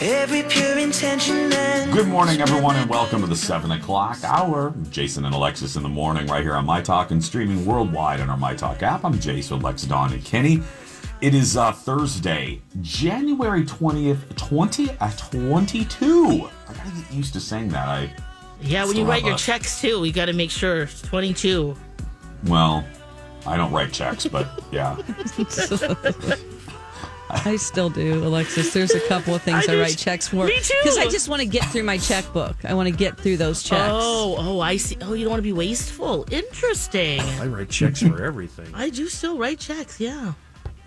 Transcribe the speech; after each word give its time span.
Every 0.00 0.44
pure 0.44 0.78
intention 0.78 1.52
and 1.52 1.92
Good 1.92 2.06
morning, 2.06 2.40
everyone, 2.40 2.76
and 2.76 2.88
welcome 2.88 3.20
to 3.22 3.26
the 3.26 3.34
7 3.34 3.72
o'clock 3.72 4.18
hour. 4.22 4.72
Jason 4.90 5.24
and 5.24 5.34
Alexis 5.34 5.74
in 5.74 5.82
the 5.82 5.88
morning, 5.88 6.26
right 6.28 6.42
here 6.44 6.54
on 6.54 6.64
My 6.64 6.80
Talk 6.80 7.10
and 7.10 7.22
streaming 7.24 7.66
worldwide 7.66 8.20
on 8.20 8.30
our 8.30 8.36
My 8.36 8.54
Talk 8.54 8.82
app. 8.84 9.04
I'm 9.04 9.18
Jason, 9.18 9.60
Lex, 9.60 9.82
Dawn, 9.82 10.12
and 10.12 10.24
Kenny. 10.24 10.62
It 11.20 11.34
is 11.34 11.56
uh, 11.56 11.72
Thursday, 11.72 12.60
January 12.80 13.64
20th, 13.64 14.36
20 14.36 14.90
uh, 15.00 15.10
22. 15.16 16.48
I 16.68 16.72
gotta 16.74 16.90
get 16.90 17.12
used 17.12 17.32
to 17.32 17.40
saying 17.40 17.70
that. 17.70 17.88
I 17.88 18.12
Yeah, 18.60 18.82
when 18.82 18.90
Still 18.90 19.00
you 19.02 19.08
write 19.08 19.22
have 19.22 19.26
your 19.26 19.34
a- 19.34 19.38
checks 19.38 19.80
too, 19.80 20.04
you 20.04 20.12
got 20.12 20.26
to 20.26 20.32
make 20.32 20.52
sure 20.52 20.82
it's 20.84 21.02
22. 21.02 21.74
Well, 22.46 22.84
I 23.48 23.56
don't 23.56 23.72
write 23.72 23.92
checks, 23.92 24.26
but 24.26 24.46
yeah. 24.70 24.96
I 27.30 27.56
still 27.56 27.90
do, 27.90 28.24
Alexis. 28.26 28.72
There's 28.72 28.92
a 28.94 29.00
couple 29.08 29.34
of 29.34 29.42
things 29.42 29.68
I 29.68 29.72
I, 29.72 29.74
do 29.74 29.80
write 29.82 29.90
t- 29.90 29.96
checks 29.96 30.28
for. 30.28 30.46
me 30.46 30.58
too. 30.60 30.74
Because 30.82 30.98
I 30.98 31.06
just 31.08 31.28
want 31.28 31.40
to 31.40 31.46
get 31.48 31.64
through 31.66 31.82
my 31.82 31.98
checkbook. 31.98 32.64
I 32.64 32.72
want 32.74 32.88
to 32.88 32.94
get 32.94 33.18
through 33.18 33.36
those 33.36 33.62
checks. 33.62 33.82
Oh, 33.92 34.36
oh, 34.38 34.60
I 34.60 34.76
see. 34.78 34.96
Oh, 35.02 35.12
you 35.12 35.24
don't 35.24 35.30
want 35.30 35.38
to 35.40 35.42
be 35.42 35.52
wasteful. 35.52 36.26
Interesting. 36.30 37.20
I 37.20 37.46
write 37.46 37.68
checks 37.68 38.00
for 38.02 38.22
everything. 38.24 38.68
I 38.74 38.88
do 38.90 39.08
still 39.08 39.36
write 39.38 39.58
checks. 39.58 40.00
Yeah. 40.00 40.34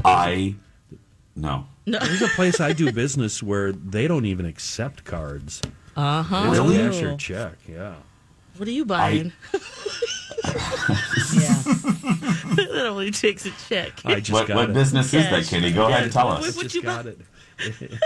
I 0.04 0.56
no. 1.36 1.66
There's 1.86 2.22
a 2.24 2.28
place 2.36 2.60
I 2.60 2.74
do 2.74 2.92
business 2.92 3.44
where 3.44 3.72
they 3.72 4.08
don't 4.08 4.26
even 4.26 4.46
accept 4.46 5.04
cards. 5.04 5.62
Uh 5.96 6.24
huh. 6.24 6.46
It's 6.50 6.58
Really? 6.60 6.78
a 6.78 6.90
cash 6.90 7.02
or 7.04 7.18
check. 7.18 7.54
Yeah. 7.68 7.96
What 8.58 8.68
are 8.68 8.72
you 8.72 8.86
buying? 8.86 9.32
Yeah. 10.44 11.62
that 12.56 12.86
only 12.88 13.12
takes 13.12 13.46
a 13.46 13.52
check. 13.70 13.94
I 14.06 14.20
just 14.20 14.32
What, 14.32 14.48
got 14.48 14.56
what 14.58 14.70
it. 14.70 14.74
business 14.74 15.08
is 15.14 15.24
that, 15.24 15.30
Cash. 15.30 15.50
Kenny? 15.50 15.72
Go 15.72 15.88
ahead 15.88 16.04
and 16.04 16.12
tell 16.12 16.28
us. 16.30 16.56
What 16.56 16.64
just 16.64 16.76
you 16.76 16.82
got 16.84 17.06
buy? 17.06 17.12
it. 17.12 17.20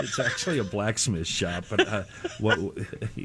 It's 0.02 0.18
actually 0.18 0.58
a 0.58 0.64
blacksmith 0.64 1.26
shop, 1.26 1.64
but 1.70 1.88
uh, 1.88 2.02
what? 2.40 2.58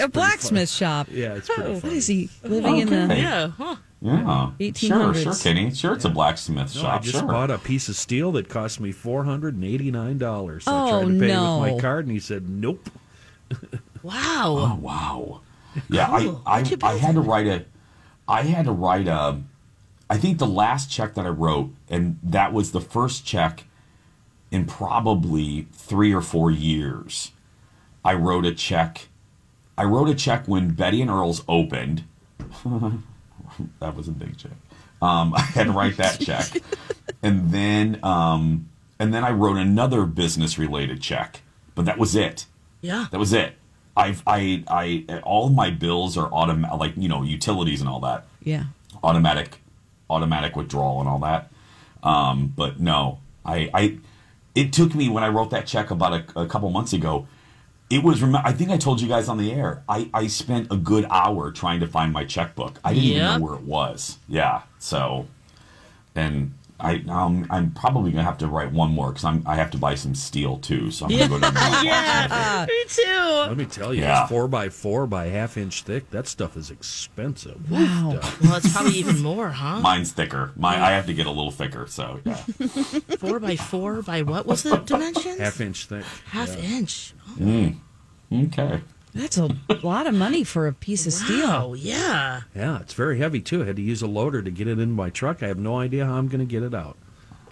a 0.00 0.08
blacksmith 0.08 0.70
shop. 0.70 1.08
Yeah, 1.10 1.34
it's 1.34 1.48
pretty 1.48 1.62
Oh, 1.72 1.80
funny. 1.80 1.80
what 1.80 1.92
is 1.98 2.06
he 2.06 2.30
living 2.42 2.78
in 2.78 2.88
the? 2.88 3.14
Yeah. 3.14 3.48
Huh. 3.48 3.76
Yeah. 4.00 4.52
Sure, 4.72 5.12
1800s. 5.12 5.22
sure, 5.22 5.34
Kenny. 5.34 5.74
Sure, 5.74 5.92
it's 5.92 6.06
a 6.06 6.08
blacksmith 6.08 6.74
No, 6.76 6.86
I 6.88 6.98
just 6.98 7.18
sure. 7.18 7.28
bought 7.28 7.50
a 7.50 7.58
piece 7.58 7.90
of 7.90 7.96
steel 7.96 8.32
that 8.32 8.48
cost 8.48 8.80
me 8.80 8.90
four 8.92 9.24
hundred 9.24 9.54
and 9.54 9.64
eighty 9.64 9.90
nine 9.90 10.16
dollars. 10.16 10.66
I 10.66 10.72
Oh, 10.72 10.88
tried 11.02 11.12
to 11.12 11.20
pay 11.20 11.26
no. 11.28 11.58
with 11.60 11.72
my 11.74 11.78
card, 11.80 12.06
and 12.06 12.12
he 12.14 12.20
said, 12.20 12.48
"Nope." 12.48 12.88
Wow. 14.02 14.56
Oh 14.58 14.78
wow. 14.80 15.40
Yeah, 15.90 16.06
Cool. 16.06 16.42
I, 16.46 16.60
I, 16.60 16.76
I 16.82 16.96
had 16.96 17.14
to 17.16 17.20
write 17.20 17.46
a 17.46 17.64
I 18.26 18.42
had 18.42 18.64
to 18.64 18.72
write 18.72 19.08
a 19.08 19.38
I 20.10 20.18
think 20.18 20.38
the 20.38 20.46
last 20.46 20.90
check 20.90 21.14
that 21.14 21.24
I 21.24 21.28
wrote, 21.30 21.70
and 21.88 22.18
that 22.22 22.52
was 22.52 22.72
the 22.72 22.80
first 22.80 23.24
check 23.24 23.64
in 24.50 24.66
probably 24.66 25.68
three 25.72 26.12
or 26.12 26.20
four 26.20 26.50
years. 26.50 27.30
I 28.04 28.14
wrote 28.14 28.44
a 28.44 28.52
check 28.52 29.08
I 29.78 29.84
wrote 29.84 30.10
a 30.10 30.14
check 30.14 30.46
when 30.46 30.70
Betty 30.74 31.00
and 31.00 31.10
Earl's 31.10 31.42
opened. 31.48 32.04
that 33.80 33.96
was 33.96 34.08
a 34.08 34.12
big 34.12 34.36
check. 34.36 34.52
Um, 35.00 35.32
I 35.36 35.40
had 35.40 35.66
to 35.68 35.72
write 35.72 35.96
that 35.96 36.20
check. 36.20 36.62
and 37.22 37.50
then 37.50 37.98
um, 38.02 38.68
and 38.98 39.14
then 39.14 39.24
I 39.24 39.30
wrote 39.30 39.56
another 39.56 40.04
business 40.04 40.58
related 40.58 41.00
check. 41.00 41.40
But 41.74 41.84
that 41.86 41.98
was 41.98 42.14
it. 42.14 42.44
Yeah. 42.82 43.06
That 43.10 43.18
was 43.18 43.32
it. 43.32 43.54
I've 43.96 44.22
I 44.26 44.64
I 44.68 45.20
all 45.22 45.46
of 45.46 45.54
my 45.54 45.70
bills 45.70 46.16
are 46.18 46.30
automatic, 46.32 46.78
like 46.78 46.92
you 46.96 47.08
know 47.08 47.22
utilities 47.22 47.80
and 47.80 47.88
all 47.88 48.00
that, 48.00 48.26
Yeah. 48.42 48.64
automatic, 49.02 49.59
automatic 50.10 50.56
withdrawal 50.56 51.00
and 51.00 51.08
all 51.08 51.20
that. 51.20 51.50
Um, 52.02 52.52
but 52.56 52.80
no, 52.80 53.20
I 53.44 53.70
I 53.72 53.98
it 54.54 54.72
took 54.72 54.94
me 54.94 55.08
when 55.08 55.22
I 55.24 55.28
wrote 55.28 55.50
that 55.50 55.66
check 55.66 55.90
about 55.90 56.12
a, 56.12 56.40
a 56.40 56.46
couple 56.46 56.68
months 56.70 56.92
ago. 56.92 57.26
It 57.88 58.02
was 58.02 58.22
I 58.22 58.52
think 58.52 58.70
I 58.70 58.76
told 58.76 59.00
you 59.00 59.08
guys 59.08 59.28
on 59.28 59.38
the 59.38 59.52
air. 59.52 59.82
I 59.88 60.10
I 60.12 60.26
spent 60.26 60.70
a 60.70 60.76
good 60.76 61.06
hour 61.10 61.50
trying 61.50 61.80
to 61.80 61.86
find 61.86 62.12
my 62.12 62.24
checkbook. 62.24 62.78
I 62.84 62.94
didn't 62.94 63.08
even 63.10 63.22
know 63.22 63.46
where 63.46 63.54
it 63.54 63.62
was. 63.64 64.18
Yeah, 64.28 64.62
so 64.78 65.26
and. 66.14 66.54
I, 66.80 67.02
um, 67.08 67.46
I'm 67.50 67.70
probably 67.72 68.10
gonna 68.10 68.24
have 68.24 68.38
to 68.38 68.46
write 68.46 68.72
one 68.72 68.90
more 68.92 69.08
because 69.10 69.24
I'm 69.24 69.42
I 69.46 69.56
have 69.56 69.70
to 69.72 69.78
buy 69.78 69.94
some 69.94 70.14
steel 70.14 70.58
too, 70.58 70.90
so 70.90 71.06
I'm 71.06 71.10
gonna 71.12 71.28
go 71.28 71.38
down 71.38 71.54
there. 71.54 71.62
and 71.64 71.86
Yeah. 71.86 72.66
Me 72.68 72.84
too. 72.88 73.46
Let 73.48 73.56
me 73.56 73.64
tell 73.66 73.92
you, 73.94 74.02
Yeah. 74.02 74.22
it's 74.22 74.30
four 74.30 74.48
by 74.48 74.68
four 74.68 75.06
by 75.06 75.26
half 75.26 75.56
inch 75.56 75.82
thick. 75.82 76.10
That 76.10 76.26
stuff 76.26 76.56
is 76.56 76.70
expensive. 76.70 77.70
Wow. 77.70 78.20
Well, 78.42 78.56
it's 78.56 78.72
probably 78.72 78.92
even 78.94 79.22
more, 79.22 79.50
huh? 79.50 79.80
Mine's 79.80 80.12
thicker. 80.12 80.52
My 80.56 80.74
I 80.82 80.90
have 80.92 81.06
to 81.06 81.14
get 81.14 81.26
a 81.26 81.30
little 81.30 81.50
thicker. 81.52 81.86
So 81.86 82.20
yeah. 82.24 82.34
Four 83.18 83.38
by 83.40 83.56
four 83.56 84.02
by 84.02 84.22
what 84.22 84.46
was 84.46 84.62
the 84.62 84.76
dimensions? 84.78 85.38
Half 85.38 85.60
inch 85.60 85.86
thick. 85.86 86.04
Half 86.26 86.56
Yeah. 86.56 86.78
inch. 86.78 87.14
Okay. 88.32 88.80
That's 89.14 89.38
a 89.38 89.50
lot 89.82 90.06
of 90.06 90.14
money 90.14 90.44
for 90.44 90.66
a 90.66 90.72
piece 90.72 91.06
of 91.06 91.12
steel. 91.12 91.46
Oh 91.50 91.74
yeah. 91.74 92.42
Yeah, 92.54 92.80
it's 92.80 92.94
very 92.94 93.18
heavy 93.18 93.40
too. 93.40 93.62
I 93.62 93.66
had 93.66 93.76
to 93.76 93.82
use 93.82 94.02
a 94.02 94.06
loader 94.06 94.40
to 94.42 94.50
get 94.50 94.68
it 94.68 94.78
in 94.78 94.92
my 94.92 95.10
truck. 95.10 95.42
I 95.42 95.48
have 95.48 95.58
no 95.58 95.78
idea 95.78 96.06
how 96.06 96.14
I'm 96.14 96.28
going 96.28 96.38
to 96.40 96.44
get 96.46 96.62
it 96.62 96.74
out. 96.74 96.96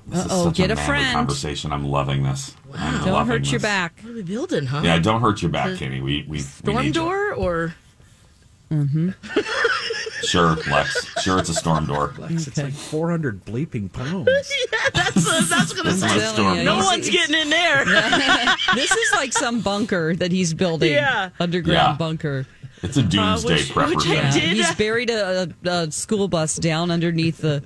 This 0.07 0.25
Uh-oh, 0.25 0.45
such 0.45 0.57
get 0.57 0.71
a 0.71 0.75
manly 0.77 0.87
friend. 0.87 1.13
Conversation. 1.15 1.73
I'm 1.73 1.85
loving 1.87 2.23
this. 2.23 2.55
I'm 2.75 3.05
Don't 3.05 3.13
loving 3.13 3.33
hurt 3.33 3.51
your 3.51 3.61
back. 3.61 3.99
What 4.03 4.13
are 4.13 4.15
we 4.15 4.23
building, 4.23 4.67
huh? 4.67 4.81
Yeah, 4.85 4.99
don't 4.99 5.21
hurt 5.21 5.43
your 5.43 5.51
back, 5.51 5.71
The 5.73 5.77
Kenny. 5.77 6.01
We 6.01 6.23
we 6.23 6.29
we 6.29 6.39
Storm 6.39 6.77
need 6.79 6.87
you. 6.87 6.93
door 6.95 7.35
or 7.35 7.75
mm-hmm. 8.71 9.11
Sure, 10.28 10.56
Lex. 10.71 11.22
Sure, 11.22 11.39
it's 11.39 11.49
a 11.49 11.55
storm 11.55 11.87
door. 11.87 12.12
Lex, 12.19 12.47
It's 12.47 12.59
Okay. 12.59 12.65
like 12.69 12.75
400 12.75 13.44
bleeping 13.44 13.91
pounds. 13.93 14.28
yeah, 14.72 14.78
that's 14.94 15.49
that's 15.49 15.72
gonna 15.72 15.91
This 15.93 16.03
is 16.03 16.11
say 16.11 16.19
a 16.19 16.27
storm 16.28 16.59
you, 16.59 16.65
no 16.65 16.77
one's 16.78 17.09
getting 17.09 17.34
in 17.34 17.49
there. 17.50 17.84
This 18.75 18.91
is 18.91 19.12
like 19.12 19.33
some 19.33 19.61
bunker 19.61 20.15
that 20.17 20.31
he's 20.31 20.53
building. 20.55 20.93
Yeah. 20.93 21.31
Underground 21.41 21.77
Yeah. 21.77 21.97
bunker. 21.97 22.47
It's 22.83 22.97
a 22.97 23.03
doomsday 23.03 23.55
which- 23.55 23.71
prepper 23.71 23.97
which 23.97 24.06
I 24.09 24.31
did. 24.31 24.43
He's 24.56 24.75
buried 24.75 25.11
a, 25.11 25.49
a, 25.65 25.69
a 25.69 25.91
school 25.93 26.28
bus 26.28 26.56
down 26.56 26.91
underneath 26.91 27.39
the 27.39 27.62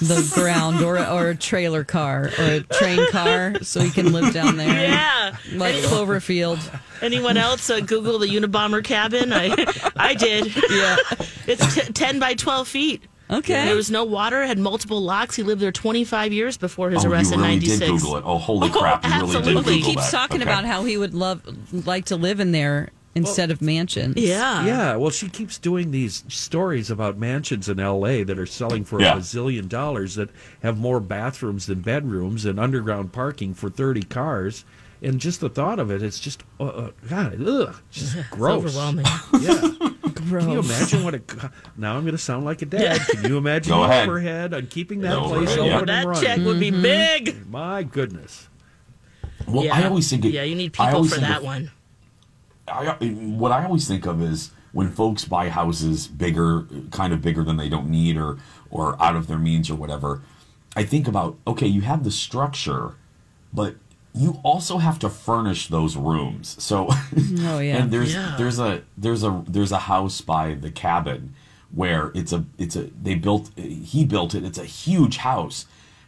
the 0.00 0.30
ground, 0.34 0.82
or 0.82 0.98
or 0.98 1.30
a 1.30 1.34
trailer 1.36 1.84
car, 1.84 2.30
or 2.38 2.44
a 2.44 2.60
train 2.60 3.06
car, 3.10 3.54
so 3.62 3.80
he 3.80 3.90
can 3.90 4.12
live 4.12 4.32
down 4.32 4.56
there. 4.56 4.68
Yeah. 4.88 5.36
like 5.54 5.74
Cloverfield. 5.76 6.58
Anyone 7.00 7.36
else 7.36 7.68
uh, 7.70 7.80
Google 7.80 8.18
the 8.18 8.28
Unabomber 8.28 8.84
cabin? 8.84 9.32
I 9.32 9.54
I 9.96 10.14
did. 10.14 10.54
Yeah. 10.70 10.96
It's 11.44 11.74
t- 11.74 11.92
ten 11.92 12.20
by 12.20 12.34
twelve 12.34 12.68
feet. 12.68 13.02
Okay. 13.28 13.64
There 13.64 13.74
was 13.74 13.90
no 13.90 14.04
water. 14.04 14.44
Had 14.46 14.58
multiple 14.60 15.00
locks. 15.02 15.34
He 15.34 15.42
lived 15.42 15.60
there 15.60 15.72
twenty 15.72 16.04
five 16.04 16.32
years 16.32 16.56
before 16.56 16.90
his 16.90 17.04
Oh, 17.04 17.08
arrest 17.10 17.30
you 17.30 17.36
in 17.36 17.40
'96. 17.42 17.78
did. 17.80 17.88
Google 17.90 18.16
it. 18.18 18.22
Oh, 18.24 18.38
holy 18.38 18.68
Oh, 18.72 18.78
crap! 18.78 19.04
You 19.04 19.10
really 19.10 19.20
did 19.26 19.36
absolutely. 19.36 19.54
Google 19.54 19.72
he 19.72 19.82
keeps 19.82 20.10
that. 20.12 20.16
talking 20.16 20.40
Okay. 20.42 20.48
about 20.50 20.64
how 20.64 20.84
he 20.84 20.96
would 20.96 21.14
love 21.14 21.42
like 21.86 22.04
to 22.06 22.16
live 22.16 22.38
in 22.38 22.52
there 22.52 22.90
instead 23.14 23.50
of 23.50 23.60
mansions. 23.60 24.16
Yeah. 24.16 24.64
Yeah, 24.64 24.96
well, 24.96 25.10
she 25.10 25.28
keeps 25.28 25.58
doing 25.58 25.90
these 25.90 26.24
stories 26.28 26.90
about 26.90 27.18
mansions 27.18 27.68
in 27.68 27.78
L.A. 27.80 28.22
that 28.24 28.38
are 28.38 28.46
selling 28.46 28.84
for 28.84 29.00
Yeah. 29.00 29.14
a 29.14 29.16
bazillion 29.18 29.68
dollars 29.68 30.14
that 30.14 30.30
have 30.62 30.78
more 30.78 31.00
bathrooms 31.00 31.66
than 31.66 31.80
bedrooms 31.80 32.44
and 32.44 32.58
underground 32.58 33.12
parking 33.12 33.54
for 33.54 33.68
30 33.70 34.02
cars. 34.04 34.64
And 35.02 35.18
just 35.20 35.40
the 35.40 35.48
thought 35.48 35.80
of 35.80 35.90
it, 35.90 36.00
it's 36.00 36.20
just, 36.20 36.44
uh, 36.60 36.64
uh, 36.64 36.90
God, 37.08 37.40
ugh, 37.44 37.74
just 37.90 38.14
It's 38.16 38.28
gross. 38.28 38.64
overwhelming. 38.64 39.04
Yeah. 39.40 39.70
Can 40.38 40.48
you 40.50 40.60
imagine 40.60 41.02
what 41.02 41.14
a 41.16 41.22
now 41.76 41.96
I'm 41.96 42.02
going 42.02 42.12
to 42.12 42.18
sound 42.18 42.44
like 42.44 42.62
a 42.62 42.66
dad. 42.66 43.00
Can 43.08 43.24
you 43.28 43.38
imagine 43.38 43.72
Go 43.72 43.78
the 43.82 43.88
ahead. 43.88 44.08
overhead 44.08 44.54
on 44.54 44.66
keeping 44.68 45.00
that 45.00 45.14
The 45.14 45.20
place 45.22 45.50
overhead, 45.50 45.66
yeah. 45.66 45.76
open 45.76 45.78
and 45.80 45.88
that 45.88 46.06
running? 46.06 46.22
check 46.22 46.38
would 46.46 46.60
be 46.60 46.70
Mm-hmm. 46.70 46.82
big. 46.82 47.50
My 47.50 47.82
goodness. 47.82 48.48
Well, 49.48 49.64
yeah. 49.64 49.74
I 49.76 49.84
always 49.88 50.08
think 50.08 50.24
it, 50.24 50.30
Yeah, 50.32 50.44
you 50.44 50.54
need 50.54 50.72
people 50.74 51.04
for 51.04 51.18
that 51.20 51.38
of- 51.38 51.42
one. 51.44 51.70
I, 52.68 52.92
what 53.06 53.52
I 53.52 53.64
always 53.64 53.86
think 53.88 54.06
of 54.06 54.22
is 54.22 54.50
when 54.72 54.90
folks 54.90 55.24
buy 55.24 55.48
houses 55.50 56.06
bigger, 56.08 56.66
kind 56.90 57.12
of 57.12 57.20
bigger 57.20 57.44
than 57.44 57.56
they 57.56 57.68
don't 57.68 57.90
need, 57.90 58.16
or 58.16 58.38
or 58.70 59.00
out 59.02 59.16
of 59.16 59.26
their 59.26 59.38
means, 59.38 59.68
or 59.70 59.74
whatever. 59.74 60.22
I 60.76 60.84
think 60.84 61.06
about 61.08 61.36
okay, 61.46 61.66
you 61.66 61.82
have 61.82 62.04
the 62.04 62.10
structure, 62.10 62.94
but 63.52 63.76
you 64.14 64.38
also 64.42 64.78
have 64.78 64.98
to 65.00 65.08
furnish 65.08 65.68
those 65.68 65.96
rooms. 65.96 66.56
So, 66.62 66.88
Oh, 67.40 67.58
yeah. 67.58 67.76
and 67.78 67.90
there's 67.90 68.14
Yeah. 68.14 68.34
there's 68.38 68.58
a 68.58 68.82
there's 68.96 69.22
a 69.24 69.42
there's 69.48 69.72
a 69.72 69.78
house 69.80 70.20
by 70.20 70.54
the 70.54 70.70
cabin 70.70 71.34
where 71.74 72.12
it's 72.14 72.32
a 72.32 72.44
it's 72.58 72.76
a 72.76 72.82
they 73.02 73.14
built 73.14 73.50
he 73.56 74.04
built 74.04 74.34
it. 74.34 74.44
It's 74.44 74.58
a 74.58 74.64
huge 74.64 75.18
house, 75.18 75.66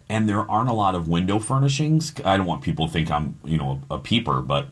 and 0.08 0.28
there 0.28 0.48
aren't 0.50 0.68
a 0.70 0.74
lot 0.74 0.94
of 0.94 1.08
window 1.08 1.38
furnishings. 1.38 2.14
I 2.24 2.36
don't 2.36 2.46
want 2.46 2.62
people 2.62 2.86
to 2.86 2.92
think 2.92 3.10
I'm 3.10 3.36
you 3.44 3.58
know 3.58 3.80
a, 3.90 3.98
peeper, 3.98 4.40
but 4.40 4.68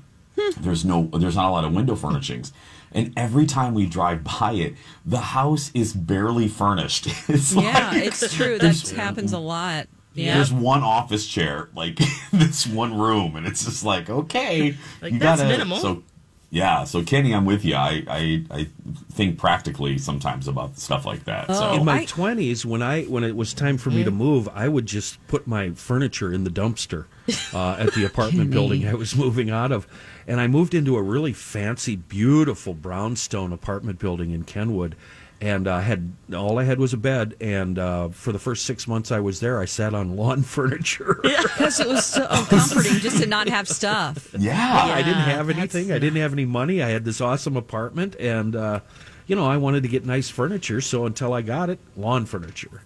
there's 0.60 0.84
no 0.84 1.04
there's 1.12 1.36
not 1.36 1.48
a 1.48 1.52
lot 1.52 1.64
of 1.64 1.72
window 1.74 1.94
furnishings. 1.96 2.52
And 2.94 3.12
every 3.16 3.46
time 3.46 3.72
we 3.72 3.86
drive 3.86 4.22
by 4.22 4.52
it, 4.52 4.74
the 5.06 5.18
house 5.18 5.70
is 5.74 5.94
barely 5.94 6.46
furnished. 6.48 7.06
It's 7.28 7.54
Yeah, 7.54 7.88
like- 7.90 8.04
it's 8.04 8.34
true. 8.34 8.58
That 8.58 8.76
happens 8.96 9.32
a 9.32 9.38
lot. 9.38 9.86
Yeah. 10.14 10.34
There's 10.34 10.52
one 10.52 10.82
office 10.82 11.26
chair, 11.26 11.70
like 11.74 11.98
this 12.32 12.66
one 12.66 12.98
room, 12.98 13.34
and 13.36 13.46
it's 13.46 13.64
just 13.64 13.82
like, 13.82 14.10
okay, 14.10 14.76
Like, 15.00 15.18
that's 15.18 15.40
minimal. 15.40 15.78
So, 15.78 16.02
yeah, 16.50 16.84
so 16.84 17.02
Kenny, 17.02 17.34
I'm 17.34 17.46
with 17.46 17.64
you. 17.64 17.74
I, 17.76 18.04
I, 18.06 18.44
I 18.50 18.66
think 19.10 19.38
practically 19.38 19.96
sometimes 19.96 20.46
about 20.48 20.76
stuff 20.78 21.06
like 21.06 21.24
that. 21.24 21.46
Oh, 21.48 21.54
so 21.54 21.72
In 21.80 21.86
my 21.86 22.00
I- 22.00 22.04
twenties, 22.04 22.66
when 22.66 22.82
I 22.82 23.04
when 23.04 23.24
it 23.24 23.34
was 23.34 23.54
time 23.54 23.78
for 23.78 23.88
me 23.88 24.04
to 24.04 24.10
move, 24.10 24.50
I 24.52 24.68
would 24.68 24.84
just 24.84 25.16
put 25.28 25.46
my 25.46 25.70
furniture 25.70 26.30
in 26.30 26.44
the 26.44 26.50
dumpster 26.50 27.06
uh, 27.54 27.76
at 27.78 27.94
the 27.94 28.04
apartment 28.04 28.50
building 28.50 28.86
I 28.86 28.92
was 28.92 29.16
moving 29.16 29.48
out 29.48 29.72
of, 29.72 29.86
and 30.26 30.40
I 30.40 30.46
moved 30.46 30.74
into 30.74 30.96
a 30.96 31.02
really 31.02 31.32
fancy, 31.32 31.96
beautiful 31.96 32.74
brownstone 32.74 33.52
apartment 33.52 33.98
building 33.98 34.30
in 34.30 34.44
Kenwood, 34.44 34.94
and 35.40 35.66
I 35.66 35.80
had 35.80 36.12
all 36.34 36.58
I 36.60 36.64
had 36.64 36.78
was 36.78 36.92
a 36.92 36.96
bed, 36.96 37.34
and 37.40 37.78
uh, 37.78 38.08
for 38.10 38.30
the 38.32 38.38
first 38.38 38.64
six 38.64 38.86
months 38.86 39.10
I 39.10 39.18
was 39.20 39.40
there, 39.40 39.58
I 39.60 39.64
sat 39.64 39.92
on 39.94 40.16
lawn 40.16 40.42
furniture. 40.42 41.18
Because 41.22 41.80
it 41.80 41.88
was 41.88 42.06
so 42.06 42.26
comforting 42.26 42.98
just 43.00 43.20
to 43.20 43.26
not 43.26 43.48
have 43.48 43.66
stuff. 43.68 44.32
yeah, 44.38 44.84
I 44.84 45.02
didn't 45.02 45.18
have 45.22 45.50
anything. 45.50 45.90
I 45.90 45.98
didn't 45.98 46.20
have 46.20 46.32
any 46.32 46.44
money. 46.44 46.82
I 46.82 46.90
had 46.90 47.04
this 47.04 47.20
awesome 47.20 47.56
apartment, 47.56 48.14
and 48.20 48.54
uh, 48.54 48.80
you 49.26 49.34
know, 49.34 49.46
I 49.46 49.56
wanted 49.56 49.82
to 49.82 49.88
get 49.88 50.06
nice 50.06 50.28
furniture. 50.28 50.80
So 50.80 51.06
until 51.06 51.32
I 51.32 51.42
got 51.42 51.70
it, 51.70 51.78
lawn 51.96 52.24
furniture. 52.26 52.82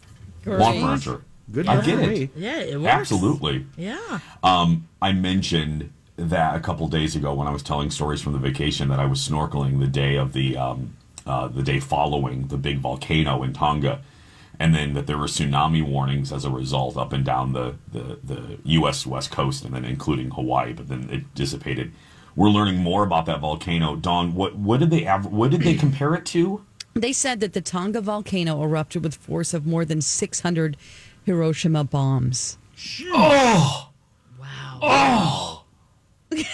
lawn 0.47 0.81
furniture. 0.81 1.23
Good 1.53 1.69
I 1.69 1.81
get 1.81 1.97
for 1.99 2.05
it. 2.05 2.09
me. 2.09 2.31
Yeah, 2.35 2.59
it 2.61 2.81
works. 2.81 2.93
Absolutely. 3.13 3.67
Yeah. 3.77 4.19
Um, 4.43 4.89
I 5.01 5.13
mentioned 5.13 5.93
that 6.17 6.57
a 6.57 6.61
couple 6.61 6.89
days 6.89 7.15
ago 7.15 7.35
when 7.35 7.47
I 7.47 7.51
was 7.51 7.63
telling 7.63 7.91
stories 7.91 8.23
from 8.23 8.33
the 8.33 8.39
vacation 8.39 8.89
that 8.89 8.99
I 8.99 9.07
was 9.07 9.27
snorkeling 9.27 9.81
the 9.81 9.87
day 9.87 10.17
of 10.17 10.33
the 10.33 10.57
um, 10.57 10.97
uh, 11.27 11.49
the 11.49 11.63
day 11.63 11.81
following 11.81 12.47
the 12.49 12.57
big 12.57 12.79
volcano 12.79 13.43
in 13.43 13.53
Tonga, 13.53 14.01
and 14.59 14.75
then 14.75 14.95
that 14.95 15.07
there 15.07 15.19
were 15.19 15.27
tsunami 15.27 15.87
warnings 15.87 16.33
as 16.33 16.45
a 16.45 16.51
result 16.51 16.97
up 16.97 17.13
and 17.13 17.25
down 17.25 17.53
the, 17.53 17.75
the, 17.93 18.19
the 18.23 18.59
U.S. 18.65 19.05
west 19.05 19.31
coast, 19.31 19.65
and 19.65 19.75
then 19.75 19.85
including 19.85 20.31
Hawaii. 20.31 20.73
But 20.73 20.89
then 20.89 21.09
it 21.11 21.35
dissipated. 21.35 21.93
We're 22.37 22.51
learning 22.51 22.77
more 22.77 23.03
about 23.03 23.27
that 23.27 23.41
volcano. 23.41 23.97
Don, 23.97 24.35
what 24.35 24.57
what 24.57 24.81
did 24.81 24.91
they 24.91 25.07
av- 25.07 25.27
what 25.27 25.51
did 25.51 25.63
they 25.63 25.75
compare 25.87 26.15
it 26.15 26.25
to? 26.27 26.65
They 26.95 27.13
said 27.13 27.41
that 27.41 27.53
the 27.53 27.61
Tonga 27.61 28.01
volcano 28.01 28.63
erupted 28.63 29.05
with 29.05 29.17
force 29.17 29.53
of 29.53 29.67
more 29.67 29.85
than 29.85 30.01
600 30.01 30.79
Hiroshima 31.25 31.85
bombs. 31.85 32.57
Oh. 33.13 33.91
Wow. 34.41 34.79
oh 34.81 35.66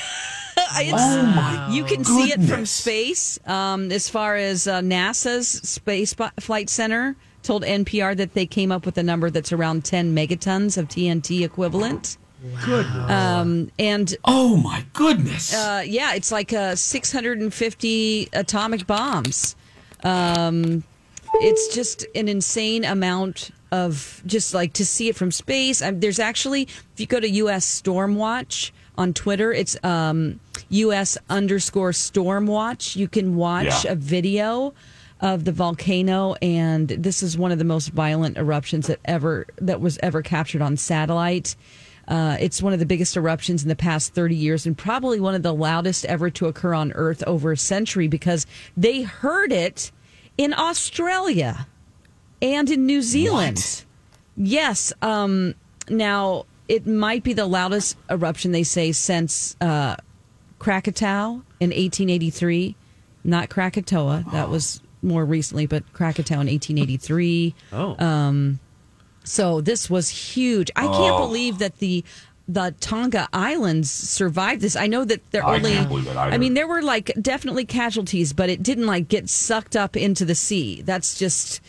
my 0.75 1.69
You 1.71 1.85
can 1.85 2.05
see 2.05 2.33
it 2.33 2.43
from 2.43 2.67
space. 2.67 3.39
Um, 3.47 3.91
as 3.93 4.09
far 4.09 4.37
as 4.37 4.67
uh, 4.67 4.81
NASA's 4.81 5.49
Space 5.49 6.15
Flight 6.41 6.71
Center 6.71 7.17
told 7.43 7.65
NPR 7.65 8.17
that 8.17 8.35
they 8.35 8.47
came 8.47 8.71
up 8.71 8.87
with 8.87 8.99
a 8.99 9.03
number 9.03 9.31
that's 9.31 9.53
around 9.53 9.85
10 9.85 10.15
megatons 10.15 10.79
of 10.79 10.89
TNT 10.89 11.45
equivalent. 11.45 12.17
Um, 13.09 13.71
and 13.79 14.17
Oh 14.25 14.57
my 14.57 14.85
goodness! 14.95 15.55
uh, 15.55 15.83
yeah, 15.87 16.15
it's 16.15 16.33
like 16.33 16.53
uh, 16.53 16.75
650 16.75 18.29
atomic 18.33 18.87
bombs. 18.87 19.55
Um, 20.03 20.83
it's 21.35 21.75
just 21.75 22.05
an 22.17 22.29
insane 22.29 22.85
amount 22.85 23.51
of 23.71 24.23
just 24.27 24.55
like 24.55 24.73
to 24.75 24.85
see 24.85 25.09
it 25.09 25.17
from 25.17 25.31
space. 25.31 25.81
Um, 25.83 26.01
there's 26.01 26.19
actually, 26.19 26.63
if 26.63 26.99
you 26.99 27.07
go 27.07 27.21
to 27.21 27.29
U.S. 27.29 27.81
Stormwatch 27.81 28.73
on 28.99 29.13
Twitter, 29.15 29.53
it's 29.53 29.77
um, 29.85 30.41
U.S. 30.69 31.17
underscore 31.31 31.93
storm 31.93 32.47
watch. 32.47 32.95
You 32.97 33.09
can 33.09 33.37
watch 33.37 33.85
Yeah. 33.85 33.93
a 33.93 33.95
video 33.95 34.75
of 35.21 35.45
the 35.45 35.53
volcano, 35.53 36.35
and 36.43 36.89
this 36.89 37.23
is 37.23 37.39
one 37.39 37.53
of 37.53 37.59
the 37.59 37.65
most 37.65 37.89
violent 37.91 38.37
eruptions 38.37 38.89
that 38.89 38.99
ever 39.05 39.47
that 39.61 39.81
was 39.81 39.99
ever 40.03 40.21
captured 40.23 40.61
on 40.63 40.77
satellite. 40.77 41.55
Uh, 42.09 42.37
it's 42.41 42.61
one 42.61 42.73
of 42.73 42.81
the 42.81 42.87
biggest 42.87 43.17
eruptions 43.17 43.63
in 43.63 43.69
the 43.69 43.77
past 43.77 44.13
30 44.13 44.35
years 44.35 44.67
and 44.67 44.77
probably 44.77 45.21
one 45.21 45.37
of 45.37 45.45
the 45.45 45.55
loudest 45.55 46.05
ever 46.07 46.29
to 46.31 46.47
occur 46.47 46.75
on 46.75 46.91
Earth 46.93 47.23
over 47.29 47.53
a 47.53 47.57
century 47.57 48.09
because 48.09 48.45
they 48.77 49.03
heard 49.03 49.53
it 49.53 49.93
in 50.37 50.53
Australia 50.53 51.69
and 52.43 52.69
in 52.71 52.87
New 52.87 53.03
Zealand. 53.03 53.57
What? 53.59 53.85
Yes. 54.37 54.93
Um, 55.01 55.55
now, 55.89 56.45
it 56.73 56.87
might 56.87 57.23
be 57.23 57.33
the 57.35 57.47
loudest 57.47 57.97
eruption, 58.11 58.53
they 58.53 58.63
say, 58.63 58.93
since 58.93 59.57
uh, 59.61 59.97
Krakatoa 60.59 61.43
in 61.61 61.71
1883. 61.71 62.75
Not 63.25 63.51
Krakatoa. 63.51 64.25
That 64.33 64.49
was 64.49 64.81
more 65.03 65.25
recently, 65.25 65.67
but 65.67 65.83
Krakatoa 65.93 66.41
in 66.41 66.49
1883. 66.49 67.55
Oh, 67.73 68.57
So 69.25 69.61
this 69.61 69.89
was 69.89 70.09
huge. 70.09 70.71
I 70.75 70.83
can't 70.83 71.15
Oh. 71.15 71.27
believe 71.27 71.59
that 71.59 71.79
the 71.79 72.05
the 72.49 72.75
Tonga 72.81 73.29
Islands 73.33 73.89
survived 73.89 74.61
this. 74.63 74.75
I 74.75 74.89
know 74.89 75.05
that 75.05 75.21
they're 75.31 75.47
I 75.47 75.55
only. 75.57 75.73
can't 75.75 75.89
believe 75.89 76.07
it 76.09 76.17
either. 76.17 76.35
I 76.35 76.39
mean, 76.39 76.55
there 76.55 76.67
were 76.67 76.83
like 76.83 77.13
definitely 77.23 77.65
casualties, 77.65 78.33
but 78.33 78.51
it 78.51 78.63
didn't 78.65 78.87
like 78.87 79.07
get 79.07 79.29
sucked 79.31 79.77
up 79.77 79.97
into 79.97 80.25
the 80.25 80.35
sea. 80.35 80.83
That's 80.83 81.17
just 81.17 81.61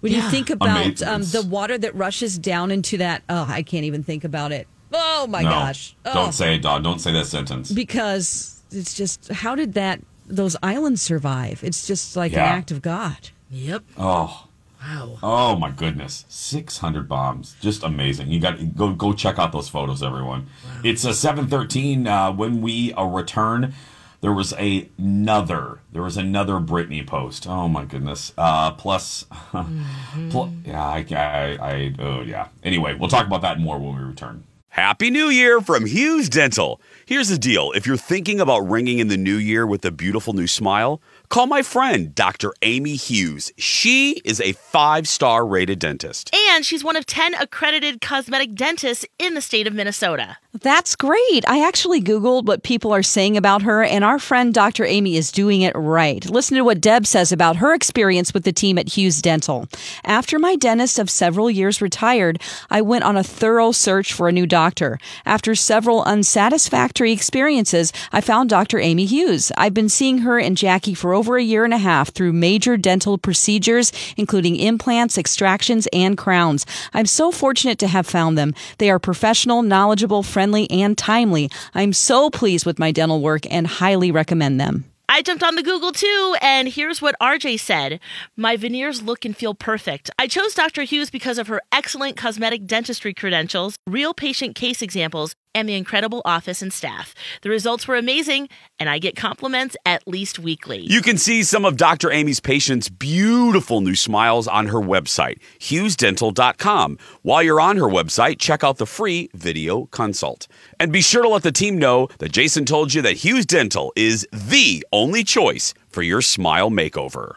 when 0.00 0.12
you 0.12 0.22
think 0.22 0.50
about 0.50 1.02
um, 1.02 1.22
the 1.22 1.42
water 1.48 1.76
that 1.78 1.94
rushes 1.94 2.38
down 2.38 2.70
into 2.70 2.98
that. 2.98 3.22
Oh, 3.28 3.46
I 3.48 3.62
can't 3.62 3.84
even 3.84 4.02
think 4.02 4.24
about 4.24 4.52
it. 4.52 4.66
Oh 4.92 5.26
my 5.26 5.42
no, 5.42 5.50
gosh! 5.50 5.96
Oh, 6.04 6.14
don't 6.14 6.32
say 6.32 6.54
it, 6.54 6.62
Dawn. 6.62 6.82
Don't 6.82 6.98
say 7.00 7.12
that 7.12 7.26
sentence. 7.26 7.70
because 7.70 8.62
it's 8.70 8.94
just 8.94 9.28
how 9.32 9.54
did 9.54 9.74
that 9.74 10.00
those 10.26 10.56
islands 10.62 11.02
survive? 11.02 11.62
It's 11.64 11.86
just 11.86 12.16
like 12.16 12.32
Yeah. 12.32 12.50
an 12.52 12.58
act 12.58 12.70
of 12.70 12.82
God. 12.82 13.30
Yep. 13.50 13.84
Oh. 13.96 14.44
Wow. 14.80 15.18
Oh 15.24 15.56
my 15.56 15.70
goodness, 15.72 16.24
six 16.28 16.78
hundred 16.78 17.08
bombs, 17.08 17.56
just 17.60 17.82
amazing. 17.82 18.28
You 18.28 18.38
got 18.38 18.76
go 18.76 18.92
go 18.94 19.12
check 19.12 19.36
out 19.38 19.50
those 19.50 19.68
photos, 19.68 20.04
everyone. 20.04 20.46
It's 20.84 21.04
a 21.04 21.12
seven 21.12 21.48
thirteen. 21.48 22.06
Uh, 22.06 22.30
when 22.32 22.60
we 22.62 22.92
uh, 22.92 23.04
return, 23.04 23.74
there 24.20 24.32
was 24.32 24.52
a, 24.54 24.88
another 24.98 25.80
there 25.92 26.02
was 26.02 26.16
another 26.16 26.54
Britney 26.54 27.06
post. 27.06 27.46
Oh 27.46 27.68
my 27.68 27.84
goodness. 27.84 28.32
Uh, 28.36 28.72
plus, 28.72 29.26
pl- 30.30 30.52
yeah, 30.64 30.84
I, 30.84 31.06
I, 31.10 31.58
I, 31.60 31.94
oh 31.98 32.22
yeah. 32.22 32.48
Anyway, 32.62 32.94
we'll 32.94 33.08
talk 33.08 33.26
about 33.26 33.42
that 33.42 33.60
more 33.60 33.78
when 33.78 33.96
we 33.96 34.02
return. 34.02 34.44
Happy 34.70 35.10
New 35.10 35.28
Year 35.28 35.60
from 35.60 35.86
Hughes 35.86 36.28
Dental. 36.28 36.80
Here's 37.04 37.28
the 37.28 37.38
deal 37.38 37.72
if 37.72 37.86
you're 37.86 37.96
thinking 37.96 38.38
about 38.38 38.60
ringing 38.60 38.98
in 38.98 39.08
the 39.08 39.16
new 39.16 39.34
year 39.36 39.66
with 39.66 39.84
a 39.84 39.90
beautiful 39.90 40.34
new 40.34 40.46
smile, 40.46 41.00
call 41.30 41.46
my 41.46 41.62
friend, 41.62 42.14
Dr. 42.14 42.52
Amy 42.62 42.94
Hughes. 42.94 43.50
She 43.56 44.20
is 44.24 44.40
a 44.40 44.52
five 44.52 45.08
star 45.08 45.44
rated 45.46 45.78
dentist. 45.78 46.32
And 46.52 46.64
she's 46.64 46.84
one 46.84 46.96
of 46.96 47.06
10 47.06 47.34
accredited 47.34 48.00
cosmetic 48.00 48.54
dentists 48.54 49.04
in 49.18 49.34
the 49.34 49.40
state 49.40 49.66
of 49.66 49.72
Minnesota. 49.74 50.36
That's 50.62 50.96
great. 50.96 51.44
I 51.46 51.64
actually 51.66 52.00
Googled 52.00 52.46
what 52.46 52.64
people 52.64 52.92
are 52.92 53.02
saying 53.02 53.36
about 53.36 53.62
her, 53.62 53.84
and 53.84 54.02
our 54.02 54.18
friend 54.18 54.52
Dr. 54.52 54.84
Amy 54.84 55.16
is 55.16 55.30
doing 55.30 55.60
it 55.62 55.76
right. 55.76 56.28
Listen 56.28 56.56
to 56.56 56.64
what 56.64 56.80
Deb 56.80 57.06
says 57.06 57.30
about 57.30 57.56
her 57.56 57.74
experience 57.74 58.34
with 58.34 58.42
the 58.42 58.52
team 58.52 58.76
at 58.76 58.96
Hughes 58.96 59.22
Dental. 59.22 59.68
After 60.04 60.38
my 60.38 60.56
dentist 60.56 60.98
of 60.98 61.10
several 61.10 61.48
years 61.48 61.80
retired, 61.80 62.42
I 62.70 62.80
went 62.80 63.04
on 63.04 63.16
a 63.16 63.22
thorough 63.22 63.70
search 63.70 64.12
for 64.12 64.28
a 64.28 64.32
new 64.32 64.46
doctor. 64.46 64.98
After 65.24 65.54
several 65.54 66.02
unsatisfactory 66.02 67.12
experiences, 67.12 67.92
I 68.10 68.20
found 68.20 68.50
Dr. 68.50 68.80
Amy 68.80 69.04
Hughes. 69.04 69.52
I've 69.56 69.74
been 69.74 69.88
seeing 69.88 70.18
her 70.18 70.40
and 70.40 70.56
Jackie 70.56 70.94
for 70.94 71.14
over 71.14 71.36
a 71.36 71.42
year 71.42 71.64
and 71.64 71.74
a 71.74 71.78
half 71.78 72.08
through 72.08 72.32
major 72.32 72.76
dental 72.76 73.16
procedures, 73.16 73.92
including 74.16 74.56
implants, 74.56 75.18
extractions, 75.18 75.86
and 75.92 76.18
crowns. 76.18 76.66
I'm 76.92 77.06
so 77.06 77.30
fortunate 77.30 77.78
to 77.78 77.86
have 77.86 78.06
found 78.06 78.36
them. 78.36 78.54
They 78.78 78.90
are 78.90 78.98
professional, 78.98 79.62
knowledgeable, 79.62 80.24
friendly, 80.24 80.47
and 80.54 80.96
timely. 80.96 81.50
I'm 81.74 81.92
so 81.92 82.30
pleased 82.30 82.66
with 82.66 82.78
my 82.78 82.92
dental 82.92 83.20
work 83.20 83.42
and 83.50 83.66
highly 83.66 84.10
recommend 84.10 84.60
them. 84.60 84.84
I 85.10 85.22
jumped 85.22 85.42
on 85.42 85.54
the 85.54 85.62
Google 85.62 85.90
too, 85.90 86.36
and 86.42 86.68
here's 86.68 87.00
what 87.00 87.16
RJ 87.20 87.60
said 87.60 87.98
My 88.36 88.56
veneers 88.56 89.00
look 89.02 89.24
and 89.24 89.34
feel 89.34 89.54
perfect. 89.54 90.10
I 90.18 90.26
chose 90.26 90.54
Dr. 90.54 90.82
Hughes 90.82 91.08
because 91.08 91.38
of 91.38 91.48
her 91.48 91.62
excellent 91.72 92.18
cosmetic 92.18 92.66
dentistry 92.66 93.14
credentials, 93.14 93.76
real 93.86 94.12
patient 94.12 94.54
case 94.54 94.82
examples, 94.82 95.34
and 95.54 95.68
the 95.68 95.74
incredible 95.74 96.22
office 96.24 96.62
and 96.62 96.72
staff. 96.72 97.14
The 97.42 97.50
results 97.50 97.88
were 97.88 97.96
amazing, 97.96 98.48
and 98.78 98.88
I 98.88 98.98
get 98.98 99.16
compliments 99.16 99.76
at 99.84 100.06
least 100.06 100.38
weekly. 100.38 100.80
You 100.80 101.02
can 101.02 101.18
see 101.18 101.42
some 101.42 101.64
of 101.64 101.76
Dr. 101.76 102.10
Amy's 102.10 102.40
patients' 102.40 102.88
beautiful 102.88 103.80
new 103.80 103.94
smiles 103.94 104.46
on 104.48 104.66
her 104.68 104.80
website, 104.80 105.40
hughesdental.com. 105.60 106.98
While 107.22 107.42
you're 107.42 107.60
on 107.60 107.76
her 107.76 107.84
website, 107.84 108.38
check 108.38 108.62
out 108.62 108.78
the 108.78 108.86
free 108.86 109.30
video 109.34 109.86
consult. 109.86 110.48
And 110.78 110.92
be 110.92 111.00
sure 111.00 111.22
to 111.22 111.28
let 111.28 111.42
the 111.42 111.52
team 111.52 111.78
know 111.78 112.08
that 112.18 112.32
Jason 112.32 112.64
told 112.64 112.94
you 112.94 113.02
that 113.02 113.18
Hughes 113.18 113.46
Dental 113.46 113.92
is 113.96 114.26
the 114.32 114.84
only 114.92 115.24
choice 115.24 115.74
for 115.88 116.02
your 116.02 116.22
smile 116.22 116.70
makeover. 116.70 117.36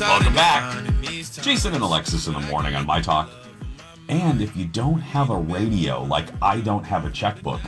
Welcome 0.00 0.34
back. 0.34 0.84
Jason 1.42 1.74
and 1.74 1.82
Alexis 1.82 2.26
in 2.26 2.34
the 2.34 2.40
morning 2.40 2.74
on 2.74 2.86
My 2.86 3.00
Talk. 3.00 3.30
And 4.08 4.40
if 4.40 4.56
you 4.56 4.64
don't 4.64 5.00
have 5.00 5.30
a 5.30 5.36
radio, 5.36 6.02
like 6.02 6.28
I 6.42 6.60
don't 6.60 6.84
have 6.84 7.04
a 7.04 7.10
checkbook, 7.10 7.60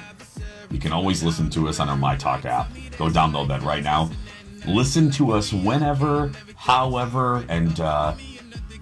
you 0.70 0.78
can 0.78 0.92
always 0.92 1.22
listen 1.22 1.50
to 1.50 1.68
us 1.68 1.80
on 1.80 1.88
our 1.88 1.96
My 1.96 2.16
Talk 2.16 2.44
app. 2.46 2.70
Go 2.96 3.08
download 3.08 3.48
that 3.48 3.62
right 3.62 3.82
now. 3.82 4.10
Listen 4.66 5.10
to 5.12 5.32
us 5.32 5.52
whenever, 5.52 6.30
however, 6.54 7.44
and 7.48 7.78
uh, 7.80 8.14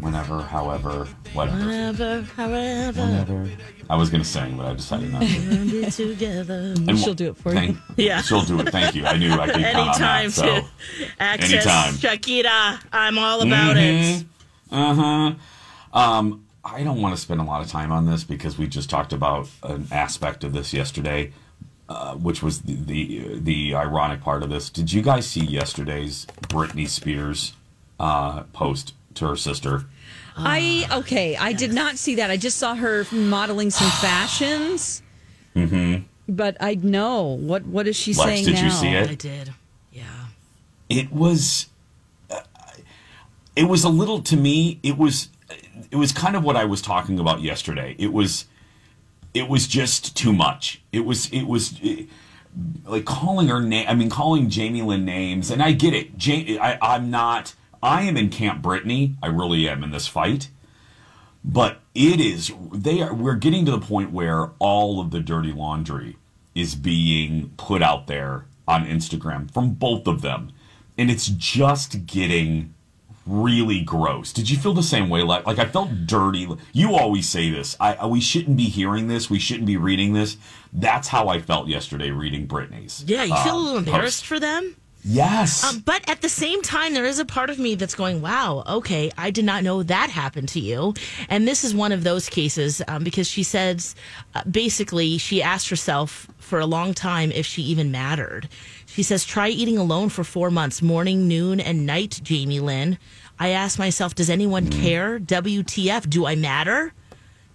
whenever, 0.01 0.41
however, 0.43 1.07
whatever. 1.33 1.59
Whenever, 1.59 2.23
however, 2.37 3.01
Whenever. 3.01 3.51
I 3.91 3.97
was 3.97 4.11
going 4.11 4.23
to 4.23 4.29
sing, 4.29 4.57
but 4.57 4.67
I 4.67 4.75
decided 4.75 5.11
not 5.13 5.23
to. 5.23 5.91
together. 5.91 6.75
And 6.77 6.99
She'll 6.99 7.15
do 7.15 7.31
it 7.31 7.37
for 7.37 7.55
you. 7.55 7.77
Yeah. 7.97 8.21
She'll 8.23 8.43
do 8.43 8.61
it. 8.61 8.69
Thank 8.69 8.95
you. 8.95 9.07
I 9.07 9.17
knew 9.17 9.33
I 9.33 9.47
could 9.47 9.63
count 9.63 9.77
on 9.95 10.01
that. 10.01 10.33
So. 10.33 10.45
to 10.45 10.65
access 11.19 11.67
Anytime. 11.67 11.95
Shakira. 11.95 12.81
I'm 12.93 13.19
all 13.19 13.41
about 13.41 13.77
it. 13.79 14.25
Uh 14.71 14.95
huh. 14.95 15.99
Um, 15.99 16.45
I 16.65 16.83
don't 16.83 17.01
want 17.01 17.15
to 17.15 17.21
spend 17.21 17.41
a 17.41 17.45
lot 17.45 17.63
of 17.63 17.69
time 17.69 17.93
on 17.93 18.07
this 18.07 18.25
because 18.25 18.59
we 18.59 18.67
just 18.67 18.91
talked 18.91 19.13
about 19.13 19.49
an 19.63 19.87
aspect 19.91 20.45
of 20.45 20.53
this 20.53 20.73
yesterday, 20.75 21.33
uh, 21.89 22.15
which 22.15 22.43
was 22.43 22.63
the, 22.63 22.75
the 22.75 23.39
the 23.39 23.75
ironic 23.75 24.21
part 24.21 24.43
of 24.43 24.51
this. 24.51 24.69
Did 24.69 24.93
you 24.93 25.01
guys 25.03 25.27
see 25.27 25.45
yesterday's 25.45 26.27
Britney 26.43 26.89
Spears 26.89 27.55
uh, 27.99 28.43
post 28.53 28.95
to 29.15 29.29
her 29.29 29.37
sister? 29.37 29.87
I 30.37 30.87
okay. 30.93 31.37
I 31.37 31.53
did 31.53 31.73
not 31.73 31.97
see 31.97 32.17
that. 32.17 32.31
I 32.31 32.37
just 32.37 32.59
saw 32.59 32.75
her 32.75 33.07
modeling 33.11 33.71
some 33.71 33.91
fashions. 34.01 35.03
Mm-hmm. 35.57 36.05
But 36.29 36.57
I 36.61 36.75
know 36.75 37.23
what 37.23 37.65
what 37.65 37.87
is 37.89 37.97
she 37.97 38.13
Lex, 38.13 38.23
saying 38.23 38.45
did 38.45 38.55
now? 38.55 38.65
you 38.65 38.71
see 38.71 38.89
it? 38.89 39.11
I 39.11 39.15
did. 39.15 39.55
Yeah. 39.93 40.05
it 40.89 41.11
was 41.11 41.67
uh, 42.31 42.41
it 43.57 43.65
was 43.65 43.83
a 43.85 43.89
little 43.89 44.21
to 44.23 44.37
me 44.37 44.79
it 44.83 44.97
was 44.99 45.29
it 45.91 45.97
was 45.97 46.13
kind 46.13 46.37
of 46.37 46.45
what 46.45 46.57
i 46.57 46.65
was 46.65 46.83
talking 46.83 47.19
about 47.19 47.41
yesterday. 47.41 47.95
It 47.99 48.13
was 48.13 48.47
it 49.35 49.49
was 49.49 49.67
just 49.67 50.17
too 50.17 50.33
much. 50.33 50.83
It 50.93 51.01
was 51.01 51.31
it 51.31 51.45
was 51.45 51.79
eh, 51.83 52.05
like 52.87 53.05
calling 53.05 53.49
her 53.49 53.61
name 53.61 53.87
i 53.89 53.95
mean 53.95 54.09
calling 54.11 54.49
jamie 54.49 54.83
lynn 54.83 55.05
names 55.05 55.51
and 55.51 55.63
i 55.63 55.73
get 55.73 55.95
it. 55.95 56.11
I, 56.59 56.79
i'm 56.81 57.11
not 57.11 57.55
i 57.83 58.03
am 58.03 58.17
in 58.17 58.31
camp 58.31 58.63
britney. 58.63 59.15
I 59.23 59.27
really 59.29 59.69
am 59.69 59.85
in 59.85 59.91
this 59.91 60.09
fight. 60.09 60.49
But 61.45 61.81
it 61.95 62.21
is 62.21 62.53
they 62.73 63.01
are 63.01 63.15
we're 63.15 63.37
getting 63.37 63.65
to 63.67 63.71
the 63.71 63.81
point 63.81 64.13
where 64.13 64.51
all 64.59 65.01
of 65.01 65.11
the 65.11 65.21
dirty 65.21 65.53
laundry 65.53 66.17
is 66.55 66.75
being 66.75 67.53
put 67.57 67.83
out 67.83 68.07
there 68.07 68.45
on 68.67 68.85
Instagram 68.85 69.51
from 69.51 69.75
both 69.75 70.07
of 70.07 70.21
them. 70.21 70.53
And 70.99 71.11
it's 71.11 71.29
just 71.29 72.07
getting 72.07 72.75
really 73.29 73.81
gross. 73.81 74.33
Did 74.33 74.49
you 74.51 74.57
feel 74.57 74.73
the 74.73 74.83
same 74.83 75.09
way 75.09 75.23
like 75.23 75.47
like 75.47 75.59
I 75.59 75.67
felt 75.67 76.07
dirty. 76.07 76.49
You 76.73 76.95
always 76.95 77.29
say 77.29 77.51
this. 77.51 77.77
I, 77.79 77.95
I 77.95 78.07
we 78.07 78.21
shouldn't 78.21 78.57
be 78.57 78.65
hearing 78.65 79.09
this. 79.09 79.29
We 79.29 79.39
shouldn't 79.39 79.67
be 79.67 79.77
reading 79.77 80.15
this. 80.15 80.37
That's 80.73 81.09
how 81.09 81.29
I 81.29 81.41
felt 81.41 81.69
yesterday 81.69 82.11
reading 82.11 82.49
Britney's. 82.49 83.05
Yeah, 83.07 83.25
you 83.25 83.37
feel 83.37 83.55
a 83.55 83.59
um, 83.59 83.65
little 83.65 83.79
embarrassed 83.79 84.23
post. 84.23 84.27
for 84.27 84.41
them? 84.41 84.77
Yes. 85.05 85.65
Um, 85.65 85.81
but 85.81 86.09
at 86.11 86.23
the 86.23 86.29
same 86.29 86.61
time, 86.63 86.93
there 86.93 87.05
is 87.05 87.19
a 87.19 87.25
part 87.25 87.51
of 87.51 87.59
me 87.59 87.77
that's 87.77 87.95
going, 87.95 88.21
wow, 88.21 88.65
okay, 88.67 89.11
I 89.17 89.31
did 89.31 89.45
not 89.45 89.63
know 89.63 89.83
that 89.83 90.11
happened 90.11 90.49
to 90.51 90.61
you. 90.61 90.95
And 91.29 91.47
this 91.47 91.65
is 91.65 91.75
one 91.75 91.93
of 91.93 92.05
those 92.05 92.29
cases 92.29 92.83
um, 92.89 93.05
because 93.05 93.27
she 93.29 93.43
says 93.43 93.95
uh, 94.35 94.43
basically 94.51 95.17
she 95.19 95.43
asked 95.43 95.71
herself 95.71 96.27
for 96.39 96.59
a 96.59 96.67
long 96.67 96.95
time 96.95 97.31
if 97.31 97.47
she 97.47 97.63
even 97.63 97.91
mattered. 97.91 98.49
She 98.87 99.03
says, 99.03 99.25
try 99.25 99.49
eating 99.49 99.79
alone 99.79 100.09
for 100.09 100.25
four 100.25 100.51
months, 100.51 100.83
morning, 100.83 101.29
noon, 101.29 101.61
and 101.61 101.87
night, 101.87 102.21
Jamie 102.23 102.61
Lynn. 102.61 102.99
I 103.39 103.51
asked 103.51 103.79
myself, 103.79 104.15
does 104.15 104.31
anyone 104.31 104.69
care? 104.69 105.19
WTF? 105.19 106.09
Do 106.09 106.27
I 106.27 106.35
matter? 106.35 106.93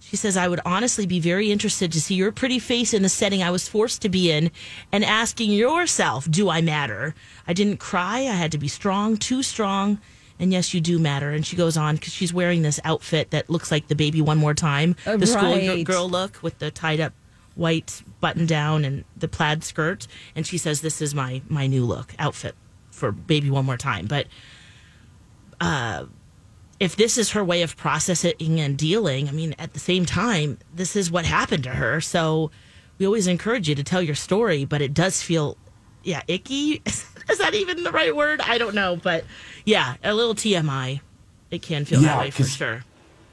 She 0.00 0.16
says, 0.16 0.36
I 0.36 0.48
would 0.48 0.60
honestly 0.64 1.06
be 1.06 1.18
very 1.18 1.50
interested 1.50 1.90
to 1.92 2.00
see 2.00 2.14
your 2.14 2.30
pretty 2.30 2.58
face 2.58 2.92
in 2.92 3.02
the 3.02 3.08
setting 3.08 3.42
I 3.42 3.50
was 3.50 3.68
forced 3.68 4.02
to 4.02 4.08
be 4.08 4.30
in 4.30 4.50
and 4.92 5.04
asking 5.04 5.50
yourself, 5.50 6.30
do 6.30 6.50
I 6.50 6.60
matter? 6.60 7.14
I 7.46 7.52
didn't 7.52 7.78
cry. 7.78 8.18
I 8.18 8.34
had 8.34 8.52
to 8.52 8.58
be 8.58 8.68
strong, 8.68 9.16
too 9.16 9.42
strong. 9.42 9.98
And 10.38 10.52
yes, 10.52 10.74
you 10.74 10.80
do 10.80 10.98
matter. 10.98 11.30
And 11.30 11.46
she 11.46 11.56
goes 11.56 11.76
on 11.76 11.96
because 11.96 12.12
she's 12.12 12.34
wearing 12.34 12.62
this 12.62 12.78
outfit 12.84 13.30
that 13.30 13.48
looks 13.48 13.70
like 13.70 13.88
the 13.88 13.94
baby 13.94 14.20
one 14.20 14.38
more 14.38 14.54
time. 14.54 14.94
Uh, 15.06 15.16
the 15.16 15.26
school 15.26 15.54
right. 15.54 15.84
girl 15.84 16.08
look 16.08 16.42
with 16.42 16.58
the 16.58 16.70
tied 16.70 17.00
up 17.00 17.12
white 17.54 18.02
button 18.20 18.46
down 18.46 18.84
and 18.84 19.04
the 19.16 19.28
plaid 19.28 19.64
skirt. 19.64 20.06
And 20.36 20.46
she 20.46 20.58
says, 20.58 20.80
this 20.80 21.00
is 21.00 21.14
my, 21.14 21.40
my 21.48 21.66
new 21.66 21.84
look 21.84 22.14
outfit 22.18 22.54
for 22.90 23.10
baby 23.10 23.48
one 23.48 23.64
more 23.64 23.76
time. 23.76 24.06
But 24.06 24.26
if 26.80 26.96
this 26.96 27.16
is 27.18 27.30
her 27.30 27.44
way 27.44 27.62
of 27.62 27.76
processing 27.76 28.60
and 28.60 28.76
dealing, 28.76 29.28
I 29.28 29.32
mean, 29.32 29.54
at 29.58 29.72
the 29.72 29.78
same 29.80 30.04
time, 30.04 30.58
this 30.74 30.96
is 30.96 31.10
what 31.10 31.24
happened 31.24 31.64
to 31.64 31.70
her. 31.70 32.00
So 32.00 32.50
we 32.98 33.06
always 33.06 33.26
encourage 33.26 33.68
you 33.68 33.74
to 33.74 33.84
tell 33.84 34.02
your 34.02 34.14
story, 34.14 34.64
but 34.64 34.82
it 34.82 34.92
does 34.94 35.22
feel, 35.22 35.56
yeah, 36.02 36.22
icky. 36.28 36.82
is 36.86 37.38
that 37.38 37.54
even 37.54 37.82
the 37.84 37.92
right 37.92 38.14
word? 38.14 38.40
I 38.40 38.58
don't 38.58 38.74
know. 38.74 38.96
But 38.96 39.24
yeah, 39.64 39.96
a 40.02 40.12
little 40.14 40.34
TMI. 40.34 41.00
It 41.50 41.62
can 41.62 41.84
feel 41.84 42.00
Yeah, 42.02 42.08
that 42.16 42.18
way 42.20 42.30
for 42.30 42.44
sure. 42.44 42.84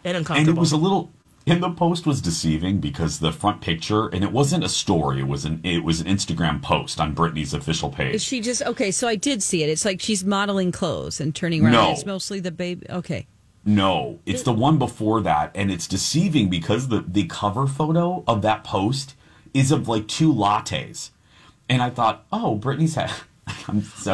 And 0.03 0.17
uncomfortable. 0.17 0.49
and 0.49 0.57
it 0.57 0.59
was 0.59 0.71
a 0.71 0.77
little 0.77 1.09
and 1.47 1.61
the 1.63 1.71
post 1.71 2.05
was 2.05 2.21
deceiving 2.21 2.79
because 2.79 3.19
the 3.19 3.31
front 3.31 3.61
picture 3.61 4.07
and 4.09 4.23
it 4.23 4.31
wasn't 4.31 4.63
a 4.63 4.69
story 4.69 5.19
it 5.21 5.27
was 5.27 5.43
an 5.45 5.59
it 5.63 5.83
was 5.83 5.99
an 6.01 6.07
instagram 6.07 6.61
post 6.61 6.99
on 6.99 7.15
britney's 7.15 7.53
official 7.53 7.89
page 7.89 8.15
Is 8.15 8.23
she 8.23 8.41
just 8.41 8.61
okay? 8.63 8.91
So 8.91 9.07
I 9.07 9.15
did 9.15 9.41
see 9.41 9.63
it. 9.63 9.69
It's 9.69 9.85
like 9.85 10.01
she's 10.01 10.23
modeling 10.23 10.71
clothes 10.71 11.19
and 11.19 11.33
turning 11.33 11.63
around. 11.63 11.73
No. 11.73 11.91
It's 11.91 12.05
mostly 12.05 12.39
the 12.39 12.51
baby. 12.51 12.85
Okay. 12.89 13.27
no 13.65 14.19
it's 14.25 14.43
the 14.43 14.53
one 14.53 14.77
before 14.77 15.21
that 15.21 15.51
and 15.55 15.71
it's 15.71 15.87
deceiving 15.87 16.49
because 16.49 16.87
the 16.87 17.03
the 17.07 17.25
cover 17.25 17.67
photo 17.67 18.23
of 18.27 18.41
that 18.41 18.63
post 18.63 19.15
is 19.53 19.71
of 19.71 19.87
like 19.87 20.07
two 20.07 20.33
lattes 20.33 21.11
and 21.69 21.81
i 21.81 21.89
thought 21.89 22.25
oh 22.31 22.57
britney's 22.61 22.95
had 22.95 23.11
I'm, 23.67 23.77
was, 24.05 24.07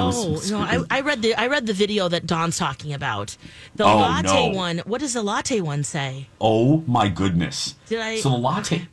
Oh 0.52 0.58
no! 0.58 0.60
I, 0.90 0.98
I 0.98 1.02
read 1.02 1.22
the 1.22 1.36
I 1.36 1.48
read 1.48 1.66
the 1.68 1.74
video 1.74 2.08
that 2.10 2.26
Don's 2.26 2.58
talking 2.58 2.94
about. 2.94 3.36
The 3.76 3.84
Oh, 3.84 3.98
latte 3.98 4.52
no. 4.52 4.58
one. 4.58 4.78
What 4.80 5.02
does 5.02 5.14
the 5.14 5.24
latte 5.24 5.62
one 5.62 5.84
say? 5.84 6.28
Oh 6.40 6.84
my 6.88 7.10
goodness! 7.10 7.76
Did 7.88 8.00
I- 8.00 8.20
So 8.20 8.30
the 8.30 8.38
latte, 8.38 8.88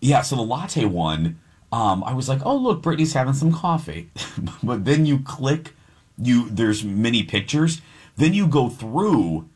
yeah. 0.00 0.22
So 0.22 0.36
the 0.36 0.42
latte 0.42 0.84
one, 0.84 1.38
um, 1.72 2.04
I 2.04 2.12
was 2.12 2.28
like, 2.28 2.40
oh 2.44 2.56
look, 2.56 2.82
Britney's 2.82 3.14
having 3.14 3.34
some 3.34 3.52
coffee, 3.52 4.10
but 4.62 4.84
then 4.84 5.06
you 5.06 5.20
click, 5.20 5.72
you 6.18 6.48
there's 6.50 6.84
many 6.84 7.22
pictures. 7.22 7.80
Then 8.16 8.34
you 8.34 8.46
go 8.46 8.68
through, 8.68 9.48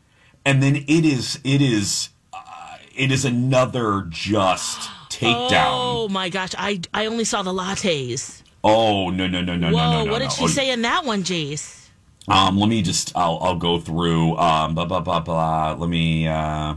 and 0.43 0.63
then 0.63 0.75
it 0.75 1.05
is 1.05 1.39
it 1.43 1.61
is 1.61 2.09
uh, 2.33 2.77
it 2.95 3.11
is 3.11 3.25
another 3.25 4.07
just 4.09 4.89
takedown. 5.09 5.51
Oh 5.69 6.07
my 6.09 6.29
gosh! 6.29 6.51
I 6.57 6.81
I 6.93 7.05
only 7.05 7.25
saw 7.25 7.43
the 7.43 7.53
lattes. 7.53 8.41
Oh 8.67 9.09
no 9.11 9.27
no 9.27 9.41
no 9.41 9.55
no 9.55 9.71
Whoa! 9.71 9.91
no 9.91 10.05
no 10.05 10.11
what 10.11 10.19
did 10.19 10.25
no. 10.29 10.33
she 10.35 10.43
Oh, 10.45 10.47
say 10.47 10.71
in 10.71 10.81
that 10.81 11.05
one, 11.05 11.23
Jace? 11.23 11.87
Um, 12.27 12.57
let 12.57 12.67
me 12.67 12.81
just 12.81 13.15
I'll 13.15 13.37
I'll 13.41 13.55
go 13.57 13.79
through 13.79 14.35
um 14.37 14.73
blah 14.73 14.85
blah 14.85 14.99
blah 15.01 15.19
blah. 15.19 15.73
Let 15.73 15.89
me 15.89 16.27
uh 16.27 16.75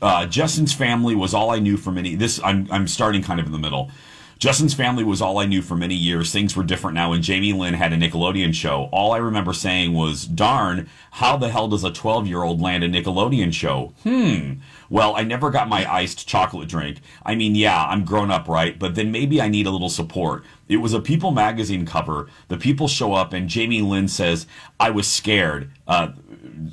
uh 0.00 0.26
Justin's 0.26 0.72
family 0.72 1.14
was 1.16 1.34
all 1.34 1.50
I 1.50 1.58
knew 1.58 1.76
for 1.76 1.90
many 1.90 2.14
this 2.14 2.40
I'm 2.44 2.68
I'm 2.70 2.86
starting 2.86 3.22
kind 3.22 3.40
of 3.40 3.46
in 3.46 3.52
the 3.52 3.58
middle. 3.58 3.90
Justin's 4.38 4.74
family 4.74 5.02
was 5.02 5.22
all 5.22 5.38
I 5.38 5.46
knew 5.46 5.62
for 5.62 5.76
many 5.76 5.94
years. 5.94 6.30
Things 6.30 6.54
were 6.54 6.62
different 6.62 6.94
now 6.94 7.08
when 7.10 7.22
Jamie 7.22 7.54
Lynn 7.54 7.72
had 7.72 7.94
a 7.94 7.96
Nickelodeon 7.96 8.52
show. 8.52 8.90
All 8.92 9.12
I 9.12 9.16
remember 9.16 9.54
saying 9.54 9.94
was, 9.94 10.26
darn, 10.26 10.90
how 11.12 11.38
the 11.38 11.48
hell 11.48 11.68
does 11.68 11.84
a 11.84 11.90
12 11.90 12.26
year 12.26 12.42
old 12.42 12.60
land 12.60 12.84
a 12.84 12.88
Nickelodeon 12.90 13.54
show? 13.54 13.94
Hmm. 14.02 14.60
Well, 14.90 15.16
I 15.16 15.24
never 15.24 15.48
got 15.50 15.70
my 15.70 15.90
iced 15.90 16.28
chocolate 16.28 16.68
drink. 16.68 16.98
I 17.24 17.34
mean, 17.34 17.54
yeah, 17.54 17.86
I'm 17.86 18.04
grown 18.04 18.30
up, 18.30 18.46
right? 18.46 18.78
But 18.78 18.94
then 18.94 19.10
maybe 19.10 19.40
I 19.40 19.48
need 19.48 19.66
a 19.66 19.70
little 19.70 19.88
support. 19.88 20.44
It 20.68 20.78
was 20.78 20.92
a 20.92 21.00
People 21.00 21.30
magazine 21.30 21.86
cover. 21.86 22.28
The 22.48 22.56
people 22.56 22.88
show 22.88 23.14
up, 23.14 23.32
and 23.32 23.48
Jamie 23.48 23.82
Lynn 23.82 24.08
says, 24.08 24.46
I 24.80 24.90
was 24.90 25.06
scared. 25.06 25.70
Uh, 25.86 26.12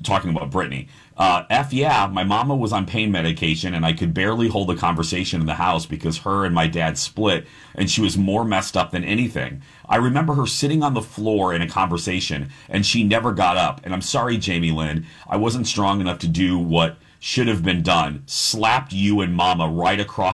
talking 0.04 0.32
about 0.32 0.52
Britney. 0.52 0.88
Uh, 1.16 1.44
F 1.50 1.74
yeah, 1.74 2.08
my 2.08 2.24
mama 2.24 2.56
was 2.56 2.74
on 2.74 2.86
pain 2.86 3.12
medication 3.12 3.74
and 3.74 3.86
I 3.86 3.94
could 3.94 4.14
barely 4.14 4.48
hold 4.48 4.72
a 4.72 4.76
conversation 4.76 5.42
in 5.42 5.46
the 5.46 5.54
house 5.54 5.86
because 5.86 6.20
her 6.20 6.44
and 6.46 6.56
my 6.56 6.68
dad 6.68 6.98
split 6.98 7.46
and 7.76 7.90
she 7.90 8.02
was 8.02 8.18
more 8.18 8.44
messed 8.44 8.76
up 8.76 8.92
than 8.92 9.04
anything. 9.04 9.62
I 9.88 9.98
remember 9.98 10.34
her 10.34 10.48
sitting 10.48 10.82
on 10.82 10.96
the 10.96 11.02
floor 11.02 11.54
in 11.54 11.62
a 11.62 11.70
conversation 11.70 12.50
and 12.68 12.86
she 12.86 13.04
never 13.04 13.32
got 13.32 13.58
up. 13.58 13.82
And 13.84 13.94
I'm 13.94 14.02
sorry, 14.02 14.38
Jamie 14.38 14.72
Lynn, 14.72 15.06
I 15.28 15.38
wasn't 15.38 15.68
strong 15.68 16.02
enough 16.02 16.20
to 16.20 16.28
do 16.28 16.58
what 16.58 16.98
should 17.20 17.48
have 17.48 17.64
been 17.64 17.84
done. 17.84 18.24
Slapped 18.26 18.92
you 18.92 19.22
and 19.22 19.36
mama 19.36 19.70
right 19.70 20.00
across. 20.00 20.34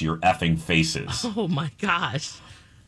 Your 0.00 0.18
effing 0.18 0.58
faces. 0.58 1.26
Oh 1.36 1.48
my 1.48 1.70
gosh. 1.80 2.40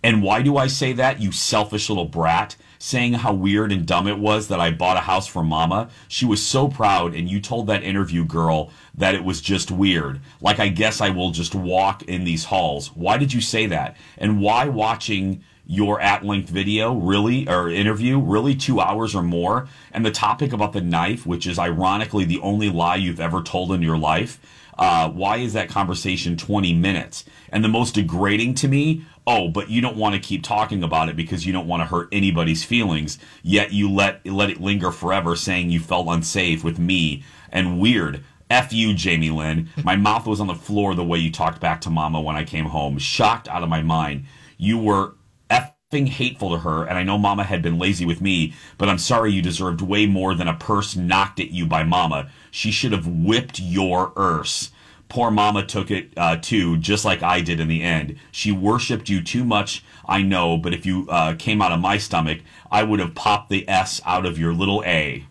And 0.04 0.22
why 0.22 0.42
do 0.42 0.58
I 0.58 0.66
say 0.66 0.92
that, 0.92 1.22
you 1.22 1.32
selfish 1.32 1.88
little 1.88 2.04
brat? 2.04 2.56
Saying 2.78 3.14
how 3.14 3.32
weird 3.32 3.72
and 3.72 3.86
dumb 3.86 4.06
it 4.06 4.18
was 4.18 4.48
that 4.48 4.60
I 4.60 4.70
bought 4.70 4.98
a 4.98 5.00
house 5.00 5.26
for 5.26 5.42
mama. 5.42 5.88
She 6.08 6.26
was 6.26 6.44
so 6.44 6.68
proud, 6.68 7.14
and 7.14 7.26
you 7.26 7.40
told 7.40 7.68
that 7.68 7.82
interview 7.82 8.26
girl 8.26 8.70
that 8.94 9.14
it 9.14 9.24
was 9.24 9.40
just 9.40 9.70
weird. 9.70 10.20
Like, 10.42 10.60
I 10.60 10.68
guess 10.68 11.00
I 11.00 11.08
will 11.08 11.30
just 11.30 11.54
walk 11.54 12.02
in 12.02 12.24
these 12.24 12.44
halls. 12.44 12.88
Why 12.94 13.16
did 13.16 13.32
you 13.32 13.40
say 13.40 13.64
that? 13.66 13.96
And 14.18 14.42
why 14.42 14.68
watching 14.68 15.42
your 15.66 15.98
at 16.02 16.22
length 16.22 16.50
video, 16.50 16.92
really, 16.92 17.48
or 17.48 17.70
interview, 17.70 18.20
really 18.20 18.54
two 18.54 18.80
hours 18.80 19.14
or 19.14 19.22
more? 19.22 19.66
And 19.90 20.04
the 20.04 20.10
topic 20.10 20.52
about 20.52 20.74
the 20.74 20.82
knife, 20.82 21.24
which 21.24 21.46
is 21.46 21.58
ironically 21.58 22.26
the 22.26 22.40
only 22.40 22.68
lie 22.68 22.96
you've 22.96 23.20
ever 23.20 23.40
told 23.40 23.72
in 23.72 23.80
your 23.80 23.96
life. 23.96 24.38
Uh, 24.76 25.08
why 25.10 25.36
is 25.36 25.52
that 25.52 25.68
conversation 25.68 26.36
20 26.36 26.74
minutes? 26.74 27.24
And 27.50 27.62
the 27.62 27.68
most 27.68 27.94
degrading 27.94 28.54
to 28.56 28.68
me, 28.68 29.04
oh, 29.26 29.48
but 29.48 29.70
you 29.70 29.80
don't 29.80 29.96
want 29.96 30.14
to 30.14 30.20
keep 30.20 30.42
talking 30.42 30.82
about 30.82 31.08
it 31.08 31.16
because 31.16 31.46
you 31.46 31.52
don't 31.52 31.68
want 31.68 31.82
to 31.82 31.86
hurt 31.86 32.08
anybody's 32.12 32.64
feelings. 32.64 33.18
Yet 33.42 33.72
you 33.72 33.90
let 33.90 34.24
let 34.26 34.50
it 34.50 34.60
linger 34.60 34.90
forever, 34.90 35.36
saying 35.36 35.70
you 35.70 35.80
felt 35.80 36.08
unsafe 36.08 36.64
with 36.64 36.78
me 36.78 37.22
and 37.50 37.80
weird. 37.80 38.24
F 38.50 38.72
you, 38.72 38.94
Jamie 38.94 39.30
Lynn. 39.30 39.70
My 39.82 39.96
mouth 39.96 40.26
was 40.26 40.40
on 40.40 40.48
the 40.48 40.54
floor 40.54 40.94
the 40.94 41.04
way 41.04 41.18
you 41.18 41.30
talked 41.30 41.60
back 41.60 41.80
to 41.82 41.90
Mama 41.90 42.20
when 42.20 42.36
I 42.36 42.44
came 42.44 42.66
home, 42.66 42.98
shocked 42.98 43.48
out 43.48 43.62
of 43.62 43.68
my 43.68 43.82
mind. 43.82 44.26
You 44.58 44.78
were 44.78 45.14
hateful 46.06 46.50
to 46.50 46.58
her, 46.58 46.84
and 46.84 46.98
I 46.98 47.02
know 47.02 47.16
Mama 47.16 47.44
had 47.44 47.62
been 47.62 47.78
lazy 47.78 48.04
with 48.04 48.20
me, 48.20 48.52
but 48.76 48.88
I'm 48.88 48.98
sorry 48.98 49.32
you 49.32 49.40
deserved 49.40 49.80
way 49.80 50.06
more 50.06 50.34
than 50.34 50.48
a 50.48 50.54
purse 50.54 50.96
knocked 50.96 51.40
at 51.40 51.50
you 51.50 51.66
by 51.66 51.84
Mama. 51.84 52.30
She 52.50 52.70
should 52.70 52.92
have 52.92 53.06
whipped 53.06 53.58
your 53.60 54.12
erse. 54.16 54.70
Poor 55.08 55.30
Mama 55.30 55.64
took 55.64 55.90
it 55.90 56.12
uh, 56.16 56.36
too, 56.36 56.76
just 56.78 57.04
like 57.04 57.22
I 57.22 57.40
did 57.40 57.60
in 57.60 57.68
the 57.68 57.82
end. 57.82 58.18
She 58.32 58.50
worshipped 58.50 59.08
you 59.08 59.22
too 59.22 59.44
much, 59.44 59.84
I 60.06 60.22
know, 60.22 60.56
but 60.56 60.74
if 60.74 60.84
you 60.84 61.06
uh, 61.08 61.34
came 61.38 61.62
out 61.62 61.72
of 61.72 61.80
my 61.80 61.98
stomach, 61.98 62.40
I 62.70 62.82
would 62.82 63.00
have 63.00 63.14
popped 63.14 63.50
the 63.50 63.68
S 63.68 64.00
out 64.04 64.26
of 64.26 64.38
your 64.38 64.52
little 64.52 64.82
A. 64.84 65.24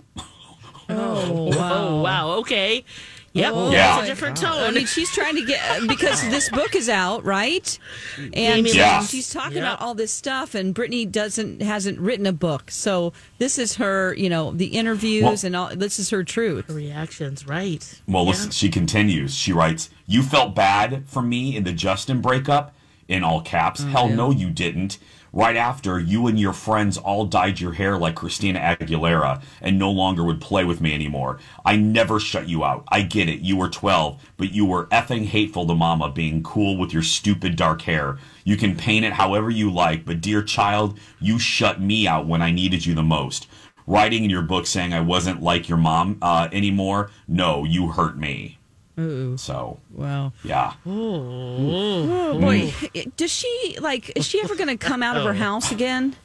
Oh 0.89 1.49
wow. 1.57 2.01
wow. 2.01 2.31
Okay. 2.37 2.85
Yep. 3.33 3.51
Oh, 3.55 3.71
Yeah. 3.71 3.95
That's 3.95 4.03
a 4.03 4.05
different 4.11 4.43
I 4.43 4.47
tone. 4.47 4.63
I 4.63 4.71
mean, 4.71 4.85
she's 4.85 5.11
trying 5.11 5.35
to 5.37 5.43
get 5.45 5.87
because 5.87 6.21
this 6.29 6.49
book 6.49 6.75
is 6.75 6.87
out, 6.87 7.25
right? 7.25 7.77
And 8.17 8.33
Amy 8.35 8.71
Yeah. 8.73 8.99
she's- 8.99 9.09
she's 9.09 9.29
talking 9.29 9.57
Yeah. 9.57 9.63
about 9.73 9.81
all 9.81 9.95
this 9.95 10.13
stuff, 10.13 10.53
and 10.53 10.73
Britney 10.75 11.11
doesn't 11.11 11.61
hasn't 11.63 11.99
written 11.99 12.27
a 12.27 12.31
book, 12.33 12.69
so 12.69 13.11
this 13.39 13.57
is 13.57 13.75
her, 13.75 14.13
you 14.15 14.29
know, 14.29 14.51
the 14.51 14.67
interviews 14.67 15.23
Well- 15.23 15.37
and 15.43 15.55
all. 15.55 15.69
This 15.75 15.97
is 15.97 16.11
her 16.11 16.23
truth. 16.23 16.69
Reactions, 16.69 17.47
right? 17.47 17.83
Well, 18.07 18.23
Yeah. 18.23 18.29
listen, 18.29 18.51
she 18.51 18.69
continues. 18.69 19.33
She 19.35 19.51
writes, 19.51 19.89
You 20.05 20.21
felt 20.21 20.53
bad 20.53 21.03
for 21.07 21.21
me 21.23 21.55
in 21.55 21.63
the 21.63 21.71
Justin 21.71 22.21
breakup? 22.21 22.75
In 23.07 23.23
all 23.23 23.41
caps. 23.41 23.81
Mm. 23.81 23.91
Hell 23.91 24.09
no, 24.09 24.31
you 24.31 24.49
didn't. 24.49 24.97
Right 25.35 25.55
after, 25.55 25.99
you 25.99 26.27
and 26.27 26.39
your 26.39 26.53
friends 26.53 26.95
all 26.95 27.25
dyed 27.25 27.59
your 27.59 27.73
hair 27.73 27.97
like 27.97 28.13
Christina 28.13 28.59
Aguilera 28.59 29.41
and 29.61 29.79
no 29.79 29.89
longer 29.89 30.23
would 30.23 30.39
play 30.39 30.63
with 30.63 30.79
me 30.79 30.93
anymore. 30.93 31.39
I 31.65 31.75
never 31.75 32.19
shut 32.19 32.47
you 32.47 32.63
out. 32.63 32.83
I 32.89 33.01
get 33.01 33.27
it. 33.27 33.39
You 33.39 33.57
were 33.57 33.67
12, 33.67 34.21
but 34.37 34.53
you 34.53 34.63
were 34.63 34.85
effing 34.87 35.25
hateful 35.25 35.65
to 35.65 35.73
mama 35.73 36.11
being 36.11 36.43
cool 36.43 36.77
with 36.77 36.93
your 36.93 37.01
stupid 37.01 37.55
dark 37.55 37.81
hair. 37.81 38.19
You 38.43 38.57
can 38.57 38.75
paint 38.75 39.05
it 39.05 39.13
however 39.13 39.49
you 39.49 39.71
like, 39.73 40.05
but 40.05 40.21
dear 40.21 40.43
child, 40.43 40.99
you 41.19 41.39
shut 41.39 41.81
me 41.81 42.07
out 42.07 42.27
when 42.27 42.43
I 42.43 42.51
needed 42.51 42.85
you 42.85 42.93
the 42.93 43.01
most. 43.01 43.47
Writing 43.87 44.23
in 44.23 44.29
your 44.29 44.43
book 44.43 44.67
saying 44.67 44.93
I 44.93 45.01
wasn't 45.01 45.41
like 45.41 45.67
your 45.67 45.79
mom 45.79 46.19
uh, 46.21 46.47
anymore, 46.51 47.09
no, 47.27 47.63
you 47.63 47.87
hurt 47.87 48.19
me. 48.19 48.59
So, 48.95 49.79
Wow. 49.91 50.33
yeah. 50.43 50.73
Oh 50.85 52.39
boy, 52.39 52.73
does 53.17 53.31
she 53.31 53.77
like? 53.79 54.11
Is 54.15 54.25
she 54.25 54.39
ever 54.41 54.55
going 54.55 54.69
to 54.69 54.77
come 54.77 55.01
out 55.01 55.17
of 55.17 55.23
her 55.23 55.31
oh. 55.31 55.33
house 55.33 55.71
again? 55.71 56.15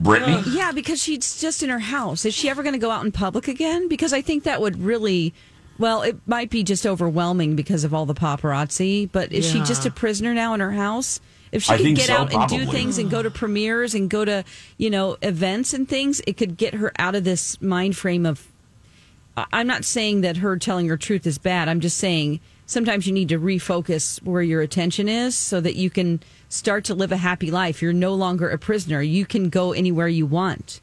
Britney? 0.00 0.46
Uh, 0.46 0.50
yeah, 0.50 0.72
because 0.72 1.02
she's 1.02 1.40
just 1.40 1.62
in 1.62 1.68
her 1.68 1.80
house. 1.80 2.24
Is 2.24 2.34
she 2.34 2.48
ever 2.48 2.62
going 2.62 2.74
to 2.74 2.78
go 2.78 2.90
out 2.90 3.04
in 3.04 3.10
public 3.10 3.48
again? 3.48 3.88
Because 3.88 4.12
I 4.12 4.20
think 4.20 4.44
that 4.44 4.60
would 4.60 4.80
really. 4.80 5.34
Well, 5.78 6.02
it 6.02 6.16
might 6.26 6.50
be 6.50 6.62
just 6.62 6.86
overwhelming 6.86 7.56
because 7.56 7.82
of 7.82 7.92
all 7.92 8.06
the 8.06 8.14
paparazzi, 8.14 9.10
but 9.10 9.32
is 9.32 9.50
she 9.50 9.60
just 9.62 9.86
a 9.86 9.90
prisoner 9.90 10.34
now 10.34 10.54
in 10.54 10.60
her 10.60 10.70
house? 10.72 11.18
If 11.50 11.64
she 11.64 11.72
I 11.72 11.76
could 11.76 11.84
think 11.84 11.98
get 11.98 12.06
so, 12.06 12.14
out 12.14 12.32
and 12.32 12.48
do 12.48 12.58
probably. 12.58 12.66
things 12.66 12.98
and 12.98 13.10
go 13.10 13.22
to 13.22 13.30
premieres 13.30 13.94
and 13.94 14.08
go 14.08 14.24
to, 14.24 14.44
you 14.78 14.90
know, 14.90 15.16
events 15.22 15.74
and 15.74 15.88
things, 15.88 16.20
it 16.26 16.36
could 16.36 16.56
get 16.56 16.74
her 16.74 16.92
out 16.98 17.14
of 17.14 17.24
this 17.24 17.60
mind 17.60 17.96
frame 17.96 18.26
of 18.26 18.46
I- 18.46 18.51
I'm 19.36 19.66
not 19.66 19.84
saying 19.84 20.20
that 20.22 20.38
her 20.38 20.56
telling 20.58 20.88
her 20.88 20.96
truth 20.96 21.26
is 21.26 21.38
bad. 21.38 21.68
I'm 21.68 21.80
just 21.80 21.96
saying 21.96 22.40
sometimes 22.66 23.06
you 23.06 23.12
need 23.12 23.28
to 23.30 23.38
refocus 23.38 24.22
where 24.22 24.42
your 24.42 24.60
attention 24.60 25.08
is 25.08 25.36
so 25.36 25.60
that 25.60 25.74
you 25.74 25.88
can 25.90 26.20
start 26.48 26.84
to 26.84 26.94
live 26.94 27.12
a 27.12 27.16
happy 27.16 27.50
life. 27.50 27.80
You're 27.80 27.92
no 27.94 28.14
longer 28.14 28.48
a 28.50 28.58
prisoner. 28.58 29.00
You 29.00 29.24
can 29.24 29.48
go 29.48 29.72
anywhere 29.72 30.08
you 30.08 30.26
want. 30.26 30.80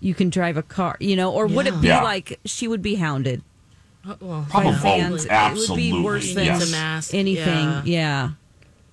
You 0.00 0.14
can 0.14 0.30
drive 0.30 0.56
a 0.56 0.62
car, 0.62 0.96
you 1.00 1.14
know, 1.16 1.32
or 1.32 1.46
would 1.46 1.66
it 1.66 1.80
be 1.80 1.88
Yeah. 1.88 2.02
like 2.02 2.38
she 2.44 2.68
would 2.68 2.82
be 2.82 2.94
hounded 2.96 3.42
Uh, 4.06 4.16
well, 4.20 4.46
Probably 4.50 4.72
by 4.72 4.78
both. 5.08 5.26
fans? 5.26 5.58
It 5.64 5.70
would 5.70 5.76
be 5.76 6.02
worse 6.02 6.34
than 6.34 6.44
yes. 6.44 6.58
Needs 6.60 6.70
a 6.72 6.76
mask. 6.76 7.14
anything. 7.14 7.44
Yeah. 7.68 7.82
Yeah. 7.84 8.30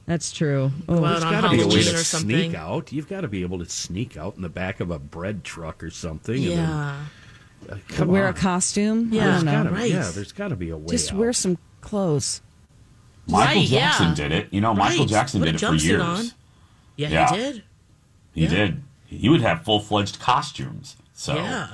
That's 0.05 0.31
true. 0.31 0.71
Go 0.87 0.95
Oh, 0.95 1.05
out 1.05 1.09
There's 1.11 1.23
on 1.23 1.31
got 1.33 1.41
to 1.51 1.57
be 1.57 1.61
a 1.63 1.67
way 1.67 1.83
to 1.83 1.97
sneak 2.03 2.55
out. 2.55 2.91
You've 2.91 3.07
got 3.09 3.21
to 3.21 3.27
be 3.27 3.41
able 3.43 3.59
to 3.59 3.65
sneak 3.69 4.15
out 4.17 4.35
in 4.35 4.41
the 4.41 4.49
back 4.49 4.79
of 4.79 4.89
a 4.91 4.99
bread 4.99 5.43
truck 5.43 5.83
or 5.83 5.89
something. 5.89 6.35
and 6.35 6.45
then- 6.51 6.57
Yeah. 6.57 6.95
Come 7.89 8.07
wear 8.09 8.27
on. 8.27 8.33
a 8.33 8.37
costume. 8.37 9.09
Yeah. 9.13 9.37
I 9.39 9.43
don't. 9.43 9.45
Gotta- 9.45 9.69
Right. 9.71 9.91
Yeah, 9.91 10.09
there's 10.13 10.31
got 10.31 10.49
to 10.49 10.55
be 10.55 10.69
a 10.69 10.77
way. 10.77 10.87
Just 10.91 11.11
out. 11.11 11.17
wear 11.19 11.33
some 11.33 11.57
clothes. 11.81 12.41
Michael 13.27 13.61
Right, 13.61 13.67
Jackson 13.67 14.07
yeah. 14.09 14.15
did 14.15 14.31
it. 14.31 14.47
You 14.51 14.61
know, 14.61 14.73
Michael 14.73 15.05
Jackson 15.05 15.39
Put 15.41 15.49
a 15.49 15.51
did 15.53 15.61
it 15.63 15.65
for 15.65 15.73
jumpsuit 15.73 15.83
years. 15.83 16.01
on. 16.01 16.25
Yeah, 16.97 17.09
Yeah. 17.09 17.29
he 17.31 17.37
did. 17.37 17.63
He 18.33 18.47
did. 18.47 18.83
He 19.05 19.29
would 19.29 19.41
have 19.41 19.63
full 19.63 19.79
fledged 19.79 20.19
costumes. 20.19 20.95
So, 21.13 21.35
Yeah. 21.35 21.67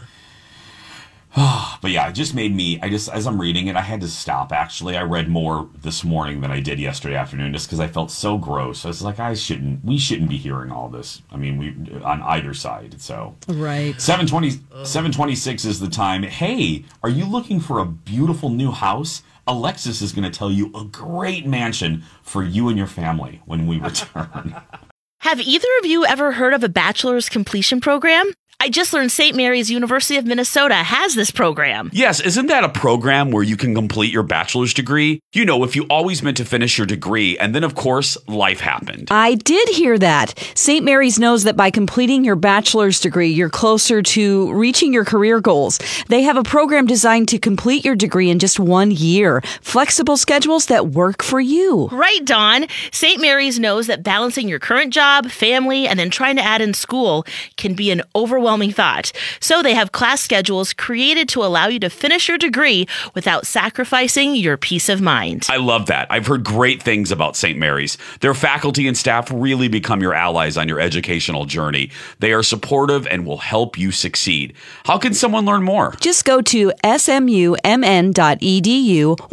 but 1.35 1.91
yeah, 1.91 2.07
it 2.09 2.13
just 2.13 2.33
made 2.33 2.55
me. 2.55 2.79
I 2.81 2.89
just, 2.89 3.09
as 3.09 3.27
I'm 3.27 3.39
reading 3.39 3.67
it, 3.67 3.75
I 3.75 3.81
had 3.81 4.01
to 4.01 4.07
stop. 4.07 4.51
Actually, 4.51 4.97
I 4.97 5.03
read 5.03 5.27
more 5.27 5.69
this 5.81 6.03
morning 6.03 6.41
than 6.41 6.51
I 6.51 6.59
did 6.59 6.79
yesterday 6.79 7.15
afternoon, 7.15 7.53
just 7.53 7.67
because 7.67 7.79
I 7.79 7.87
felt 7.87 8.11
so 8.11 8.37
gross. 8.37 8.85
I 8.85 8.87
was 8.87 9.01
like, 9.01 9.19
I 9.19 9.33
shouldn't. 9.33 9.83
We 9.83 9.97
shouldn't 9.97 10.29
be 10.29 10.37
hearing 10.37 10.71
all 10.71 10.89
this. 10.89 11.21
I 11.31 11.37
mean, 11.37 11.57
we 11.57 12.01
on 12.01 12.21
either 12.23 12.53
side. 12.53 13.01
So, 13.01 13.35
Right. 13.47 13.99
720, 13.99 14.51
726 14.83 15.65
is 15.65 15.79
the 15.79 15.89
time. 15.89 16.23
Hey, 16.23 16.85
are 17.03 17.09
you 17.09 17.25
looking 17.25 17.59
for 17.59 17.79
a 17.79 17.85
beautiful 17.85 18.49
new 18.49 18.71
house? 18.71 19.21
Alexis 19.45 20.01
is 20.01 20.11
going 20.11 20.29
to 20.29 20.37
tell 20.37 20.51
you 20.51 20.71
a 20.75 20.83
great 20.83 21.45
mansion 21.45 22.03
for 22.21 22.43
you 22.43 22.67
and 22.67 22.77
your 22.77 22.87
family 22.87 23.41
when 23.45 23.65
we 23.67 23.79
return. 23.79 24.55
Have 25.21 25.39
either 25.39 25.67
of 25.79 25.85
you 25.85 26.05
ever 26.05 26.33
heard 26.33 26.53
of 26.53 26.63
a 26.63 26.69
bachelor's 26.69 27.27
completion 27.27 27.81
program? 27.81 28.31
I 28.59 28.69
just 28.69 28.91
learned 28.91 29.11
St. 29.11 29.37
Mary's 29.37 29.69
University 29.69 30.17
of 30.17 30.25
Minnesota 30.25 30.73
has 30.73 31.13
this 31.13 31.29
program. 31.29 31.91
Yes, 31.93 32.19
isn't 32.19 32.47
that 32.47 32.63
a 32.63 32.69
program 32.69 33.29
where 33.29 33.43
you 33.43 33.55
can 33.55 33.75
complete 33.75 34.11
your 34.11 34.23
bachelor's 34.23 34.73
degree? 34.73 35.19
You 35.31 35.45
know, 35.45 35.63
if 35.63 35.75
you 35.75 35.85
always 35.91 36.23
meant 36.23 36.37
to 36.37 36.45
finish 36.45 36.75
your 36.75 36.87
degree, 36.87 37.37
and 37.37 37.53
then 37.53 37.63
of 37.63 37.75
course, 37.75 38.17
life 38.27 38.59
happened. 38.59 39.09
I 39.11 39.35
did 39.35 39.69
hear 39.69 39.99
that. 39.99 40.33
St. 40.55 40.83
Mary's 40.83 41.19
knows 41.19 41.43
that 41.43 41.55
by 41.55 41.69
completing 41.69 42.23
your 42.23 42.35
bachelor's 42.35 42.99
degree, 42.99 43.27
you're 43.27 43.51
closer 43.51 44.01
to 44.01 44.51
reaching 44.51 44.91
your 44.91 45.05
career 45.05 45.39
goals. 45.39 45.79
They 46.07 46.23
have 46.23 46.35
a 46.35 46.43
program 46.43 46.87
designed 46.87 47.27
to 47.29 47.37
complete 47.37 47.85
your 47.85 47.95
degree 47.95 48.31
in 48.31 48.39
just 48.39 48.59
one 48.59 48.89
year. 48.89 49.41
Flexible 49.61 50.17
schedules 50.17 50.65
that 50.65 50.87
work 50.87 51.21
for 51.21 51.39
you. 51.39 51.89
Right, 51.89 52.25
Dawn. 52.25 52.65
St. 52.91 53.21
Mary's 53.21 53.59
knows 53.59 53.85
that 53.85 54.01
balancing 54.01 54.49
your 54.49 54.59
current 54.59 54.91
job, 54.91 55.29
family, 55.29 55.87
and 55.87 55.99
then 55.99 56.09
trying 56.09 56.37
to 56.37 56.41
add 56.41 56.61
in 56.61 56.73
school 56.73 57.23
can 57.55 57.75
be 57.75 57.91
an 57.91 58.01
overwhelming 58.15 58.46
overwhelming 58.47 58.71
thought. 58.71 59.11
So 59.41 59.61
they 59.61 59.73
have 59.73 59.91
class 59.91 60.21
schedules 60.21 60.71
created 60.71 61.27
to 61.29 61.43
allow 61.43 61.67
you 61.67 61.79
to 61.81 61.89
finish 61.89 62.29
your 62.29 62.37
degree 62.37 62.87
without 63.13 63.45
sacrificing 63.45 64.35
your 64.35 64.55
peace 64.55 64.87
of 64.87 65.01
mind. 65.01 65.47
I 65.49 65.57
love 65.57 65.87
that. 65.87 66.07
I've 66.09 66.27
heard 66.27 66.45
great 66.45 66.81
things 66.81 67.11
about 67.11 67.35
St. 67.35 67.59
Mary's. 67.59 67.97
Their 68.21 68.33
faculty 68.33 68.87
and 68.87 68.95
staff 68.95 69.29
really 69.33 69.67
become 69.67 70.01
your 70.01 70.13
allies 70.13 70.55
on 70.55 70.69
your 70.69 70.79
educational 70.79 71.43
journey. 71.43 71.91
They 72.19 72.31
are 72.31 72.41
supportive 72.43 73.05
and 73.07 73.25
will 73.25 73.39
help 73.39 73.77
you 73.77 73.91
succeed. 73.91 74.53
How 74.85 74.97
can 74.97 75.13
someone 75.13 75.43
learn 75.45 75.63
more? 75.63 75.93
Just 75.99 76.23
go 76.23 76.41
to 76.41 76.71
smumn.edu 76.83 77.27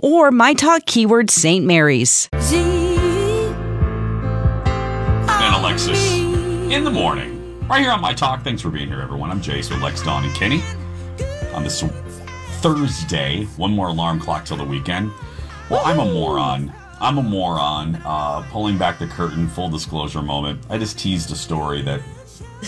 or 0.03 0.31
my 0.33 0.55
talk 0.55 0.87
keyword 0.87 1.31
St. 1.31 1.65
Mary's. 1.65 2.29
and 5.45 5.55
Alexis 5.55 6.15
in 6.15 6.83
the 6.83 6.91
morning. 6.91 7.34
Right 7.69 7.81
here 7.81 7.93
on 7.93 8.03
My 8.03 8.13
Talk. 8.13 8.45
Thanks 8.45 8.61
for 8.61 8.69
being 8.69 8.89
here, 8.89 9.01
everyone. 9.01 9.31
I'm 9.31 9.41
Jace 9.41 9.71
with 9.71 9.81
Lex, 9.81 10.03
Dawn, 10.03 10.23
and 10.23 10.35
Kenny. 10.35 10.63
On 11.55 11.65
this 11.65 11.81
Thursday, 12.61 13.45
one 13.57 13.73
more 13.73 13.89
alarm 13.89 14.21
clock 14.21 14.45
till 14.45 14.59
the 14.59 14.65
weekend. 14.65 15.11
Well, 15.71 15.81
I'm 15.83 15.99
a 15.99 16.05
moron. 16.05 16.71
I'm 17.01 17.17
a 17.17 17.23
moron. 17.23 17.97
Uh, 18.05 18.47
pulling 18.51 18.77
back 18.77 18.99
the 18.99 19.07
curtain, 19.07 19.49
full 19.49 19.71
disclosure 19.71 20.21
moment. 20.21 20.61
I 20.69 20.77
just 20.77 20.99
teased 20.99 21.33
a 21.33 21.35
story 21.35 21.81
that 21.83 22.03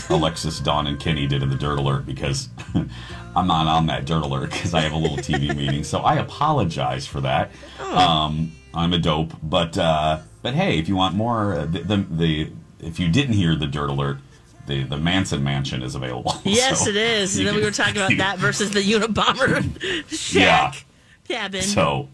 Alexis, 0.09 0.61
Dawn, 0.61 0.87
and 0.87 0.99
Kenny 0.99 1.27
did 1.27 1.43
in 1.43 1.51
the 1.51 1.57
Dirt 1.57 1.79
Alert 1.79 2.07
because 2.07 2.49
I'm 3.37 3.47
not 3.47 3.67
on 3.67 3.87
that 3.89 4.07
Dirt 4.07 4.23
Alert 4.23 4.51
because 4.51 4.73
I 4.73 4.81
have 4.81 4.93
a 4.93 4.99
little 4.99 5.19
TV 5.19 5.55
meeting. 5.57 5.85
So 5.85 6.01
I 6.01 6.17
apologize 6.17 7.07
for 7.07 7.21
that. 7.21 7.51
Um, 7.81 8.51
I'm 8.73 8.95
a 8.95 8.99
dope, 8.99 9.35
but 9.43 9.77
uh, 9.77 10.21
but 10.41 10.55
hey, 10.55 10.79
if 10.79 10.89
you 10.89 10.97
want 10.97 11.15
more, 11.15 11.53
uh, 11.53 11.67
the, 11.67 11.81
the 11.81 11.97
the 12.11 12.53
if 12.81 12.99
you 12.99 13.09
didn't 13.09 13.35
hear 13.35 13.55
the 13.55 13.67
Dirt 13.67 13.91
Alert, 13.91 14.19
the 14.66 14.83
the 14.85 14.96
Manson 14.96 15.42
Mansion 15.44 15.83
is 15.83 15.94
available. 15.94 16.35
Yes, 16.44 16.85
So 16.85 16.90
it 16.90 16.96
is. 16.96 17.38
And 17.38 17.46
then 17.46 17.55
we 17.55 17.62
were 17.62 17.70
talking 17.70 17.96
about 17.96 18.12
that 18.18 18.38
versus 18.38 18.70
the 18.70 18.81
Unabomber 18.81 19.62
Yeah. 20.35 20.70
shack 20.72 20.85
cabin. 21.26 21.62
So, 21.62 22.09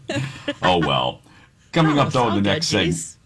oh 0.61 0.77
well. 0.79 1.21
Coming 1.71 1.97
Oh, 1.99 2.03
up 2.03 2.13
though 2.13 2.29
in 2.29 2.35
the 2.35 2.41
next 2.41 2.67
segment. 2.67 3.17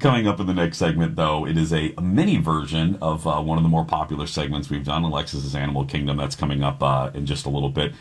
Coming 0.00 0.26
up 0.26 0.40
in 0.40 0.46
the 0.46 0.54
next 0.54 0.78
segment, 0.78 1.14
though, 1.14 1.46
it 1.46 1.56
is 1.56 1.72
a 1.72 1.94
mini 2.00 2.38
version 2.38 2.98
of 3.00 3.26
uh, 3.28 3.40
one 3.40 3.58
of 3.58 3.62
the 3.64 3.68
more 3.68 3.84
popular 3.84 4.26
segments 4.26 4.68
we've 4.68 4.84
done, 4.84 5.04
Alexis's 5.04 5.54
Animal 5.54 5.84
Kingdom. 5.84 6.16
That's 6.16 6.34
coming 6.34 6.64
up 6.64 6.82
uh, 6.82 7.10
in 7.14 7.26
just 7.26 7.46
a 7.46 7.48
little 7.48 7.68
bit. 7.68 7.92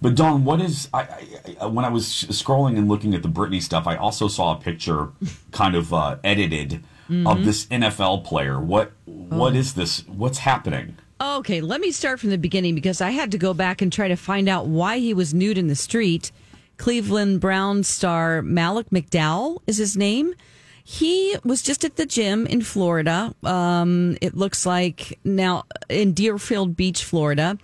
But 0.00 0.14
Dawn, 0.14 0.44
what 0.44 0.60
is? 0.62 0.88
I, 0.94 1.00
I, 1.02 1.56
I, 1.62 1.66
when 1.66 1.84
I 1.84 1.90
was 1.90 2.06
scrolling 2.06 2.78
and 2.78 2.88
looking 2.88 3.12
at 3.14 3.22
the 3.22 3.28
Britney 3.28 3.60
stuff, 3.60 3.86
I 3.86 3.96
also 3.96 4.28
saw 4.28 4.56
a 4.56 4.60
picture, 4.60 5.08
kind 5.50 5.74
of 5.74 5.92
uh, 5.92 6.16
edited, 6.24 6.82
of 7.26 7.44
this 7.44 7.66
NFL 7.66 8.24
player. 8.24 8.60
What? 8.60 8.92
What 9.04 9.54
is 9.54 9.74
this? 9.74 10.06
What's 10.06 10.38
happening? 10.38 10.96
Okay, 11.20 11.60
let 11.60 11.80
me 11.80 11.92
start 11.92 12.18
from 12.18 12.30
the 12.30 12.38
beginning 12.38 12.74
because 12.74 13.00
I 13.00 13.10
had 13.10 13.30
to 13.30 13.38
go 13.38 13.54
back 13.54 13.80
and 13.80 13.92
try 13.92 14.08
to 14.08 14.16
find 14.16 14.48
out 14.48 14.66
why 14.66 14.98
he 14.98 15.14
was 15.14 15.32
nude 15.32 15.56
in 15.56 15.68
the 15.68 15.76
street. 15.76 16.32
Cleveland 16.78 17.40
Brown 17.40 17.84
star 17.84 18.42
Malik 18.42 18.90
McDowell 18.90 19.58
is 19.68 19.76
his 19.76 19.96
name. 19.96 20.34
He 20.82 21.36
was 21.44 21.62
just 21.62 21.84
at 21.84 21.94
the 21.94 22.06
gym 22.06 22.44
in 22.46 22.60
Florida. 22.62 23.34
Um, 23.44 24.16
it 24.20 24.36
looks 24.36 24.66
like 24.66 25.16
now 25.22 25.62
in 25.88 26.12
Deerfield 26.12 26.76
Beach, 26.76 27.04
Florida. 27.04 27.56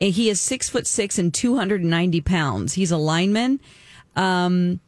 And 0.00 0.12
he 0.12 0.28
is 0.28 0.40
six 0.40 0.68
foot 0.68 0.86
six 0.86 1.16
and 1.16 1.32
290 1.32 2.20
pounds. 2.22 2.72
He's 2.72 2.90
a 2.90 2.96
lineman. 2.96 3.60
Um, 4.16 4.80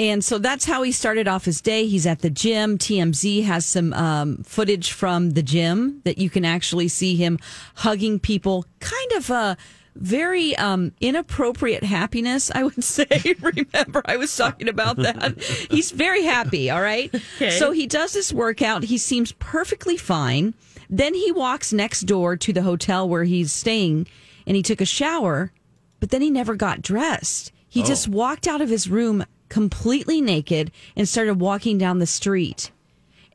and 0.00 0.24
so 0.24 0.38
that's 0.38 0.64
how 0.64 0.82
he 0.82 0.92
started 0.92 1.28
off 1.28 1.44
his 1.44 1.60
day. 1.60 1.86
He's 1.86 2.06
at 2.06 2.20
the 2.20 2.30
gym. 2.30 2.78
TMZ 2.78 3.44
has 3.44 3.66
some 3.66 3.92
um, 3.92 4.42
footage 4.44 4.92
from 4.92 5.32
the 5.32 5.42
gym 5.42 6.00
that 6.04 6.16
you 6.16 6.30
can 6.30 6.42
actually 6.42 6.88
see 6.88 7.16
him 7.16 7.38
hugging 7.74 8.18
people, 8.18 8.64
kind 8.80 9.12
of 9.12 9.28
a 9.28 9.58
very 9.96 10.56
um, 10.56 10.92
inappropriate 11.02 11.82
happiness, 11.84 12.50
I 12.54 12.64
would 12.64 12.82
say. 12.82 13.34
Remember, 13.40 14.00
I 14.06 14.16
was 14.16 14.34
talking 14.34 14.70
about 14.70 14.96
that. 14.96 15.38
He's 15.70 15.90
very 15.90 16.22
happy, 16.22 16.70
all 16.70 16.80
right? 16.80 17.14
So 17.50 17.72
he 17.72 17.86
does 17.86 18.14
this 18.14 18.32
workout. 18.32 18.84
He 18.84 18.96
seems 18.96 19.32
perfectly 19.32 19.98
fine. 19.98 20.54
Then 20.88 21.12
he 21.12 21.30
walks 21.30 21.74
next 21.74 22.06
door 22.06 22.38
to 22.38 22.54
the 22.54 22.62
hotel 22.62 23.06
where 23.06 23.24
he's 23.24 23.52
staying 23.52 24.06
and 24.46 24.56
he 24.56 24.62
took 24.62 24.80
a 24.80 24.86
shower, 24.86 25.52
but 26.00 26.08
then 26.08 26.22
he 26.22 26.30
never 26.30 26.54
got 26.54 26.80
dressed. 26.80 27.52
He 27.68 27.82
just 27.82 28.08
walked 28.08 28.48
out 28.48 28.62
of 28.62 28.70
his 28.70 28.88
room 28.88 29.26
completely 29.50 30.22
naked 30.22 30.72
and 30.96 31.06
started 31.06 31.34
walking 31.34 31.76
down 31.76 31.98
the 31.98 32.06
street. 32.06 32.70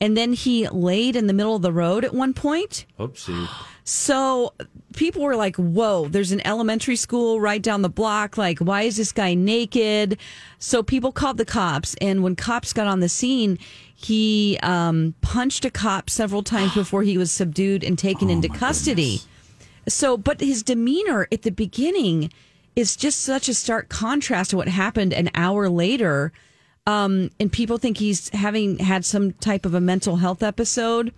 And 0.02 0.18
then 0.18 0.34
he 0.34 0.68
laid 0.68 1.16
in 1.16 1.28
the 1.28 1.34
middle 1.34 1.56
of 1.56 1.62
the 1.62 1.72
road 1.72 2.04
at 2.04 2.14
one 2.14 2.34
point. 2.34 2.86
Oopsie. 3.00 3.48
So 3.88 4.56
people 4.96 5.22
were 5.22 5.36
like, 5.36 5.58
whoa, 5.58 6.08
there's 6.08 6.32
an 6.32 6.42
elementary 6.44 6.96
school 6.96 7.40
right 7.40 7.62
down 7.62 7.84
the 7.84 7.88
block. 7.90 8.36
Like, 8.36 8.58
why 8.58 8.82
is 8.82 8.98
this 8.98 9.12
guy 9.12 9.36
naked? 9.36 10.18
So 10.58 10.82
people 10.82 11.12
called 11.12 11.38
the 11.38 11.46
cops. 11.46 11.96
And 12.02 12.24
when 12.24 12.36
cops 12.36 12.74
got 12.74 12.88
on 12.88 13.00
the 13.00 13.10
scene, 13.10 13.60
he 13.94 14.58
um, 14.64 15.14
punched 15.22 15.66
a 15.66 15.70
cop 15.70 16.10
several 16.10 16.42
times 16.42 16.74
before 16.74 17.04
he 17.04 17.16
was 17.16 17.32
subdued 17.32 17.84
and 17.84 17.96
taken 17.96 18.32
into 18.32 18.50
custody. 18.50 19.22
So, 19.88 20.18
but 20.18 20.42
his 20.42 20.64
demeanor 20.64 21.28
at 21.32 21.44
the 21.44 21.52
beginning 21.52 22.32
is 22.76 22.96
just 22.96 23.22
such 23.22 23.48
a 23.50 23.54
stark 23.54 23.90
contrast 23.90 24.50
to 24.52 24.58
what 24.58 24.68
happened 24.68 25.14
an 25.14 25.30
hour 25.36 25.70
later. 25.70 26.32
Um, 26.88 27.32
and 27.40 27.52
people 27.52 27.78
think 27.78 27.98
he's 27.98 28.30
having 28.30 28.78
had 28.78 29.06
some 29.06 29.32
type 29.34 29.66
of 29.66 29.74
a 29.74 29.82
mental 29.82 30.18
health 30.18 30.44
episode. 30.44 31.14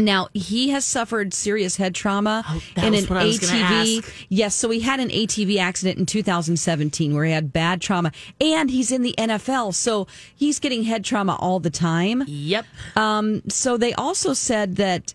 Now 0.00 0.28
he 0.32 0.70
has 0.70 0.84
suffered 0.84 1.34
serious 1.34 1.76
head 1.76 1.92
trauma 1.94 2.44
Oh, 2.48 2.62
in 2.76 2.94
an 2.94 3.04
what 3.06 3.18
I 3.18 3.24
was 3.24 3.40
gonna 3.40 3.64
ATV. 3.64 4.26
Yes, 4.28 4.54
so 4.54 4.70
he 4.70 4.80
had 4.80 5.00
an 5.00 5.08
ATV 5.08 5.58
accident 5.58 5.98
in 5.98 6.06
2017 6.06 7.14
where 7.14 7.24
he 7.24 7.32
had 7.32 7.52
bad 7.52 7.80
trauma, 7.80 8.12
and 8.40 8.70
he's 8.70 8.92
in 8.92 9.02
the 9.02 9.14
NFL, 9.18 9.74
so 9.74 10.06
he's 10.34 10.60
getting 10.60 10.84
head 10.84 11.04
trauma 11.04 11.36
all 11.40 11.58
the 11.58 11.70
time. 11.70 12.22
Yep. 12.28 12.64
Um, 12.94 13.42
so 13.48 13.76
they 13.76 13.92
also 13.94 14.34
said 14.34 14.76
that 14.76 15.14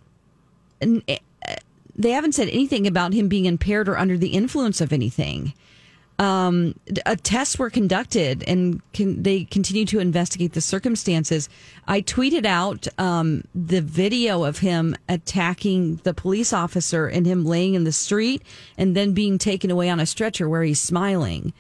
they 1.96 2.12
haven't 2.12 2.34
said 2.34 2.50
anything 2.50 2.88
about 2.88 3.14
him 3.14 3.28
being 3.28 3.46
impaired 3.46 3.88
or 3.88 3.98
under 3.98 4.18
the 4.18 4.30
influence 4.30 4.82
of 4.82 4.92
anything. 4.94 5.54
Um, 6.20 6.76
d- 6.86 7.02
uh, 7.06 7.16
tests 7.24 7.58
were 7.58 7.70
conducted, 7.70 8.44
and 8.48 8.82
can, 8.94 9.24
they 9.24 9.46
continue 9.46 9.86
to 9.86 10.00
investigate 10.00 10.54
the 10.54 10.62
circumstances. 10.62 11.50
I 11.88 12.02
tweeted 12.02 12.46
out 12.46 12.88
um, 13.00 13.44
the 13.56 13.82
video 13.82 14.44
of 14.44 14.60
him 14.60 14.96
attacking 15.10 15.98
the 16.04 16.14
police 16.14 16.54
officer 16.54 17.08
and 17.08 17.26
him 17.26 17.46
laying 17.46 17.74
in 17.74 17.84
the 17.84 17.92
street, 17.92 18.44
and 18.78 18.96
then 18.96 19.14
being 19.14 19.38
taken 19.38 19.72
away 19.72 19.90
on 19.90 20.00
a 20.00 20.06
stretcher 20.06 20.48
where 20.48 20.64
he's 20.64 20.82
smiling. 20.82 21.52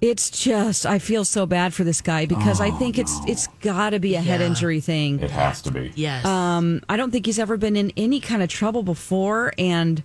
It's 0.00 0.30
just 0.30 0.86
I 0.86 1.00
feel 1.00 1.24
so 1.24 1.44
bad 1.44 1.74
for 1.74 1.82
this 1.82 2.00
guy 2.00 2.24
because 2.26 2.60
I 2.60 2.70
think 2.70 2.98
it's 2.98 3.18
it's 3.26 3.48
got 3.62 3.90
to 3.90 3.98
be 3.98 4.14
a 4.14 4.20
head 4.20 4.40
Yeah. 4.40 4.46
injury 4.46 4.80
thing. 4.80 5.18
It 5.20 5.30
has 5.30 5.60
to 5.62 5.72
be. 5.72 5.92
Yes. 5.96 6.24
Um, 6.24 6.82
I 6.88 6.96
don't 6.96 7.10
think 7.10 7.26
he's 7.26 7.38
ever 7.40 7.56
been 7.56 7.74
in 7.76 7.92
any 7.96 8.20
kind 8.20 8.40
of 8.42 8.48
trouble 8.48 8.84
before, 8.84 9.52
and 9.58 10.02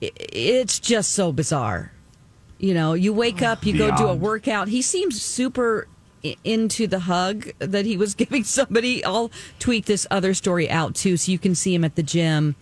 it's 0.00 0.78
just 0.78 1.12
so 1.12 1.32
bizarre. 1.32 1.92
You 2.58 2.74
know, 2.74 2.94
you 2.94 3.12
wake 3.12 3.42
up, 3.42 3.66
you 3.66 3.76
go 3.76 3.96
do 3.96 4.06
a 4.06 4.14
workout. 4.14 4.68
He 4.68 4.82
seems 4.82 5.20
super 5.20 5.88
into 6.44 6.86
the 6.86 7.00
hug 7.00 7.50
that 7.58 7.84
he 7.84 7.96
was 7.96 8.14
giving 8.22 8.44
somebody. 8.44 9.04
I'll 9.04 9.32
tweet 9.58 9.86
this 9.86 10.06
other 10.12 10.32
story 10.34 10.70
out 10.70 10.94
too, 10.94 11.16
so 11.16 11.32
you 11.32 11.40
can 11.40 11.56
see 11.56 11.74
him 11.74 11.84
at 11.84 11.96
the 11.96 12.04
gym. 12.04 12.54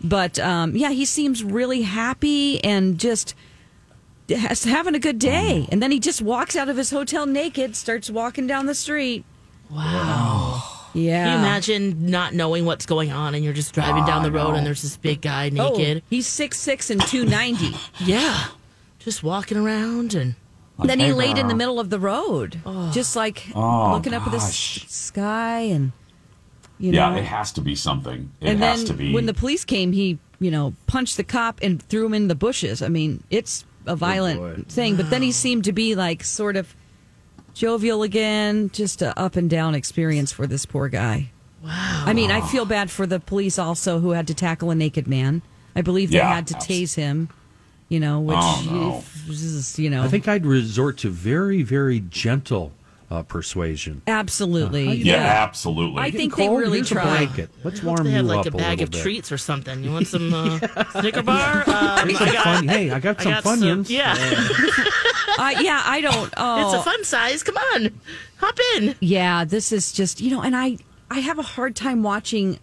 But 0.00 0.38
um, 0.38 0.76
yeah, 0.76 0.90
he 0.90 1.04
seems 1.04 1.42
really 1.42 1.82
happy 1.82 2.62
and 2.62 2.98
just 2.98 3.34
has 4.30 4.64
having 4.64 4.94
a 4.94 4.98
good 4.98 5.18
day. 5.18 5.64
Mm. 5.66 5.72
And 5.72 5.82
then 5.82 5.90
he 5.90 5.98
just 6.00 6.20
walks 6.22 6.54
out 6.56 6.68
of 6.68 6.76
his 6.76 6.90
hotel 6.90 7.26
naked, 7.26 7.74
starts 7.76 8.10
walking 8.10 8.46
down 8.46 8.66
the 8.66 8.74
street. 8.74 9.24
wow. 9.70 10.74
Yeah. 10.94 11.24
Can 11.26 11.32
you 11.32 11.38
imagine 11.46 12.06
not 12.10 12.32
knowing 12.34 12.64
what's 12.64 12.86
going 12.86 13.12
on 13.12 13.34
and 13.34 13.44
you're 13.44 13.52
just 13.52 13.74
driving 13.74 14.04
down 14.06 14.22
the 14.22 14.32
road 14.32 14.54
and 14.54 14.66
there's 14.66 14.82
this 14.82 14.96
big 14.96 15.20
guy 15.20 15.46
oh, 15.58 15.68
naked? 15.76 15.98
Oh, 15.98 16.06
he's 16.08 16.26
six 16.26 16.58
six 16.58 16.90
and 16.90 17.00
two 17.02 17.24
ninety. 17.24 17.72
Yeah. 18.00 18.46
Just 18.98 19.22
walking 19.22 19.58
around 19.58 20.14
and 20.14 20.34
then 20.82 20.98
he 20.98 21.06
Hey, 21.06 21.12
laid 21.12 21.38
in 21.38 21.46
the 21.48 21.54
middle 21.54 21.78
of 21.78 21.90
the 21.90 21.98
road, 22.00 22.60
oh. 22.64 22.90
just 22.92 23.14
like 23.16 23.46
Oh, 23.54 23.92
looking 23.92 24.14
up 24.14 24.26
at 24.26 24.30
the 24.30 24.38
s- 24.38 24.84
sky, 24.88 25.60
and 25.60 25.92
you 26.78 26.92
Yeah, 26.92 27.10
know. 27.10 27.16
it 27.18 27.24
has 27.24 27.52
to 27.52 27.60
be 27.60 27.74
something. 27.74 28.30
It 28.40 28.48
and 28.50 28.58
has 28.60 28.78
then 28.78 28.86
to 28.88 28.94
be. 28.94 29.12
when 29.14 29.26
the 29.26 29.34
police 29.34 29.64
came, 29.64 29.92
he 29.92 30.18
you 30.40 30.50
know 30.50 30.74
punched 30.86 31.16
the 31.16 31.24
cop 31.24 31.58
and 31.62 31.82
threw 31.82 32.06
him 32.06 32.14
in 32.14 32.28
the 32.28 32.34
bushes. 32.34 32.80
I 32.82 32.88
mean, 32.88 33.22
it's 33.30 33.64
a 33.88 33.96
violent 33.96 34.38
boy. 34.40 34.62
thing. 34.68 34.96
But 34.96 35.10
then 35.10 35.22
he 35.22 35.32
seemed 35.32 35.64
to 35.64 35.72
be 35.72 35.94
like 35.94 36.22
sort 36.24 36.56
of 36.56 36.74
jovial 37.54 38.02
again. 38.02 38.70
Just 38.72 39.02
a 39.02 39.18
up 39.18 39.36
and 39.36 39.48
down 39.50 39.74
experience 39.74 40.32
for 40.32 40.46
this 40.46 40.64
poor 40.66 40.88
guy. 40.88 41.30
wow. 41.62 42.04
I 42.06 42.12
mean, 42.12 42.30
I 42.30 42.40
feel 42.40 42.64
bad 42.64 42.90
for 42.90 43.06
the 43.06 43.18
police 43.20 43.58
also 43.58 43.98
who 44.00 44.10
had 44.10 44.26
to 44.28 44.34
tackle 44.34 44.70
a 44.70 44.74
naked 44.74 45.06
man. 45.08 45.42
I 45.74 45.82
believe 45.82 46.10
they 46.10 46.18
Yeah, 46.18 46.34
had 46.34 46.46
to 46.48 46.56
abs- 46.56 46.66
tase 46.66 46.94
him. 46.94 47.28
You 47.88 48.00
know, 48.00 48.20
which 48.20 48.36
Oh, 48.38 49.02
no. 49.26 49.32
is, 49.32 49.78
you 49.78 49.88
know, 49.88 50.02
I 50.02 50.08
think 50.08 50.28
I'd 50.28 50.44
resort 50.44 50.98
to 50.98 51.08
very, 51.08 51.62
very 51.62 52.00
gentle 52.00 52.72
uh, 53.10 53.22
persuasion. 53.22 54.02
Absolutely. 54.06 54.92
Yeah, 54.96 55.16
absolutely. 55.16 56.00
I 56.02 56.10
think 56.10 56.34
Getting 56.34 56.44
they 56.44 56.46
cold? 56.48 56.60
really 56.60 56.78
Here's 56.78 56.90
a 56.92 56.94
try. 56.94 57.04
blanket. 57.04 57.50
Let's 57.64 57.82
warm 57.82 58.04
They 58.04 58.10
you 58.10 58.16
have 58.16 58.26
like 58.26 58.46
up 58.46 58.46
a 58.48 58.50
bag 58.56 58.78
little 58.80 58.84
of 58.84 58.90
bit. 58.90 59.00
treats 59.02 59.32
or 59.32 59.38
something. 59.38 59.82
You 59.82 59.92
want 59.92 60.06
some 60.14 60.32
uh, 60.34 60.58
Snicker 61.00 61.22
bar? 61.22 61.64
Um, 61.68 62.06
Here's 62.08 62.18
some 62.18 62.28
I 62.28 62.32
got, 62.32 62.44
fun- 62.44 62.68
hey, 62.68 62.90
I 62.90 63.00
got 63.00 63.20
some 63.20 63.32
Funyuns. 63.32 63.88
yeah, 63.88 64.14
Uh, 65.38 65.54
yeah, 65.60 65.80
I 65.84 66.00
don't. 66.00 66.32
Oh, 66.36 66.64
it's 66.74 66.74
a 66.80 66.82
fun 66.82 67.04
size. 67.04 67.42
Come 67.44 67.56
on, 67.74 68.00
hop 68.38 68.58
in. 68.76 68.94
Yeah, 69.00 69.44
this 69.44 69.70
is 69.72 69.92
just 69.92 70.20
you 70.20 70.30
know, 70.30 70.42
and 70.42 70.56
I 70.56 70.78
I 71.10 71.20
have 71.20 71.38
a 71.38 71.42
hard 71.42 71.76
time 71.76 72.02
watching 72.02 72.58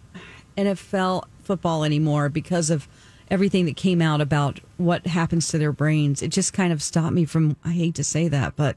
NFL 0.56 1.24
football 1.42 1.84
anymore 1.84 2.28
because 2.28 2.70
of 2.70 2.86
everything 3.30 3.64
that 3.66 3.76
came 3.76 4.00
out 4.02 4.20
about 4.20 4.60
what 4.76 5.06
happens 5.06 5.48
to 5.48 5.58
their 5.58 5.72
brains. 5.72 6.22
It 6.22 6.28
just 6.28 6.52
kind 6.52 6.72
of 6.72 6.82
stopped 6.82 7.14
me 7.14 7.24
from. 7.24 7.56
I 7.64 7.72
hate 7.72 7.94
to 7.96 8.04
say 8.04 8.28
that, 8.28 8.56
but 8.56 8.76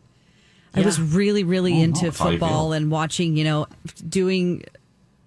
I 0.75 0.81
was 0.81 0.99
really 1.01 1.43
really 1.43 1.73
Oh, 1.73 1.83
into 1.83 2.05
that's 2.05 2.19
how 2.19 2.25
you 2.29 2.39
football 2.39 2.73
and 2.73 2.91
watching. 2.91 3.35
You 3.37 3.43
know, 3.43 3.67
doing 4.07 4.63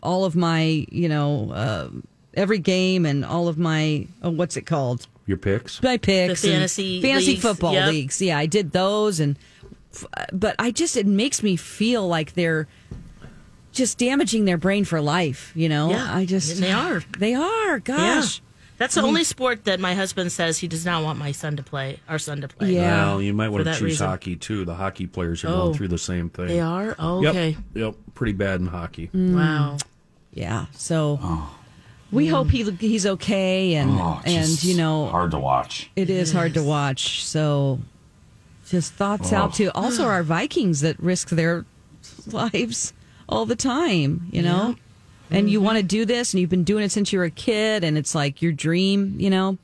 all 0.02 0.24
of 0.24 0.34
my 0.36 0.86
you 0.90 1.08
know 1.08 1.50
uh, 1.52 1.88
every 2.34 2.58
game 2.58 3.04
and 3.06 3.24
all 3.24 3.48
of 3.48 3.58
my 3.58 4.06
oh, 4.22 4.30
what's 4.30 4.56
it 4.56 4.62
called 4.62 5.06
Your 5.26 5.36
picks. 5.36 5.82
my 5.82 5.96
picks, 5.98 6.42
The 6.42 6.48
and 6.48 6.54
fantasy 6.56 7.02
fantasy 7.02 7.26
leagues, 7.32 7.42
football 7.42 7.74
yep. 7.74 7.88
leagues. 7.90 8.20
Yeah, 8.22 8.38
I 8.38 8.46
did 8.46 8.72
those, 8.72 9.20
and 9.20 9.36
but 10.32 10.56
I 10.58 10.70
just 10.70 10.96
it 10.96 11.06
makes 11.06 11.42
me 11.42 11.56
feel 11.56 12.06
like 12.08 12.32
they're 12.34 12.66
just 13.72 13.98
damaging 13.98 14.44
their 14.44 14.58
brain 14.58 14.84
for 14.84 15.00
life. 15.00 15.52
You 15.54 15.68
know, 15.68 15.90
Yeah, 15.90 16.06
I 16.14 16.24
just 16.24 16.52
and 16.54 16.62
they 16.62 16.72
are. 16.72 17.02
they 17.18 17.34
are. 17.34 17.78
Gosh, 17.80 18.40
That's 18.82 18.96
the 18.96 19.02
only 19.02 19.22
sport 19.22 19.66
that 19.66 19.78
my 19.78 19.94
husband 19.94 20.32
says 20.32 20.58
he 20.58 20.66
does 20.66 20.84
not 20.84 21.04
want 21.04 21.16
my 21.16 21.30
son 21.30 21.56
to 21.56 21.62
play. 21.62 22.00
Our 22.08 22.18
son 22.18 22.40
to 22.40 22.48
play. 22.48 22.74
Yeah. 22.74 23.06
Well, 23.06 23.22
you 23.22 23.32
might 23.32 23.50
want 23.50 23.60
to 23.60 23.70
that 23.70 23.74
choose 23.74 23.82
reason. 23.82 24.08
hockey 24.08 24.34
too. 24.34 24.64
The 24.64 24.74
hockey 24.74 25.06
players 25.06 25.44
are 25.44 25.48
Oh. 25.50 25.56
going 25.56 25.74
through 25.74 25.88
the 25.88 25.98
same 25.98 26.28
thing. 26.30 26.48
They 26.48 26.58
are. 26.58 26.96
Oh, 26.98 27.22
Yep. 27.22 27.30
okay. 27.30 27.56
Yep. 27.74 27.94
Pretty 28.14 28.32
bad 28.32 28.58
in 28.60 28.66
hockey. 28.66 29.08
Mm. 29.14 29.36
Wow. 29.36 29.76
yeah. 30.34 30.66
So 30.72 31.20
oh. 31.22 31.54
we 32.10 32.26
hope 32.26 32.50
he 32.50 32.68
he's 32.72 33.06
okay, 33.06 33.74
and 33.74 33.92
Oh, 33.92 34.20
and 34.24 34.48
just 34.48 34.64
you 34.64 34.76
know 34.76 35.06
hard 35.06 35.30
to 35.30 35.38
watch. 35.38 35.88
it 35.94 36.10
is 36.10 36.32
hard 36.32 36.54
to 36.54 36.62
watch. 36.64 37.24
So 37.24 37.78
just 38.66 38.94
thoughts 38.94 39.32
oh. 39.32 39.36
out 39.36 39.54
to 39.54 39.68
also 39.76 40.04
our 40.08 40.24
Vikings 40.24 40.80
that 40.80 40.98
risk 40.98 41.28
their 41.28 41.64
lives 42.26 42.92
all 43.28 43.46
the 43.46 43.54
time, 43.56 44.26
you 44.32 44.42
know? 44.42 44.74
And 45.32 45.50
you 45.50 45.60
want 45.60 45.78
to 45.78 45.82
do 45.82 46.04
this 46.04 46.32
and 46.34 46.40
you've 46.40 46.50
been 46.50 46.64
doing 46.64 46.84
it 46.84 46.92
since 46.92 47.12
you 47.12 47.18
were 47.18 47.24
a 47.24 47.30
kid 47.30 47.84
and 47.84 47.96
it's 47.98 48.14
like 48.14 48.42
your 48.42 48.52
dream, 48.52 49.16
you 49.18 49.30
know? 49.30 49.58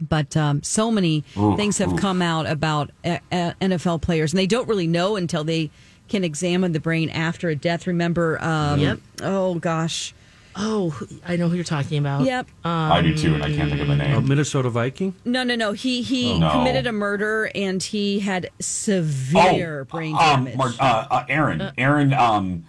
But 0.00 0.36
um, 0.36 0.62
so 0.62 0.90
many 0.90 1.24
Oof, 1.36 1.56
things 1.56 1.78
have 1.78 1.92
oof. 1.92 2.00
come 2.00 2.20
out 2.22 2.46
about 2.46 2.90
uh, 3.04 3.18
uh, 3.30 3.52
NFL 3.60 4.02
players 4.02 4.32
and 4.32 4.38
they 4.38 4.46
don't 4.46 4.68
really 4.68 4.86
know 4.86 5.16
until 5.16 5.44
they 5.44 5.70
can 6.08 6.24
examine 6.24 6.72
the 6.72 6.80
brain 6.80 7.08
after 7.10 7.48
a 7.48 7.56
death. 7.56 7.86
Remember, 7.86 8.42
um, 8.42 8.80
Yep. 8.80 8.98
oh 9.22 9.54
gosh. 9.56 10.14
Oh, 10.56 10.98
I 11.26 11.36
know 11.36 11.48
who 11.48 11.56
you're 11.56 11.64
talking 11.64 11.98
about. 11.98 12.22
Yep. 12.22 12.46
I 12.64 13.02
do 13.02 13.16
too, 13.16 13.34
and 13.34 13.42
I 13.42 13.52
can't 13.54 13.68
think 13.70 13.80
of 13.82 13.88
the 13.88 13.94
A 13.94 13.96
name. 13.96 14.28
Minnesota 14.28 14.70
Viking. 14.70 15.14
No, 15.24 15.42
no, 15.42 15.54
no. 15.56 15.72
He 15.72 16.02
he 16.02 16.32
Oh, 16.34 16.38
no. 16.38 16.50
committed 16.52 16.86
a 16.86 16.92
murder 16.92 17.50
and 17.54 17.82
he 17.82 18.20
had 18.20 18.50
severe 18.60 19.84
brain 19.84 20.14
um, 20.14 20.44
damage. 20.44 20.56
Mar- 20.56 20.72
uh, 20.78 21.06
uh, 21.10 21.24
Aaron. 21.28 21.72
Aaron. 21.78 22.12
Um, 22.14 22.64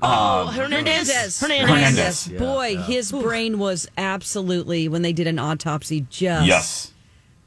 Oh, 0.00 0.46
Hernandez. 0.54 1.08
Hernandez. 1.10 1.40
Hernandez. 1.40 2.24
Hernandez. 2.26 2.28
Boy, 2.38 2.76
his 2.76 3.10
brain 3.10 3.58
was 3.58 3.88
absolutely 3.98 4.86
when 4.88 5.02
they 5.02 5.12
did 5.12 5.26
an 5.26 5.40
autopsy, 5.40 6.06
just 6.08 6.46
yes. 6.46 6.92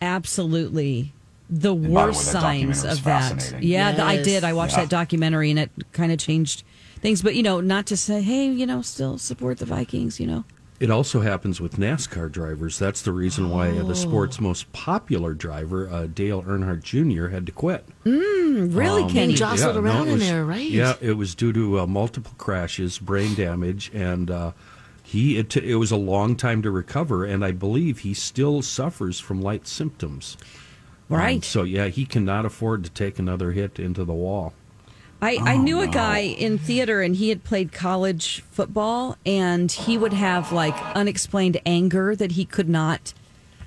absolutely 0.01 1.13
the 1.49 1.73
by 1.73 1.87
the 1.87 1.91
worst 1.93 2.19
way, 2.27 2.33
that 2.33 2.41
signs 2.41 2.43
documentary 2.43 2.67
was 2.67 2.83
of 2.99 3.03
that. 3.05 3.21
fascinating. 3.39 3.69
Yeah, 3.69 3.91
th- 3.91 4.01
I 4.03 4.13
Yes. 4.15 4.25
did. 4.25 4.43
I 4.43 4.53
watched 4.53 4.73
Yeah. 4.73 4.81
that 4.81 4.89
documentary 4.89 5.49
and 5.51 5.59
it 5.59 5.71
kind 5.93 6.11
of 6.11 6.17
changed 6.19 6.63
things. 7.01 7.21
But 7.21 7.35
you 7.35 7.43
know, 7.43 7.59
not 7.61 7.85
to 7.87 7.97
say, 7.97 8.21
hey, 8.21 8.45
you 8.47 8.65
know, 8.65 8.81
still 8.81 9.17
support 9.17 9.57
the 9.59 9.65
Vikings. 9.65 10.19
You 10.19 10.27
know, 10.27 10.43
It 10.79 10.89
also 10.91 11.21
happens 11.21 11.59
with 11.61 11.77
NASCAR 11.77 12.31
drivers. 12.31 12.79
That's 12.79 13.01
the 13.01 13.11
reason 13.11 13.49
why 13.49 13.69
uh, 13.77 13.83
the 13.83 13.95
sport's 13.95 14.39
most 14.39 14.71
popular 14.73 15.33
driver, 15.33 15.89
uh, 15.89 16.07
Dale 16.07 16.41
Earnhardt 16.43 16.83
Jr., 16.83 17.27
had 17.27 17.45
to 17.45 17.51
quit. 17.51 17.85
really, 18.05 19.11
Kenny. 19.11 19.33
Josh- 19.33 19.59
Jostled 19.59 19.75
no, 19.75 19.81
around 19.91 20.07
it 20.07 20.13
in 20.13 20.19
there, 20.19 20.45
right? 20.45 20.69
Yeah, 20.69 20.95
it 21.01 21.13
was 21.13 21.35
due 21.35 21.53
to 21.53 21.79
uh, 21.81 21.87
multiple 21.87 22.33
crashes, 22.37 22.97
brain 22.99 23.35
damage, 23.35 23.91
and 23.93 24.29
uh, 24.31 24.51
he 25.03 25.37
it, 25.37 25.49
t- 25.49 25.69
it 25.71 25.75
was 25.75 25.91
a 25.91 25.97
long 25.97 26.35
time 26.35 26.61
to 26.61 26.71
recover. 26.71 27.25
And 27.25 27.43
I 27.45 27.51
believe 27.51 27.99
he 27.99 28.13
still 28.13 28.61
suffers 28.61 29.19
from 29.19 29.41
light 29.41 29.67
symptoms. 29.67 30.37
Um, 31.09 31.17
Right. 31.17 31.43
so 31.43 31.63
yeah, 31.63 31.87
he 31.87 32.05
cannot 32.05 32.45
afford 32.45 32.85
to 32.85 32.89
take 32.89 33.19
another 33.19 33.51
hit 33.51 33.79
into 33.79 34.05
the 34.05 34.13
wall. 34.13 34.53
I, 35.21 35.37
I 35.41 35.57
knew 35.57 35.81
a 35.81 35.87
guy 35.87 36.19
in 36.19 36.57
theater 36.57 37.01
and 37.01 37.15
he 37.15 37.29
had 37.29 37.43
played 37.43 37.71
college 37.71 38.41
football 38.51 39.17
and 39.23 39.71
he 39.71 39.95
would 39.95 40.13
have 40.13 40.51
like 40.51 40.75
unexplained 40.95 41.61
anger 41.63 42.15
that 42.15 42.31
he 42.31 42.43
could 42.43 42.67
not 42.67 43.13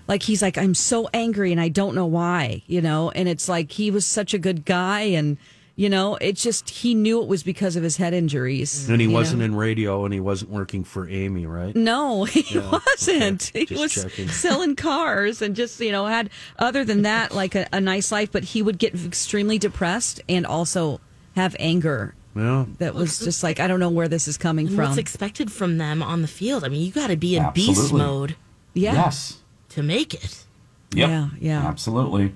like 0.09 0.25
he's 0.25 0.43
like 0.43 0.59
I'm 0.59 0.75
so 0.75 1.09
angry 1.14 1.53
and 1.53 1.61
I 1.61 1.69
don't 1.69 1.95
know 1.95 2.07
why, 2.07 2.62
you 2.67 2.81
know, 2.81 3.11
and 3.11 3.29
it's 3.29 3.49
like 3.49 3.71
he 3.71 3.90
was 3.93 4.05
such 4.05 4.35
a 4.35 4.38
good 4.38 4.64
guy 4.64 5.03
and 5.03 5.37
you 5.77 5.88
know, 5.88 6.17
it's 6.21 6.43
just 6.43 6.71
he 6.71 6.95
knew 6.95 7.21
it 7.21 7.27
was 7.27 7.43
because 7.43 7.75
of 7.75 7.83
his 7.83 7.97
head 7.97 8.14
injuries. 8.14 8.88
And 8.88 9.01
he 9.01 9.09
wasn't 9.09 9.40
know? 9.40 9.47
in 9.47 9.55
radio, 9.57 10.05
and 10.05 10.14
he 10.14 10.21
wasn't 10.21 10.53
working 10.53 10.85
for 10.85 11.09
Amy, 11.09 11.47
right? 11.47 11.75
No, 11.75 12.25
he 12.27 12.59
wasn't. 12.59 13.51
okay. 13.51 13.64
He 13.64 13.75
was 13.75 13.93
checking. 13.93 14.29
selling 14.29 14.77
cars 14.77 15.43
and 15.43 15.57
just, 15.57 15.81
you 15.81 15.90
know, 15.90 16.07
had 16.07 16.31
other 16.61 16.85
than 16.85 17.03
that, 17.03 17.35
like 17.35 17.57
a, 17.57 17.67
a 17.73 17.81
nice 17.81 18.12
life, 18.12 18.31
but 18.31 18.45
he 18.45 18.62
would 18.62 18.79
get 18.79 18.95
extremely 19.05 19.59
depressed 19.59 20.21
and 20.29 20.47
also 20.47 21.01
have 21.35 21.57
anger 21.59 22.14
Well, 22.35 22.68
that 22.79 22.94
was 22.94 23.18
just 23.18 23.42
like 23.42 23.61
I 23.61 23.66
don't 23.66 23.81
know 23.81 23.90
where 23.90 24.09
this 24.09 24.29
is 24.29 24.37
coming 24.37 24.66
And 24.68 24.77
from. 24.77 24.87
What's 24.87 24.99
expected 24.99 25.51
from 25.53 25.79
them 25.79 26.03
on 26.03 26.23
the 26.23 26.29
field? 26.29 26.64
I 26.64 26.68
mean, 26.68 26.85
you 26.85 26.92
got 26.92 27.09
to 27.09 27.16
be 27.16 27.37
in 27.37 27.51
beast 27.53 27.92
mode 27.92 28.37
yeah, 28.75 28.92
Yes. 28.92 29.38
to 29.70 29.83
make 29.83 30.14
it. 30.14 30.44
Yep. 30.92 31.09
Yeah, 31.09 31.29
yeah. 31.40 31.66
Absolutely. 31.66 32.35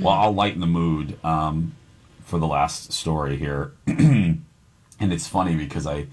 Well, 0.00 0.14
I'll 0.14 0.32
lighten 0.34 0.60
the 0.60 0.66
mood 0.66 1.18
um, 1.24 1.74
for 2.24 2.38
the 2.38 2.46
last 2.46 2.92
story 2.92 3.36
here. 3.36 3.72
and 3.86 4.42
it's 5.00 5.26
funny 5.26 5.56
because 5.56 5.86
I, 5.86 6.06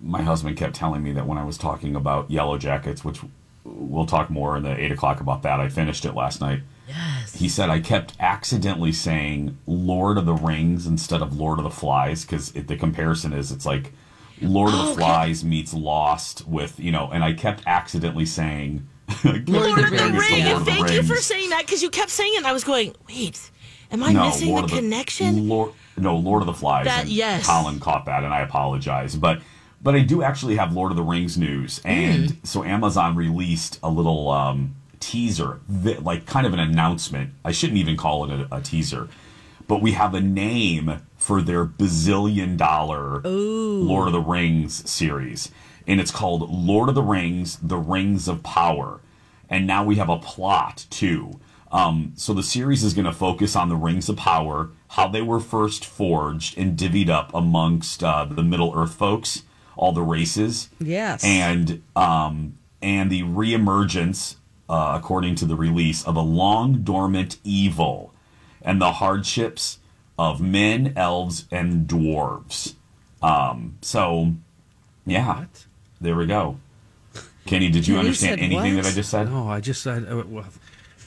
my 0.00 0.22
husband 0.22 0.56
kept 0.56 0.76
telling 0.76 1.02
me 1.02 1.12
that 1.12 1.26
when 1.26 1.36
I 1.36 1.44
was 1.44 1.58
talking 1.58 1.96
about 1.96 2.30
Yellow 2.30 2.58
Jackets, 2.58 3.04
which 3.04 3.20
we'll 3.64 4.06
talk 4.06 4.30
more 4.30 4.56
in 4.56 4.62
the 4.62 4.78
eight 4.78 4.92
o'clock 4.92 5.20
about 5.20 5.42
that. 5.42 5.60
I 5.60 5.68
finished 5.68 6.04
it 6.04 6.14
last 6.14 6.40
night. 6.40 6.60
Yes. 6.88 7.34
He 7.34 7.48
said 7.48 7.68
I 7.70 7.80
kept 7.80 8.14
accidentally 8.18 8.92
saying 8.92 9.58
Lord 9.66 10.16
of 10.18 10.26
the 10.26 10.34
Rings 10.34 10.86
instead 10.86 11.20
of 11.22 11.38
Lord 11.38 11.58
of 11.58 11.64
the 11.64 11.70
Flies 11.70 12.24
because 12.24 12.52
the 12.52 12.76
comparison 12.76 13.32
is 13.32 13.52
it's 13.52 13.66
like 13.66 13.92
Lord 14.40 14.72
of 14.72 14.78
the 14.78 14.84
Oh, 14.84 14.92
okay. 14.92 15.00
Flies 15.00 15.44
meets 15.44 15.74
Lost 15.74 16.46
with 16.48 16.78
you 16.80 16.90
know, 16.92 17.10
and 17.12 17.22
I 17.22 17.32
kept 17.34 17.62
accidentally 17.66 18.26
saying 18.26 18.88
Lord 19.24 19.36
of 19.38 19.46
the 19.46 19.52
Lord 19.52 19.78
of 19.84 19.90
the 19.90 19.96
Rings, 19.96 20.30
Ring. 20.30 20.64
thank 20.64 20.90
you 20.92 21.02
for 21.02 21.16
saying 21.16 21.50
that 21.50 21.66
because 21.66 21.82
you 21.82 21.90
kept 21.90 22.10
saying 22.10 22.32
it. 22.34 22.38
And 22.38 22.46
I 22.46 22.52
was 22.52 22.64
going, 22.64 22.94
wait, 23.08 23.50
am 23.90 24.02
I 24.02 24.12
missing 24.12 24.48
Lord 24.50 24.68
the 24.68 24.74
of 24.74 24.78
connection? 24.78 25.48
Lord, 25.48 25.72
no, 25.96 26.16
Lord 26.16 26.42
of 26.42 26.46
the 26.46 26.52
Flies. 26.54 26.84
That- 26.86 27.08
yes. 27.08 27.46
Colin 27.46 27.80
caught 27.80 28.04
that, 28.06 28.22
and 28.24 28.32
I 28.32 28.40
apologize. 28.40 29.16
But 29.16 29.40
but 29.82 29.94
I 29.94 30.00
do 30.00 30.22
actually 30.22 30.56
have 30.56 30.72
Lord 30.72 30.90
of 30.90 30.96
the 30.96 31.02
Rings 31.04 31.36
news, 31.38 31.80
and 31.84 32.28
Mm. 32.30 32.46
so 32.46 32.64
Amazon 32.64 33.14
released 33.16 33.78
a 33.82 33.88
little 33.90 34.28
um, 34.30 34.74
teaser, 35.00 35.60
that, 35.68 36.04
like 36.04 36.26
kind 36.26 36.46
of 36.46 36.52
an 36.52 36.60
announcement. 36.60 37.30
I 37.44 37.52
shouldn't 37.52 37.78
even 37.78 37.96
call 37.96 38.24
it 38.24 38.30
a, 38.30 38.56
a 38.56 38.60
teaser, 38.60 39.08
but 39.66 39.82
we 39.82 39.92
have 39.92 40.14
a 40.14 40.20
name 40.20 41.02
for 41.16 41.42
their 41.42 41.64
bazillion 41.64 42.56
dollar 42.56 43.20
Lord 43.22 44.08
of 44.08 44.12
the 44.12 44.20
Rings 44.20 44.88
series, 44.88 45.50
and 45.86 46.00
it's 46.00 46.10
called 46.10 46.50
Lord 46.50 46.88
of 46.88 46.94
the 46.94 47.02
Rings: 47.02 47.56
The 47.56 47.78
Rings 47.78 48.28
of 48.28 48.42
Power. 48.42 49.00
And 49.50 49.66
now 49.66 49.82
we 49.82 49.96
have 49.96 50.10
a 50.10 50.18
plot 50.18 50.86
too. 50.90 51.40
Um, 51.70 52.12
so 52.16 52.32
the 52.32 52.42
series 52.42 52.82
is 52.82 52.94
going 52.94 53.06
to 53.06 53.12
focus 53.12 53.54
on 53.56 53.68
the 53.68 53.76
Rings 53.76 54.08
of 54.08 54.16
Power, 54.16 54.70
how 54.88 55.08
they 55.08 55.22
were 55.22 55.40
first 55.40 55.84
forged 55.84 56.56
and 56.58 56.78
divvied 56.78 57.08
up 57.10 57.32
amongst 57.34 58.02
uh, 58.02 58.24
the 58.24 58.42
Middle 58.42 58.72
Earth 58.74 58.94
folks, 58.94 59.42
all 59.76 59.92
the 59.92 60.02
races. 60.02 60.70
Yes. 60.80 61.24
And 61.24 61.82
um, 61.94 62.58
and 62.80 63.10
the 63.10 63.22
reemergence, 63.22 64.36
uh, 64.68 64.94
according 64.96 65.34
to 65.36 65.46
the 65.46 65.56
release, 65.56 66.04
of 66.04 66.16
a 66.16 66.20
long 66.20 66.82
dormant 66.82 67.38
evil, 67.44 68.12
and 68.62 68.80
the 68.80 68.92
hardships 68.92 69.78
of 70.18 70.40
men, 70.40 70.92
elves, 70.96 71.46
and 71.50 71.86
dwarves. 71.86 72.74
Um, 73.22 73.78
so, 73.80 74.32
yeah, 75.06 75.46
there 76.00 76.16
we 76.16 76.26
go. 76.26 76.58
Kenny, 77.46 77.70
did 77.70 77.86
you 77.86 77.94
Kenny 77.94 78.08
understand 78.08 78.40
anything 78.40 78.76
what? 78.76 78.84
that 78.84 78.90
I 78.90 78.94
just 78.94 79.10
said? 79.10 79.30
no, 79.30 79.48
I 79.48 79.60
just 79.60 79.82
said, 79.82 80.06
uh, 80.10 80.22
well, 80.26 80.44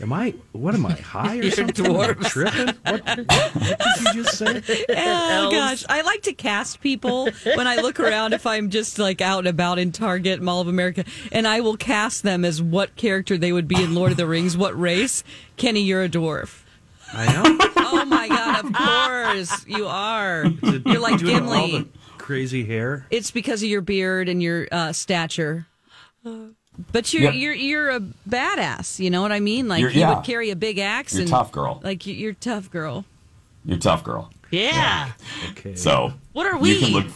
am 0.02 0.12
I? 0.14 0.34
What 0.52 0.74
am 0.76 0.86
I 0.86 0.92
high 1.14 1.38
or 1.38 1.52
something? 1.52 1.86
Am 1.86 1.96
I 2.00 2.14
tripping? 2.14 2.68
What, 2.86 3.06
what 3.06 3.16
did 3.16 4.16
you 4.16 4.24
just 4.24 4.38
say? 4.38 4.62
Oh 4.90 5.50
gosh, 5.52 5.84
I 5.90 6.02
like 6.02 6.24
to 6.24 6.34
cast 6.34 6.82
people 6.82 7.30
when 7.56 7.68
I 7.68 7.78
look 7.78 8.00
around. 8.00 8.34
If 8.34 8.46
I'm 8.46 8.70
just 8.70 9.00
like 9.00 9.22
out 9.22 9.40
and 9.40 9.48
about 9.48 9.80
in 9.80 9.92
Target, 9.92 10.42
Mall 10.42 10.62
of 10.62 10.68
America, 10.68 11.04
and 11.32 11.48
I 11.48 11.62
will 11.62 11.78
cast 11.78 12.24
them 12.24 12.44
as 12.46 12.62
what 12.62 12.96
character 12.96 13.38
they 13.38 13.52
would 13.52 13.68
be 13.68 13.82
in 13.82 13.96
Lord 13.96 14.12
of 14.12 14.18
the 14.18 14.28
Rings, 14.28 14.56
what 14.58 14.80
race. 14.80 15.24
Kenny, 15.58 15.82
you're 15.82 16.04
a 16.04 16.10
dwarf. 16.10 16.64
I 17.14 17.26
am. 17.26 17.58
Oh 17.78 18.06
my 18.06 18.28
God! 18.28 18.66
Of 18.66 18.74
course 18.74 19.66
you 19.68 19.88
are. 19.88 20.46
Did- 20.46 20.86
You're 20.86 21.00
like 21.00 21.20
doing 21.20 21.44
all 21.48 21.68
Gimli. 21.68 21.80
the 21.84 21.88
crazy 22.18 22.64
hair. 22.66 23.06
It's 23.10 23.32
because 23.32 23.62
of 23.64 23.70
your 23.70 23.82
beard 23.82 24.30
and 24.30 24.42
your 24.42 24.68
uh, 24.72 24.94
stature. 24.94 25.68
But 26.92 27.14
you're 27.14 27.24
Yeah. 27.24 27.32
you're 27.32 27.54
you're 27.54 27.90
a 27.92 28.00
badass. 28.30 29.00
You 29.00 29.10
know 29.10 29.22
what 29.22 29.32
I 29.32 29.40
mean? 29.40 29.68
Like 29.68 29.82
You're- 29.82 29.94
you 29.94 30.00
yeah. 30.02 30.16
would 30.16 30.24
carry 30.26 30.50
a 30.50 30.56
big 30.56 30.78
axe. 30.80 31.14
You're 31.14 31.22
and 31.22 31.30
tough 31.30 31.52
girl. 31.52 31.80
Like 31.84 32.06
you- 32.06 32.16
you're 32.16 32.34
tough 32.34 32.70
girl. 32.72 33.06
You're 33.66 33.78
tough 33.78 34.04
girl. 34.04 34.30
Yeah. 34.50 35.10
Okay. 35.52 35.76
So 35.76 36.14
What 36.34 36.46
are 36.48 36.60
you 36.66 36.80
can 36.80 36.94
we? 36.94 37.00
look. 37.02 37.08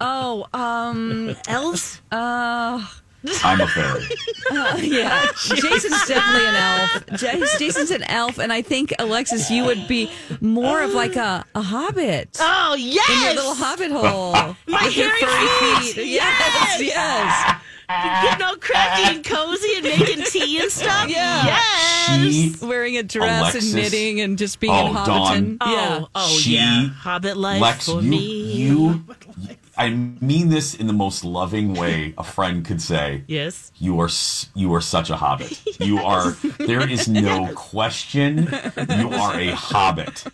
Oh, 0.00 0.46
um, 0.52 1.34
Elves? 1.48 2.00
uh, 2.12 2.84
I'm 3.42 3.60
a 3.60 3.66
fairy. 3.66 4.04
yeah. 4.86 5.26
Jason's 5.48 6.06
definitely 6.06 6.46
an 6.48 6.54
elf. 6.54 7.58
Jason's 7.58 7.90
an 7.90 8.02
elf, 8.04 8.38
and 8.38 8.52
I 8.52 8.62
think 8.62 8.92
Alexis, 9.00 9.50
you 9.50 9.64
would 9.64 9.88
be 9.88 10.10
more 10.40 10.80
of 10.82 10.92
like 10.92 11.16
a, 11.16 11.44
a 11.54 11.62
hobbit. 11.62 12.36
Oh, 12.40 12.74
yes. 12.78 13.08
In 13.10 13.22
your 13.24 13.34
little 13.34 13.54
hobbit 13.54 13.90
hole. 13.90 14.32
My 14.68 14.84
with 14.84 14.96
your 14.96 15.08
hairy 15.08 15.20
furry 15.20 15.92
feet. 15.92 16.06
Yes, 16.06 16.80
yes. 16.82 17.60
Getting 17.88 18.42
all 18.46 18.56
crafty 18.56 19.14
and 19.16 19.24
cozy 19.24 19.74
and 19.76 19.84
making 19.84 20.24
tea 20.24 20.60
and 20.60 20.70
stuff. 20.70 21.08
Yeah. 21.08 21.44
Yes. 21.46 22.32
She, 22.32 22.54
Wearing 22.66 22.96
a 22.96 23.02
dress 23.02 23.40
Alexis- 23.54 23.72
and 23.72 23.82
knitting 23.82 24.20
and 24.20 24.36
just 24.38 24.58
being 24.60 24.72
Oh, 24.72 24.86
in 24.88 24.94
Hobbiton. 24.94 25.06
Dawn. 25.06 25.58
Yeah. 25.72 25.98
Oh, 26.02 26.08
oh 26.14 26.28
She- 26.38 26.54
yeah. 26.56 26.88
Hobbit 26.88 27.36
life 27.36 27.60
Lex, 27.60 27.86
for 27.88 28.00
you, 28.00 28.10
me. 28.10 28.52
you, 28.52 29.04
I 29.78 29.90
mean 29.90 30.48
this 30.48 30.74
in 30.74 30.86
the 30.86 30.92
most 30.94 31.22
loving 31.24 31.74
way 31.74 32.14
a 32.18 32.24
friend 32.24 32.64
could 32.64 32.80
say. 32.82 33.22
Yes. 33.26 33.70
You 33.78 34.00
are 34.00 34.08
you 34.54 34.72
are 34.74 34.80
such 34.80 35.10
a 35.10 35.16
hobbit. 35.16 35.60
You 35.80 35.98
are. 35.98 36.36
There 36.58 36.88
is 36.88 37.06
no 37.08 37.52
question. 37.54 38.48
You 38.98 39.10
are 39.10 39.38
a 39.38 39.50
hobbit. 39.52 40.24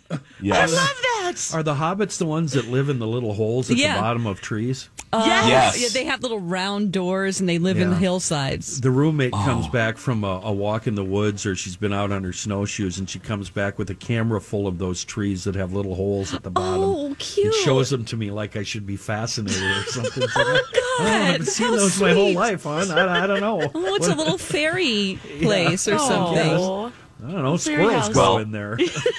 Yes. 0.43 0.73
I 0.73 0.75
love 0.75 0.97
that. 1.01 1.51
Are 1.53 1.63
the 1.63 1.73
hobbits 1.75 2.17
the 2.17 2.25
ones 2.25 2.51
that 2.53 2.67
live 2.69 2.89
in 2.89 2.99
the 2.99 3.07
little 3.07 3.33
holes 3.33 3.71
at 3.71 3.77
Yeah. 3.77 3.95
the 3.95 4.01
bottom 4.01 4.27
of 4.27 4.41
trees? 4.41 4.89
Uh, 5.11 5.23
Yes. 5.47 5.79
Yeah, 5.81 5.89
they 5.93 6.05
have 6.05 6.21
little 6.21 6.39
round 6.39 6.91
doors 6.91 7.39
and 7.39 7.47
they 7.47 7.59
live 7.59 7.77
in 7.79 7.91
Yeah. 7.91 7.97
hillsides. 7.99 8.81
The 8.81 8.89
roommate 8.91 9.31
comes 9.31 9.67
Oh. 9.67 9.71
back 9.71 9.97
from 9.97 10.23
a, 10.23 10.41
a 10.43 10.51
walk 10.51 10.85
in 10.87 10.95
the 10.95 11.03
woods, 11.03 11.45
or 11.45 11.55
she's 11.55 11.75
been 11.75 11.93
out 11.93 12.11
on 12.11 12.23
her 12.23 12.33
snowshoes, 12.33 12.97
and 12.97 13.07
she 13.09 13.19
comes 13.19 13.49
back 13.49 13.77
with 13.77 13.89
a 13.91 13.95
camera 13.95 14.41
full 14.41 14.67
of 14.67 14.79
those 14.79 15.03
trees 15.03 15.43
that 15.43 15.53
have 15.55 15.71
little 15.73 15.95
holes 15.95 16.33
at 16.33 16.41
the 16.43 16.49
bottom. 16.51 16.81
Oh, 16.83 17.15
cute. 17.19 17.45
And 17.45 17.55
shows 17.63 17.89
them 17.91 18.05
to 18.05 18.17
me 18.17 18.31
like 18.31 18.55
I 18.55 18.63
should 18.63 18.85
be 18.87 18.95
fascinated 18.97 19.61
or 19.63 19.83
something. 19.85 20.23
It's 20.23 20.35
like, 20.35 20.45
God, 20.45 21.01
I 21.01 21.09
haven't 21.09 21.45
seen 21.47 21.67
how 21.67 21.75
those 21.75 22.01
my 22.01 22.13
whole 22.13 22.27
sweet. 22.29 22.35
life, 22.37 22.63
hon. 22.63 22.91
I, 22.91 23.23
I 23.23 23.27
don't 23.27 23.39
know. 23.41 23.71
Oh, 23.73 23.95
it's 23.95 24.07
a 24.07 24.15
little 24.15 24.37
fairy 24.39 25.19
place 25.41 25.87
or 25.87 25.97
something. 25.99 26.49
Oh. 26.51 26.91
I 27.25 27.31
don't 27.31 27.43
know. 27.43 27.57
Squirrels 27.57 27.91
house. 27.93 28.09
go 28.09 28.21
Well- 28.35 28.37
in 28.39 28.51
there. 28.51 28.77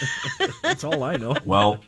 That's 0.62 0.85
all 0.85 1.03
I 1.03 1.17
know. 1.17 1.35
Well, 1.45 1.81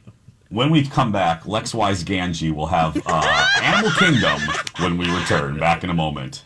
when 0.48 0.70
we 0.70 0.86
come 0.86 1.12
back, 1.12 1.46
Lex 1.46 1.74
Wise 1.74 2.02
Ganji 2.04 2.52
will 2.54 2.66
have 2.66 2.96
uh, 3.06 3.46
Animal 3.62 3.90
Kingdom 3.92 4.40
when 4.78 4.96
we 4.96 5.10
return. 5.10 5.58
Back 5.58 5.84
in 5.84 5.90
a 5.90 5.94
moment. 5.94 6.44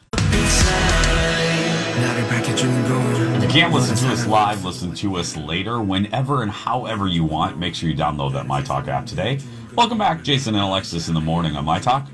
You 3.40 3.48
can't 3.48 3.72
listen 3.74 3.96
to 3.96 4.08
us 4.12 4.26
live. 4.26 4.64
Listen 4.64 4.94
to 4.94 5.16
us 5.16 5.36
later, 5.36 5.80
whenever 5.80 6.42
and 6.42 6.50
however 6.50 7.06
you 7.06 7.24
want. 7.24 7.58
Make 7.58 7.74
sure 7.74 7.88
you 7.88 7.96
download 7.96 8.32
that 8.32 8.46
My 8.46 8.62
Talk 8.62 8.88
app 8.88 9.06
today. 9.06 9.38
Welcome 9.76 9.98
back, 9.98 10.22
Jason 10.22 10.54
and 10.54 10.64
Alexis 10.64 11.08
in 11.08 11.14
the 11.14 11.20
morning 11.20 11.56
on 11.56 11.64
My 11.64 11.78
Talk. 11.78 12.08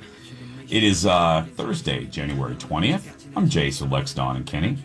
It 0.69 0.83
is 0.83 1.07
uh, 1.07 1.47
Thursday, 1.55 2.05
January 2.07 2.57
20th. 2.57 3.27
I'm 3.37 3.49
Jason, 3.49 3.89
Lex, 3.91 4.13
Don, 4.15 4.37
and 4.37 4.47
Kenny. 4.47 4.79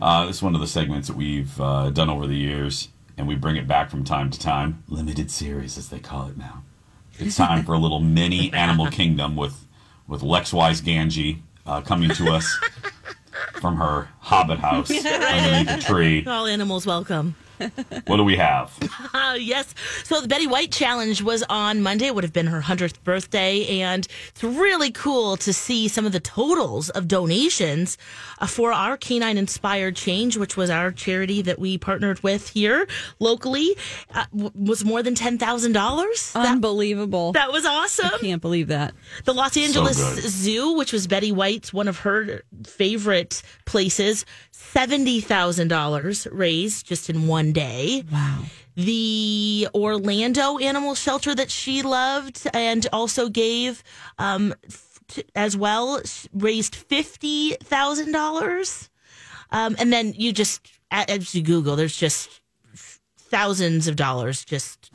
Uh, 0.00 0.26
this 0.26 0.36
is 0.36 0.42
one 0.42 0.54
of 0.54 0.60
the 0.60 0.66
segments 0.66 1.08
that 1.08 1.16
we've 1.16 1.58
uh, 1.60 1.90
done 1.90 2.10
over 2.10 2.26
the 2.26 2.36
years, 2.36 2.88
and 3.16 3.26
we 3.26 3.34
bring 3.34 3.56
it 3.56 3.66
back 3.66 3.90
from 3.90 4.04
time 4.04 4.30
to 4.30 4.38
time. 4.38 4.82
Limited 4.88 5.30
series, 5.30 5.78
as 5.78 5.88
they 5.88 5.98
call 5.98 6.28
it 6.28 6.36
now. 6.36 6.62
It's 7.18 7.36
time 7.36 7.64
for 7.64 7.72
a 7.72 7.78
little 7.78 8.00
mini 8.18 8.52
Animal 8.52 8.86
Kingdom 8.88 9.36
with 9.36 9.66
with 10.06 10.22
Lex 10.22 10.52
Wise 10.52 10.80
Ganji 10.80 11.40
uh, 11.66 11.80
coming 11.80 12.10
to 12.10 12.30
us 12.32 12.58
from 13.54 13.76
her 13.76 14.08
Hobbit 14.20 14.58
house 14.58 14.90
underneath 15.04 15.70
a 15.70 15.80
tree. 15.80 16.24
All 16.26 16.46
animals 16.46 16.86
welcome. 16.86 17.34
What 18.06 18.16
do 18.16 18.24
we 18.24 18.36
have? 18.36 18.72
Uh, 19.14 19.34
yes. 19.38 19.74
So 20.04 20.20
the 20.20 20.28
Betty 20.28 20.46
White 20.46 20.70
challenge 20.72 21.22
was 21.22 21.42
on 21.48 21.80
Monday. 21.82 22.06
It 22.06 22.14
would 22.14 22.24
have 22.24 22.32
been 22.32 22.46
her 22.48 22.60
100th 22.60 23.02
birthday. 23.02 23.80
And 23.80 24.06
it's 24.28 24.44
really 24.44 24.90
cool 24.90 25.36
to 25.38 25.52
see 25.52 25.88
some 25.88 26.04
of 26.06 26.12
the 26.12 26.20
totals 26.20 26.90
of 26.90 27.08
donations 27.08 27.96
uh, 28.38 28.46
for 28.46 28.72
our 28.72 28.96
Canine 28.98 29.38
Inspired 29.38 29.96
Change, 29.96 30.36
which 30.36 30.56
was 30.56 30.68
our 30.70 30.92
charity 30.92 31.40
that 31.42 31.58
we 31.58 31.78
partnered 31.78 32.22
with 32.22 32.48
here 32.50 32.86
locally, 33.20 33.74
uh, 34.14 34.26
w- 34.32 34.50
was 34.54 34.84
more 34.84 35.02
than 35.02 35.14
$10,000. 35.14 36.36
Unbelievable. 36.36 37.32
that 37.32 37.52
was 37.52 37.64
awesome. 37.64 38.10
I 38.14 38.18
can't 38.18 38.42
believe 38.42 38.68
that. 38.68 38.92
The 39.24 39.32
Los 39.34 39.56
Angeles 39.56 39.96
good. 39.98 40.24
Zoo, 40.24 40.72
which 40.76 40.92
was 40.92 41.06
Betty 41.06 41.32
White's 41.32 41.72
one 41.72 41.88
of 41.88 42.00
her 42.00 42.42
favorite 42.66 43.42
places, 43.64 44.24
seventy 44.52 45.20
thousand 45.20 45.68
dollars 45.68 46.26
raised 46.32 46.86
just 46.86 47.08
in 47.10 47.26
one 47.28 47.45
day. 47.52 48.04
Wow. 48.10 48.40
The 48.74 49.68
Orlando 49.74 50.58
Animal 50.58 50.94
Shelter 50.94 51.34
that 51.34 51.50
she 51.50 51.82
loved 51.82 52.46
and 52.52 52.86
also 52.92 53.28
gave 53.30 53.82
um, 54.18 54.54
f- 54.66 55.00
t- 55.08 55.24
as 55.34 55.56
well 55.56 56.00
raised 56.34 56.74
fifty 56.74 57.52
thousand 57.62 58.12
dollars. 58.12 58.90
Um, 59.50 59.76
and 59.78 59.92
then 59.92 60.12
you 60.16 60.32
just 60.32 60.60
a- 60.92 61.10
as 61.10 61.34
you 61.34 61.42
Google, 61.42 61.74
there's 61.76 61.96
just 61.96 62.40
thousands 63.16 63.88
of 63.88 63.96
dollars 63.96 64.44
just 64.44 64.90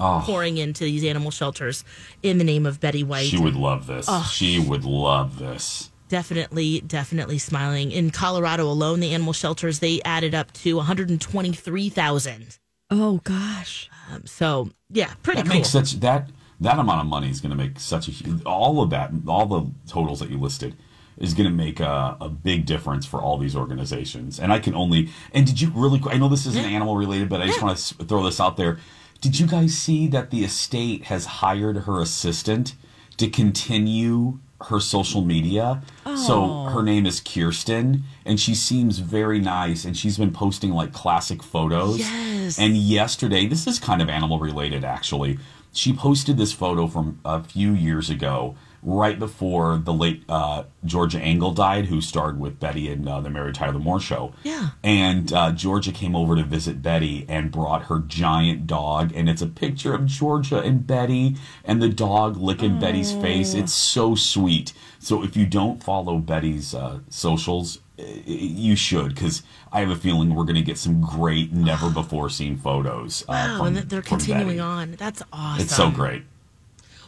Oh, 0.00 0.22
pouring 0.24 0.58
into 0.58 0.84
these 0.84 1.02
animal 1.02 1.32
shelters 1.32 1.84
in 2.22 2.38
the 2.38 2.44
name 2.44 2.66
of 2.66 2.78
Betty 2.78 3.02
White. 3.02 3.26
she 3.26 3.36
would 3.36 3.56
love 3.56 3.88
this. 3.88 4.08
She 4.30 4.60
would 4.60 4.84
love 4.84 5.40
this. 5.40 5.90
Definitely 6.08 6.80
definitely 6.80 7.38
smiling 7.38 7.90
in 7.92 8.10
colorado 8.10 8.68
alone 8.70 9.00
the 9.00 9.12
animal 9.12 9.32
shelters 9.32 9.78
they 9.80 10.00
added 10.04 10.34
up 10.34 10.52
to 10.52 10.76
123000 10.76 12.58
Oh 12.90 13.20
gosh. 13.24 13.90
um, 14.10 14.24
so 14.26 14.70
yeah 14.90 15.12
pretty 15.22 15.42
That 15.42 15.48
cool 15.48 15.56
makes 15.58 15.68
such 15.70 16.00
that 16.00 16.30
that 16.60 16.78
amount 16.78 17.00
of 17.02 17.06
money 17.06 17.30
is 17.30 17.40
going 17.40 17.50
to 17.50 17.56
make 17.56 17.78
such 17.78 18.08
a. 18.08 18.12
All 18.44 18.82
of 18.82 18.90
that, 18.90 19.12
all 19.28 19.46
the 19.46 19.70
totals 19.86 20.18
that 20.18 20.28
you 20.28 20.38
listed, 20.38 20.74
is 21.16 21.32
going 21.32 21.48
to 21.48 21.54
make 21.54 21.78
a, 21.78 22.16
a 22.20 22.28
big 22.28 22.66
difference 22.66 23.06
for 23.06 23.20
all 23.22 23.38
these 23.38 23.54
organizations. 23.54 24.40
And 24.40 24.52
I 24.52 24.58
can 24.58 24.74
only. 24.74 25.10
And 25.32 25.46
did 25.46 25.60
you 25.60 25.70
really? 25.72 26.02
I 26.06 26.18
know 26.18 26.28
this 26.28 26.46
isn't 26.46 26.64
animal 26.64 26.96
related, 26.96 27.28
but 27.28 27.40
I 27.40 27.46
just 27.46 27.62
want 27.62 27.78
to 27.78 28.04
throw 28.06 28.24
this 28.24 28.40
out 28.40 28.56
there. 28.56 28.78
Did 29.20 29.38
you 29.38 29.46
guys 29.46 29.76
see 29.78 30.08
that 30.08 30.30
the 30.30 30.42
estate 30.42 31.04
has 31.04 31.26
hired 31.26 31.76
her 31.84 32.00
assistant 32.00 32.74
to 33.18 33.28
continue 33.30 34.40
her 34.62 34.80
social 34.80 35.22
media? 35.22 35.82
So 36.04 36.64
her 36.64 36.80
oh. 36.80 36.82
name 36.82 37.06
is 37.06 37.20
Kirsten, 37.20 38.04
and 38.24 38.40
she 38.40 38.54
seems 38.54 38.98
very 38.98 39.38
nice, 39.38 39.84
and 39.84 39.96
she's 39.96 40.18
been 40.18 40.32
posting 40.32 40.72
like 40.72 40.92
classic 40.92 41.42
photos. 41.42 41.98
Yes. 41.98 42.58
And 42.58 42.76
yesterday, 42.76 43.46
this 43.46 43.66
is 43.66 43.78
kind 43.78 44.02
of 44.02 44.08
animal 44.08 44.38
related 44.38 44.84
actually. 44.84 45.38
She 45.72 45.92
posted 45.92 46.38
this 46.38 46.52
photo 46.52 46.86
from 46.86 47.20
a 47.24 47.42
few 47.42 47.72
years 47.72 48.10
ago, 48.10 48.56
right 48.82 49.18
before 49.18 49.78
the 49.78 49.92
late 49.92 50.24
uh, 50.28 50.64
Georgia 50.84 51.20
Engel 51.20 51.52
died, 51.52 51.86
who 51.86 52.00
starred 52.00 52.38
with 52.38 52.60
Betty 52.60 52.88
in 52.90 53.08
uh, 53.08 53.20
the 53.20 53.30
Mary 53.30 53.52
Tyler 53.52 53.78
Moore 53.78 54.00
Show. 54.00 54.32
Yeah. 54.42 54.70
And 54.82 55.32
uh, 55.32 55.52
Georgia 55.52 55.92
came 55.92 56.14
over 56.14 56.36
to 56.36 56.44
visit 56.44 56.82
Betty 56.82 57.26
and 57.28 57.50
brought 57.50 57.84
her 57.84 57.98
giant 58.00 58.66
dog, 58.66 59.12
and 59.14 59.28
it's 59.28 59.42
a 59.42 59.46
picture 59.46 59.94
of 59.94 60.06
Georgia 60.06 60.60
and 60.60 60.86
Betty 60.86 61.36
and 61.64 61.82
the 61.82 61.88
dog 61.88 62.36
licking 62.36 62.78
Betty's 62.78 63.12
face. 63.12 63.54
It's 63.54 63.72
so 63.72 64.14
sweet. 64.14 64.72
So 64.98 65.22
if 65.22 65.36
you 65.36 65.46
don't 65.46 65.82
follow 65.82 66.18
Betty's 66.18 66.74
uh, 66.74 67.00
socials, 67.08 67.78
eh, 67.98 68.22
you 68.26 68.76
should, 68.76 69.14
because 69.14 69.42
I 69.72 69.80
have 69.80 69.90
a 69.90 69.96
feeling 69.96 70.34
we're 70.34 70.44
going 70.44 70.56
to 70.56 70.62
get 70.62 70.78
some 70.78 71.00
great, 71.00 71.52
never 71.52 71.90
before 71.90 72.30
seen 72.30 72.56
photos. 72.56 73.22
Uh, 73.22 73.32
wow 73.32 73.58
from, 73.58 73.76
and 73.76 73.76
they're 73.88 74.02
continuing 74.02 74.58
Betty. 74.58 74.60
on 74.60 74.92
that's 74.92 75.22
awesome 75.32 75.62
It's 75.62 75.76
so 75.76 75.90
great. 75.90 76.24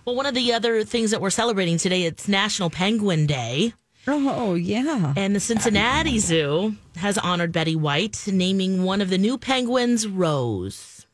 Well 0.04 0.14
one 0.16 0.26
of 0.26 0.34
the 0.34 0.52
other 0.52 0.84
things 0.84 1.10
that 1.10 1.20
we're 1.20 1.30
celebrating 1.30 1.78
today 1.78 2.04
it's 2.04 2.28
national 2.28 2.70
penguin 2.70 3.26
day 3.26 3.72
Oh 4.08 4.54
yeah. 4.54 5.12
and 5.16 5.36
the 5.36 5.40
cincinnati 5.40 6.18
zoo 6.18 6.74
has 6.96 7.18
honored 7.18 7.52
betty 7.52 7.76
white 7.76 8.24
naming 8.26 8.82
one 8.82 9.00
of 9.00 9.10
the 9.10 9.18
new 9.18 9.36
penguins 9.38 10.06
rose 10.08 11.06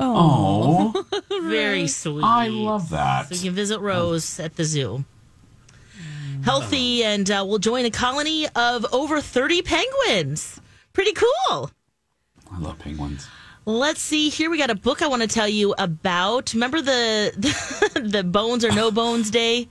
Oh, 0.00 1.06
very 1.30 1.86
sweet 1.86 2.24
I 2.24 2.48
love 2.48 2.90
that. 2.90 3.28
So 3.28 3.36
you 3.36 3.42
can 3.42 3.54
visit 3.54 3.78
Rose 3.78 4.40
at 4.40 4.56
the 4.56 4.64
zoo. 4.64 5.04
Healthy, 6.42 7.04
and 7.04 7.30
uh, 7.30 7.44
we'll 7.46 7.58
join 7.60 7.84
a 7.84 7.90
colony 7.92 8.48
of 8.56 8.84
over 8.92 9.20
30 9.20 9.62
penguins. 9.62 10.60
Pretty 10.92 11.12
cool. 11.12 11.70
I 12.50 12.58
love 12.58 12.78
penguins. 12.80 13.28
Let's 13.66 14.00
see. 14.00 14.28
Here 14.28 14.50
we 14.50 14.58
got 14.58 14.70
a 14.70 14.74
book 14.74 15.00
I 15.00 15.06
want 15.08 15.22
to 15.22 15.28
tell 15.28 15.48
you 15.48 15.74
about. 15.78 16.52
Remember 16.52 16.82
the 16.82 17.32
the, 18.02 18.22
Bones 18.22 18.64
or 18.64 18.70
No 18.72 18.90
Bones 18.90 19.30
Day 19.30 19.68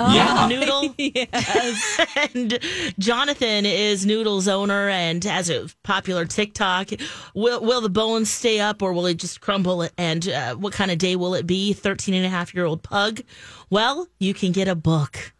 Yeah. 0.00 0.48
Noodle. 0.48 0.94
yes. 0.98 2.00
and 2.34 2.58
Jonathan 2.98 3.64
is 3.64 4.04
Noodle's 4.04 4.48
owner 4.48 4.88
and 4.88 5.22
has 5.24 5.48
a 5.48 5.68
popular 5.84 6.24
TikTok. 6.24 6.88
Will 7.34 7.60
will 7.60 7.80
the 7.80 7.88
bones 7.88 8.30
stay 8.30 8.58
up 8.58 8.82
or 8.82 8.92
will 8.92 9.06
it 9.06 9.18
just 9.18 9.40
crumble? 9.40 9.88
And 9.96 10.28
uh, 10.28 10.56
what 10.56 10.72
kind 10.72 10.90
of 10.90 10.98
day 10.98 11.14
will 11.14 11.34
it 11.34 11.46
be? 11.46 11.72
13 11.72 12.14
and 12.14 12.26
a 12.26 12.28
half 12.28 12.52
year 12.54 12.64
old 12.64 12.82
pug. 12.82 13.20
Well, 13.70 14.08
you 14.18 14.34
can 14.34 14.50
get 14.52 14.66
a 14.68 14.74
book. 14.74 15.32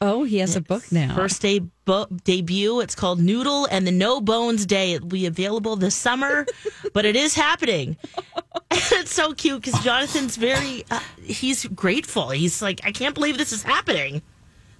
Oh, 0.00 0.24
he 0.24 0.38
has 0.38 0.54
a 0.56 0.60
book 0.60 0.90
now. 0.92 1.14
First 1.14 1.40
day 1.40 1.60
bo- 1.84 2.06
debut. 2.24 2.80
It's 2.80 2.94
called 2.94 3.20
Noodle 3.20 3.66
and 3.70 3.86
the 3.86 3.92
No 3.92 4.20
Bones 4.20 4.66
Day. 4.66 4.92
It'll 4.92 5.08
be 5.08 5.24
available 5.26 5.76
this 5.76 5.94
summer, 5.94 6.46
but 6.92 7.04
it 7.04 7.16
is 7.16 7.34
happening. 7.34 7.96
it's 8.70 9.12
so 9.12 9.32
cute 9.32 9.62
because 9.62 9.82
Jonathan's 9.82 10.36
very, 10.36 10.84
uh, 10.90 11.00
he's 11.22 11.64
grateful. 11.66 12.30
He's 12.30 12.60
like, 12.60 12.80
I 12.84 12.92
can't 12.92 13.14
believe 13.14 13.38
this 13.38 13.52
is 13.52 13.62
happening. 13.62 14.20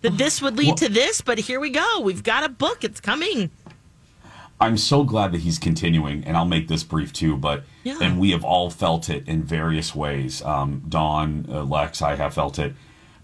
That 0.02 0.18
this 0.18 0.42
would 0.42 0.58
lead 0.58 0.66
Well- 0.66 0.74
to 0.76 0.88
this, 0.90 1.22
but 1.22 1.38
here 1.38 1.60
we 1.60 1.70
go. 1.70 2.00
We've 2.00 2.22
got 2.22 2.44
a 2.44 2.48
book. 2.50 2.84
It's 2.84 3.00
coming. 3.00 3.50
I'm 4.60 4.76
so 4.76 5.02
glad 5.04 5.32
that 5.32 5.40
he's 5.40 5.58
continuing, 5.58 6.24
and 6.24 6.36
I'll 6.36 6.44
make 6.44 6.68
this 6.68 6.84
brief 6.84 7.12
too. 7.12 7.36
But 7.36 7.64
Yeah. 7.82 7.98
and 8.02 8.18
we 8.20 8.30
have 8.32 8.44
all 8.44 8.70
felt 8.70 9.08
it 9.08 9.26
in 9.26 9.42
various 9.42 9.94
ways. 9.94 10.42
Um, 10.42 10.82
Dawn, 10.88 11.46
uh, 11.50 11.62
Lex, 11.64 12.02
I 12.02 12.16
have 12.16 12.34
felt 12.34 12.58
it. 12.58 12.74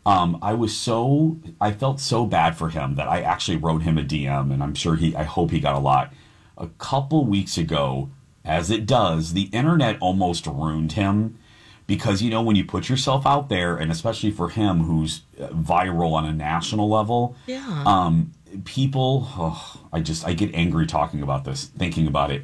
Um, 0.07 0.38
I 0.40 0.55
was 0.55 0.76
so 0.76 1.38
I 1.61 1.72
felt 1.72 2.01
so 2.01 2.24
bad 2.26 2.57
for 2.57 2.70
him 2.70 2.94
that 2.94 3.09
I 3.09 3.20
actually 3.20 3.59
wrote 3.59 3.82
him 3.82 3.98
a 3.98 4.03
DM, 4.03 4.53
and 4.53 4.62
I'm 4.62 4.74
sure 4.74 4.96
he. 4.96 5.14
I 5.14 5.24
hope 5.24 5.51
he 5.51 5.61
got 5.61 5.74
a 5.74 5.78
lot. 5.80 6.12
A 6.57 6.68
couple 6.78 7.24
weeks 7.26 7.59
ago, 7.59 8.11
as 8.44 8.70
it 8.70 8.86
does, 8.86 9.32
the 9.34 9.44
internet 9.53 9.98
almost 10.01 10.46
ruined 10.46 10.92
him 10.92 11.38
because 11.86 12.22
you 12.22 12.30
know 12.30 12.40
when 12.42 12.57
you 12.57 12.64
put 12.64 12.88
yourself 12.88 13.26
out 13.26 13.48
there, 13.51 13.76
and 13.76 13.90
especially 13.92 14.30
for 14.30 14.48
him 14.48 14.84
who's 14.84 15.22
uh, 15.40 15.48
viral 15.48 16.12
on 16.14 16.24
a 16.24 16.32
national 16.32 16.88
level, 16.88 17.36
Yeah. 17.46 17.82
um, 17.86 18.32
people 18.64 19.28
oh, 19.36 19.80
i 19.92 20.01
just 20.01 20.26
i 20.26 20.32
get 20.32 20.53
angry 20.57 20.84
talking 20.84 21.22
about 21.22 21.44
this 21.44 21.66
thinking 21.66 22.09
about 22.09 22.32
it 22.32 22.42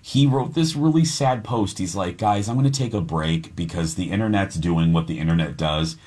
he 0.00 0.26
wrote 0.26 0.54
this 0.54 0.74
really 0.74 1.04
sad 1.04 1.44
post 1.44 1.76
he's 1.76 1.94
like 1.94 2.16
guys 2.16 2.48
i'm 2.48 2.56
going 2.58 2.64
to 2.72 2.78
take 2.82 2.94
a 2.94 3.02
break 3.02 3.54
because 3.54 3.94
the 3.96 4.10
internet's 4.10 4.56
doing 4.56 4.94
what 4.94 5.06
the 5.08 5.18
internet 5.18 5.54
does 5.58 5.98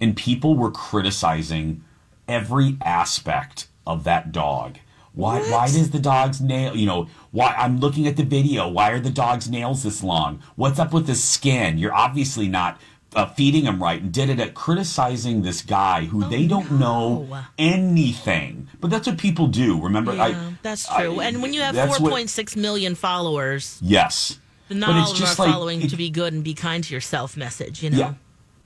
and 0.00 0.16
people 0.16 0.56
were 0.56 0.70
criticizing 0.70 1.82
every 2.28 2.76
aspect 2.84 3.68
of 3.86 4.04
that 4.04 4.32
dog. 4.32 4.78
Why 5.12 5.40
why 5.50 5.66
does 5.66 5.90
the 5.90 6.00
dog's 6.00 6.40
nail 6.40 6.74
you 6.76 6.86
know 6.86 7.06
why 7.30 7.54
i'm 7.56 7.78
looking 7.78 8.08
at 8.08 8.16
the 8.16 8.24
video 8.24 8.66
why 8.66 8.90
are 8.90 8.98
the 8.98 9.10
dog's 9.10 9.48
nails 9.48 9.82
this 9.84 10.02
long? 10.02 10.42
What's 10.56 10.78
up 10.80 10.92
with 10.92 11.06
the 11.06 11.14
skin? 11.14 11.78
You're 11.78 11.94
obviously 11.94 12.48
not 12.48 12.80
uh, 13.14 13.26
feeding 13.26 13.64
him 13.64 13.80
right 13.80 14.02
and 14.02 14.12
did 14.12 14.28
it 14.28 14.40
at 14.40 14.54
criticizing 14.54 15.42
this 15.42 15.62
guy 15.62 16.06
who 16.06 16.28
they 16.28 16.48
don't 16.48 16.80
know 16.80 17.28
anything. 17.58 18.66
But 18.80 18.90
that's 18.90 19.06
what 19.06 19.18
people 19.18 19.46
do 19.46 19.80
remember? 19.80 20.14
Yeah, 20.14 20.24
I, 20.24 20.54
that's 20.62 20.88
I- 20.90 21.04
true. 21.04 21.20
and 21.20 21.40
when 21.42 21.52
you 21.54 21.60
have 21.60 21.76
4.6 21.76 22.56
million 22.56 22.94
followers, 22.96 23.78
yes. 23.80 24.40
not 24.68 24.88
But 24.88 24.96
all 24.96 25.02
it's 25.02 25.12
of 25.12 25.18
them 25.18 25.26
are 25.26 25.28
like- 25.46 25.54
following 25.54 25.82
it- 25.82 25.90
to 25.90 25.96
be 25.96 26.10
good 26.10 26.32
and 26.32 26.42
be 26.42 26.54
kind 26.54 26.82
to 26.82 26.92
yourself 26.94 27.36
message, 27.36 27.84
you 27.84 27.90
know? 27.90 27.98
Yeah. 27.98 28.14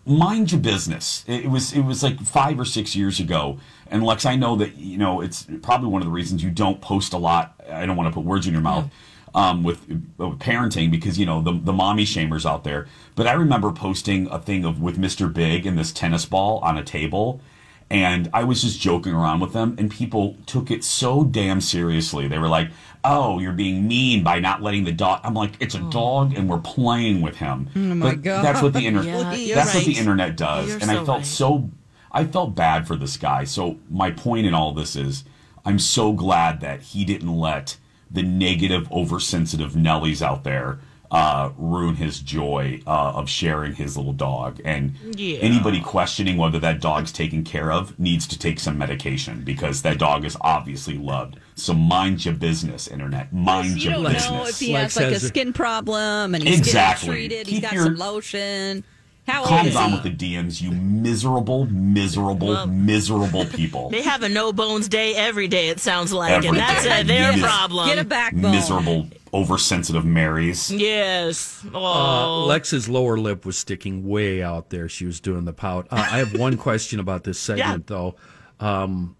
Mind 0.08 0.50
your 0.52 0.60
business. 0.60 1.22
It 1.26 1.50
was 1.50 1.72
it 1.72 1.82
was 1.82 2.02
like 2.02 2.18
five 2.20 2.58
or 2.58 2.64
six 2.64 2.96
years 2.96 3.20
ago. 3.20 3.58
And 3.90 4.02
Lex, 4.02 4.24
I 4.24 4.36
know 4.36 4.56
that 4.56 4.76
you 4.76 4.96
know 4.96 5.20
it's 5.20 5.46
probably 5.62 5.88
one 5.88 6.00
of 6.00 6.06
the 6.06 6.12
reasons 6.12 6.42
you 6.42 6.50
don't 6.50 6.80
post 6.80 7.12
a 7.12 7.18
lot. 7.18 7.54
I 7.70 7.84
don't 7.84 7.96
want 7.96 8.08
to 8.08 8.14
put 8.14 8.24
words 8.24 8.46
in 8.46 8.52
your 8.54 8.62
mouth. 8.62 8.90
Um, 9.34 9.62
with, 9.62 9.86
with 10.16 10.38
parenting 10.38 10.90
because 10.90 11.18
you 11.18 11.26
know 11.26 11.42
the 11.42 11.52
the 11.52 11.72
mommy 11.72 12.06
shamers 12.06 12.48
out 12.48 12.64
there. 12.64 12.88
But 13.14 13.26
I 13.26 13.32
remember 13.34 13.70
posting 13.70 14.26
a 14.28 14.38
thing 14.38 14.64
of 14.64 14.80
with 14.80 14.98
Mr. 14.98 15.32
Big 15.32 15.66
and 15.66 15.78
this 15.78 15.92
tennis 15.92 16.24
ball 16.24 16.58
on 16.60 16.78
a 16.78 16.82
table, 16.82 17.42
and 17.90 18.28
I 18.34 18.44
was 18.44 18.62
just 18.62 18.80
joking 18.80 19.14
around 19.14 19.40
with 19.40 19.52
them, 19.52 19.74
and 19.78 19.90
people 19.90 20.36
took 20.46 20.70
it 20.70 20.84
so 20.84 21.24
damn 21.24 21.60
seriously. 21.60 22.28
They 22.28 22.38
were 22.38 22.48
like, 22.48 22.70
"Oh, 23.02 23.38
you're 23.38 23.52
being 23.52 23.88
mean 23.88 24.22
by 24.22 24.40
not 24.40 24.62
letting 24.62 24.84
the 24.84 24.92
dog." 24.92 25.20
I'm 25.24 25.34
like, 25.34 25.52
"It's 25.60 25.74
a 25.74 25.80
oh. 25.80 25.90
dog, 25.90 26.36
and 26.36 26.48
we're 26.48 26.58
playing 26.58 27.22
with 27.22 27.36
him." 27.36 27.70
Oh 27.74 27.78
my 27.78 28.14
but 28.14 28.22
That's 28.22 28.62
what 28.62 28.74
the 28.74 28.80
internet. 28.86 29.38
you're 29.38 29.54
that's 29.54 29.74
what 29.74 29.84
the 29.84 29.96
internet 29.96 30.36
does, 30.36 30.68
You're 30.68 30.78
and 30.80 30.90
I 30.90 30.96
felt 30.96 31.08
right. 31.08 31.26
so. 31.26 31.70
I 32.10 32.24
felt 32.24 32.54
bad 32.54 32.86
for 32.86 32.96
this 32.96 33.18
guy. 33.18 33.44
So 33.44 33.78
my 33.90 34.10
point 34.10 34.46
in 34.46 34.54
all 34.54 34.72
this 34.72 34.96
is, 34.96 35.24
I'm 35.66 35.78
so 35.78 36.14
glad 36.14 36.62
that 36.62 36.80
he 36.80 37.04
didn't 37.04 37.36
let 37.36 37.76
the 38.10 38.22
negative, 38.22 38.90
oversensitive 38.90 39.72
Nellies 39.72 40.22
out 40.22 40.42
there 40.42 40.80
uh, 41.10 41.50
ruin 41.56 41.94
his 41.96 42.20
joy 42.20 42.80
uh, 42.86 42.90
of 43.14 43.28
sharing 43.30 43.74
his 43.74 43.96
little 43.96 44.12
dog. 44.12 44.60
And 44.64 44.94
Yeah. 45.16 45.38
anybody 45.38 45.80
questioning 45.80 46.36
whether 46.36 46.58
that 46.58 46.80
dog's 46.80 47.12
taken 47.12 47.44
care 47.44 47.72
of 47.72 47.98
needs 47.98 48.26
to 48.28 48.38
take 48.38 48.60
some 48.60 48.76
medication 48.76 49.42
because 49.42 49.82
that 49.82 49.98
dog 49.98 50.24
is 50.24 50.36
obviously 50.42 50.98
loved. 50.98 51.36
So 51.54 51.72
mind 51.74 52.24
your 52.24 52.34
business, 52.34 52.86
internet. 52.88 53.32
Mind 53.32 53.70
You 53.82 53.90
your 53.90 53.92
don't 53.94 54.12
business. 54.12 54.30
know 54.30 54.46
if 54.46 54.58
he 54.60 54.72
Like 54.74 54.82
has 54.82 54.96
like 54.96 55.12
a 55.12 55.20
skin 55.20 55.52
problem 55.54 56.34
and 56.34 56.46
he's 56.46 56.58
Exactly. 56.58 57.06
getting 57.08 57.28
treated. 57.28 57.46
He's 57.46 57.56
Keep 57.56 57.62
got 57.62 57.72
your- 57.72 57.84
some 57.84 57.96
lotion. 57.96 58.84
How 59.26 59.40
old 59.40 59.48
Calm 59.48 59.68
down 59.68 59.88
he? 59.90 59.94
with 59.96 60.02
the 60.04 60.10
DMs, 60.34 60.62
you 60.62 60.70
miserable, 60.70 61.66
miserable, 61.66 62.48
Well, 62.48 62.66
miserable 62.66 63.44
people. 63.54 63.90
They 63.90 64.00
have 64.00 64.22
a 64.22 64.28
no 64.30 64.54
bones 64.54 64.88
day 64.88 65.14
every 65.14 65.48
day, 65.48 65.68
it 65.68 65.80
sounds 65.80 66.14
like. 66.14 66.32
Every 66.32 66.48
and 66.48 66.56
that's 66.56 66.84
day. 66.84 67.00
uh, 67.00 67.02
their 67.02 67.32
Yes. 67.32 67.40
problem. 67.40 67.88
Get 67.90 67.98
a 67.98 68.04
backbone. 68.04 68.52
miserable, 68.52 69.06
oversensitive 69.32 70.04
Marys. 70.04 70.70
Yes. 70.70 71.64
Uh, 71.66 71.78
Oh. 71.78 72.44
Lex's 72.46 72.88
lower 72.88 73.16
lip 73.18 73.44
was 73.46 73.56
sticking 73.58 74.06
way 74.08 74.42
out 74.42 74.70
there. 74.70 74.88
She 74.88 75.04
was 75.06 75.20
doing 75.20 75.44
the 75.44 75.52
pout. 75.52 75.86
Uh, 75.90 75.96
I 75.96 76.18
have 76.18 76.38
one 76.38 76.56
question 76.68 77.00
about 77.00 77.24
this 77.24 77.38
segment, 77.38 77.86
though. 77.86 78.14
Um, 78.60 79.16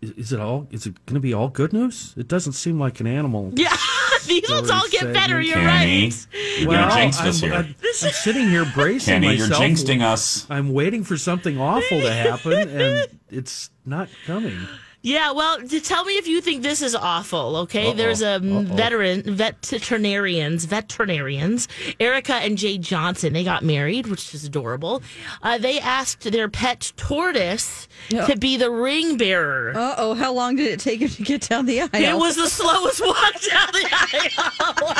is, 0.00 0.10
is 0.12 0.32
it 0.32 0.40
all? 0.40 0.66
Is 0.70 0.86
it 0.86 1.04
going 1.06 1.14
to 1.14 1.20
be 1.20 1.32
all 1.34 1.48
good 1.48 1.72
news? 1.72 2.14
It 2.16 2.28
doesn't 2.28 2.52
seem 2.54 2.78
like 2.80 3.00
an 3.00 3.06
animal. 3.06 3.52
yeah. 3.54 3.76
These 4.26 4.48
ones 4.50 4.70
all 4.70 4.82
get 4.88 5.00
Story 5.00 5.12
better. 5.14 5.40
You're 5.40 5.56
Kenny, 5.56 6.04
right. 6.04 6.26
you're 6.58 6.68
Well, 6.68 6.88
gonna 6.88 6.94
jinx 7.02 7.18
I'm, 7.20 7.28
us 7.28 7.40
here. 7.40 7.54
I'm, 7.54 7.74
I'm 7.82 7.92
sitting 8.12 8.48
here 8.48 8.64
bracing 8.74 9.14
Kenny, 9.22 9.34
you're 9.34 9.48
jinxing 9.48 10.00
us. 10.00 10.46
I'm 10.48 10.72
waiting 10.72 11.02
for 11.02 11.16
something 11.16 11.58
awful 11.60 12.00
to 12.00 12.12
happen, 12.12 12.52
and 12.68 13.08
it's 13.30 13.70
not 13.84 14.08
coming. 14.24 14.56
Yeah, 15.04 15.32
well, 15.32 15.58
to 15.60 15.80
tell 15.80 16.04
me 16.04 16.12
if 16.14 16.28
you 16.28 16.40
think 16.40 16.62
this 16.62 16.80
is 16.80 16.94
awful, 16.94 17.56
okay? 17.56 17.88
Uh-oh. 17.88 17.94
There's 17.94 18.22
a 18.22 18.34
Uh-oh. 18.36 18.60
veteran, 18.62 19.22
veterinarians, 19.34 20.64
veterinarians, 20.64 21.66
Erica 21.98 22.34
and 22.34 22.56
Jay 22.56 22.78
Johnson. 22.78 23.32
They 23.32 23.42
got 23.42 23.64
married, 23.64 24.06
which 24.06 24.32
is 24.32 24.44
adorable. 24.44 25.02
Uh, 25.42 25.58
they 25.58 25.80
asked 25.80 26.30
their 26.30 26.48
pet 26.48 26.92
tortoise 26.96 27.88
to 28.10 28.36
be 28.36 28.56
the 28.56 28.70
ring 28.70 29.16
bearer. 29.16 29.72
Uh 29.76 29.94
oh, 29.98 30.14
how 30.14 30.32
long 30.32 30.54
did 30.56 30.68
it 30.70 30.78
take 30.80 31.00
him 31.00 31.08
to 31.08 31.22
get 31.22 31.48
down 31.48 31.66
the 31.66 31.80
aisle? 31.82 31.88
It 31.94 32.16
was 32.16 32.36
the 32.36 32.48
slowest 32.48 33.00
walk 33.04 33.34
down 33.50 33.68
the 33.72 33.88
aisle. 33.90 34.92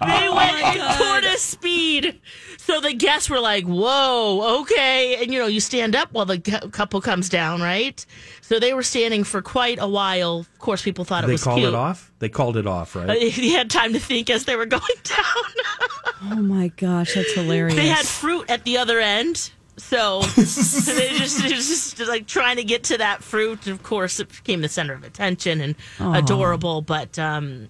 they 0.00 0.28
went 0.34 0.76
in 0.76 0.82
tortoise 0.98 1.42
speed. 1.42 2.20
So 2.58 2.80
the 2.80 2.92
guests 2.92 3.28
were 3.30 3.40
like, 3.40 3.64
whoa, 3.64 4.60
okay. 4.62 5.22
And, 5.22 5.32
you 5.32 5.38
know, 5.40 5.46
you 5.46 5.60
stand 5.60 5.96
up 5.96 6.12
while 6.12 6.26
the 6.26 6.38
couple 6.72 7.00
comes 7.00 7.28
down, 7.28 7.60
right? 7.60 8.04
So 8.50 8.58
they 8.58 8.74
were 8.74 8.82
standing 8.82 9.22
for 9.22 9.42
quite 9.42 9.78
a 9.80 9.86
while. 9.86 10.38
Of 10.40 10.58
course, 10.58 10.82
people 10.82 11.04
thought 11.04 11.22
it 11.22 11.28
they 11.28 11.34
was 11.34 11.44
called 11.44 11.58
cute. 11.60 11.68
it 11.68 11.76
off. 11.76 12.10
They 12.18 12.28
called 12.28 12.56
it 12.56 12.66
off, 12.66 12.96
right? 12.96 13.08
Uh, 13.08 13.14
He 13.30 13.52
had 13.52 13.70
time 13.70 13.92
to 13.92 14.00
think 14.00 14.28
as 14.28 14.44
they 14.44 14.56
were 14.56 14.66
going 14.66 14.82
down. 15.04 16.32
oh 16.32 16.42
my 16.42 16.66
gosh, 16.76 17.14
that's 17.14 17.32
hilarious. 17.32 17.76
they 17.76 17.86
had 17.86 18.04
fruit 18.04 18.50
at 18.50 18.64
the 18.64 18.78
other 18.78 18.98
end. 18.98 19.52
So 19.76 20.22
they 20.36 20.42
just, 20.42 21.44
they 21.44 21.54
was 21.54 21.68
just 21.68 22.00
like 22.00 22.26
trying 22.26 22.56
to 22.56 22.64
get 22.64 22.82
to 22.84 22.98
that 22.98 23.22
fruit. 23.22 23.68
Of 23.68 23.84
course, 23.84 24.18
it 24.18 24.28
became 24.28 24.62
the 24.62 24.68
center 24.68 24.94
of 24.94 25.04
attention 25.04 25.60
and 25.60 25.76
adorable. 26.00 26.82
But 26.82 27.20
um, 27.20 27.68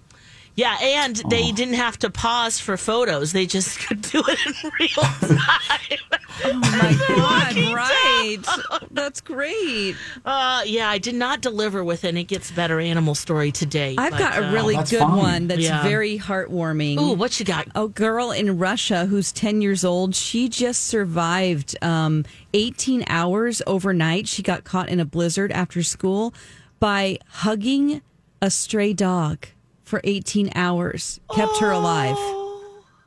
yeah, 0.55 0.77
and 0.81 1.15
they 1.29 1.51
didn't 1.51 1.75
have 1.75 1.97
to 1.99 2.09
pause 2.09 2.59
for 2.59 2.77
photos. 2.77 3.31
They 3.33 3.45
just 3.45 3.79
could 3.79 4.01
do 4.01 4.21
it 4.27 4.39
in 4.45 4.71
real 4.79 5.37
time. 5.37 6.19
oh 6.45 6.53
my 6.53 6.97
god, 7.07 7.55
right. 7.73 8.87
That's 8.91 9.21
great. 9.21 9.95
uh, 10.25 10.63
yeah, 10.65 10.89
I 10.89 10.97
did 10.97 11.15
not 11.15 11.41
deliver 11.41 11.83
with 11.83 12.03
an 12.03 12.17
It 12.17 12.25
Gets 12.25 12.51
Better 12.51 12.79
animal 12.79 13.15
story 13.15 13.51
today. 13.51 13.95
I've 13.97 14.11
but, 14.11 14.19
got 14.19 14.37
a 14.39 14.47
uh, 14.49 14.53
really 14.53 14.75
that's 14.75 14.91
good 14.91 14.99
fine. 14.99 15.17
one 15.17 15.47
that's 15.47 15.61
Yeah. 15.61 15.83
very 15.83 16.17
heartwarming. 16.19 16.99
Ooh, 16.99 17.13
what 17.13 17.39
you 17.39 17.45
got? 17.45 17.67
a 17.75 17.87
girl 17.87 18.31
in 18.31 18.57
Russia 18.57 19.05
who's 19.05 19.31
10 19.31 19.61
years 19.61 19.85
old. 19.85 20.15
She 20.15 20.49
just 20.49 20.83
survived 20.85 21.75
um, 21.83 22.25
18 22.53 23.03
hours 23.07 23.61
overnight. 23.65 24.27
She 24.27 24.43
got 24.43 24.63
caught 24.63 24.89
in 24.89 24.99
a 24.99 25.05
blizzard 25.05 25.51
after 25.51 25.81
school 25.83 26.33
by 26.79 27.19
hugging 27.29 28.01
a 28.41 28.49
stray 28.49 28.91
dog 28.93 29.45
for 29.83 30.01
18 30.03 30.51
hours. 30.55 31.19
Kept 31.33 31.57
her 31.59 31.71
alive. 31.71 32.17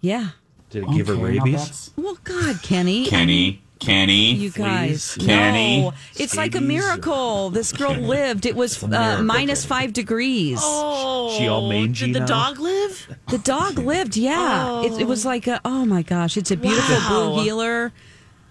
Yeah. 0.00 0.28
Did 0.70 0.84
it 0.84 0.90
give 0.92 1.06
her 1.08 1.14
Okay, 1.14 1.22
now 1.22 1.28
rabies? 1.44 1.52
that's- 1.60 1.90
Well, 1.96 2.18
God, 2.24 2.62
Kenny. 2.62 3.06
Kenny, 3.06 3.62
Kenny. 3.78 4.32
You 4.34 4.50
guys, 4.50 5.16
Kenny. 5.20 5.82
no, 5.82 5.92
it's 6.16 6.36
like 6.36 6.54
a 6.54 6.58
Scabies. 6.58 6.68
miracle. 6.68 7.50
This 7.50 7.72
girl 7.72 7.92
lived. 7.94 8.44
It 8.44 8.56
was 8.56 8.82
uh, 8.82 8.88
miracle, 8.88 9.24
minus 9.24 9.62
Kenny. 9.62 9.68
five 9.68 9.92
degrees. 9.92 10.58
Oh, 10.62 11.36
She 11.38 11.46
all 11.46 11.68
mangy 11.68 12.06
Did 12.06 12.14
the 12.16 12.20
now? 12.20 12.26
dog 12.26 12.58
live? 12.60 13.16
The 13.28 13.38
dog 13.38 13.78
lived. 13.78 14.16
Yeah, 14.16 14.82
it, 14.82 15.00
it 15.02 15.06
was 15.06 15.24
like 15.24 15.46
a, 15.46 15.60
oh 15.64 15.84
my 15.84 16.02
gosh, 16.02 16.36
it's 16.36 16.50
a 16.50 16.56
beautiful 16.56 16.96
Wow. 16.96 17.30
blue 17.34 17.42
heeler. 17.44 17.92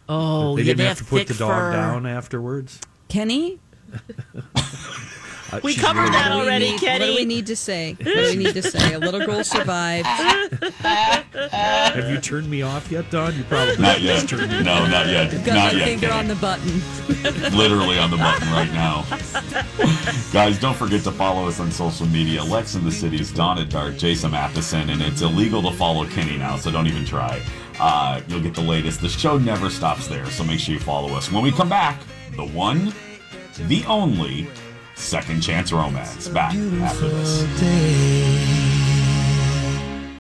Oh, 0.08 0.56
they 0.56 0.62
yeah, 0.64 0.74
didn't 0.74 0.88
have 0.88 0.98
to 1.00 1.04
put 1.06 1.20
thick 1.20 1.28
the 1.30 1.34
dog 1.36 1.50
fur. 1.52 1.72
down 1.74 2.06
afterwards. 2.06 2.80
Kenny, 3.10 3.60
Uh, 5.58 5.60
We 5.64 5.76
covered 5.76 6.08
that 6.14 6.32
what 6.32 6.46
already, 6.46 6.72
need- 6.72 6.80
Kenny. 6.80 7.00
What 7.00 7.06
do 7.06 7.16
we 7.16 7.26
need 7.26 7.46
to 7.48 7.56
say? 7.56 7.94
What 8.02 8.06
do 8.14 8.24
we 8.38 8.44
need 8.44 8.54
to 8.54 8.64
say? 8.64 8.94
A 8.94 9.00
little 9.00 9.26
girl 9.26 9.44
survived. 9.44 10.08
Have 10.84 12.10
you 12.10 12.20
turned 12.20 12.50
me 12.50 12.62
off 12.62 12.90
yet, 12.92 13.10
Don? 13.12 13.36
You 13.36 13.44
probably 13.44 13.78
Not 13.78 14.02
yet. 14.02 14.16
just 14.16 14.30
turned 14.30 14.52
me 14.52 14.64
No, 14.64 14.86
not 14.88 15.08
yet. 15.08 15.32
Got 15.46 15.56
not 15.56 15.74
my 15.74 15.80
yet. 15.80 15.86
finger 15.88 16.08
Kenny. 16.08 16.20
on 16.20 16.28
the 16.28 16.36
button. 16.36 16.82
literally 17.58 17.98
on 18.00 18.10
the 18.12 18.18
button 18.18 18.48
right 18.50 18.72
now. 18.72 19.06
Guys, 20.32 20.60
don't 20.60 20.76
forget 20.76 21.04
to 21.04 21.12
follow 21.12 21.48
us 21.48 21.60
on 21.60 21.72
social 21.72 22.06
media. 22.08 22.44
Lex 22.44 22.76
in 22.76 22.84
the 22.84 22.92
Cities, 22.92 23.32
Dawn 23.32 23.60
at 23.60 23.70
Dark, 23.70 23.98
Jason 23.98 24.32
Matheson, 24.32 24.90
and 24.90 25.02
it's 25.02 25.22
illegal 25.22 25.62
to 25.64 25.72
follow 25.72 26.06
Kenny 26.08 26.38
now, 26.38 26.56
so 26.58 26.72
don't 26.72 26.88
even 26.88 27.06
try. 27.06 27.42
Uh, 27.80 28.22
you'll 28.28 28.42
get 28.42 28.54
the 28.56 28.62
latest. 28.62 29.02
The 29.02 29.10
show 29.10 29.38
never 29.38 29.70
stops 29.70 30.08
there, 30.08 30.26
so 30.28 30.44
make 30.44 30.60
sure 30.60 30.74
you 30.74 30.80
follow 30.80 31.10
us. 31.16 31.32
When 31.32 31.44
we 31.44 31.52
come 31.52 31.70
back, 31.70 32.02
the 32.36 32.46
one, 32.46 32.94
the 33.68 33.84
only, 33.86 34.48
Second 35.04 35.42
Chance 35.42 35.74
Romance. 35.74 36.30
Back 36.30 36.56
after 36.56 37.10
this. 37.10 38.33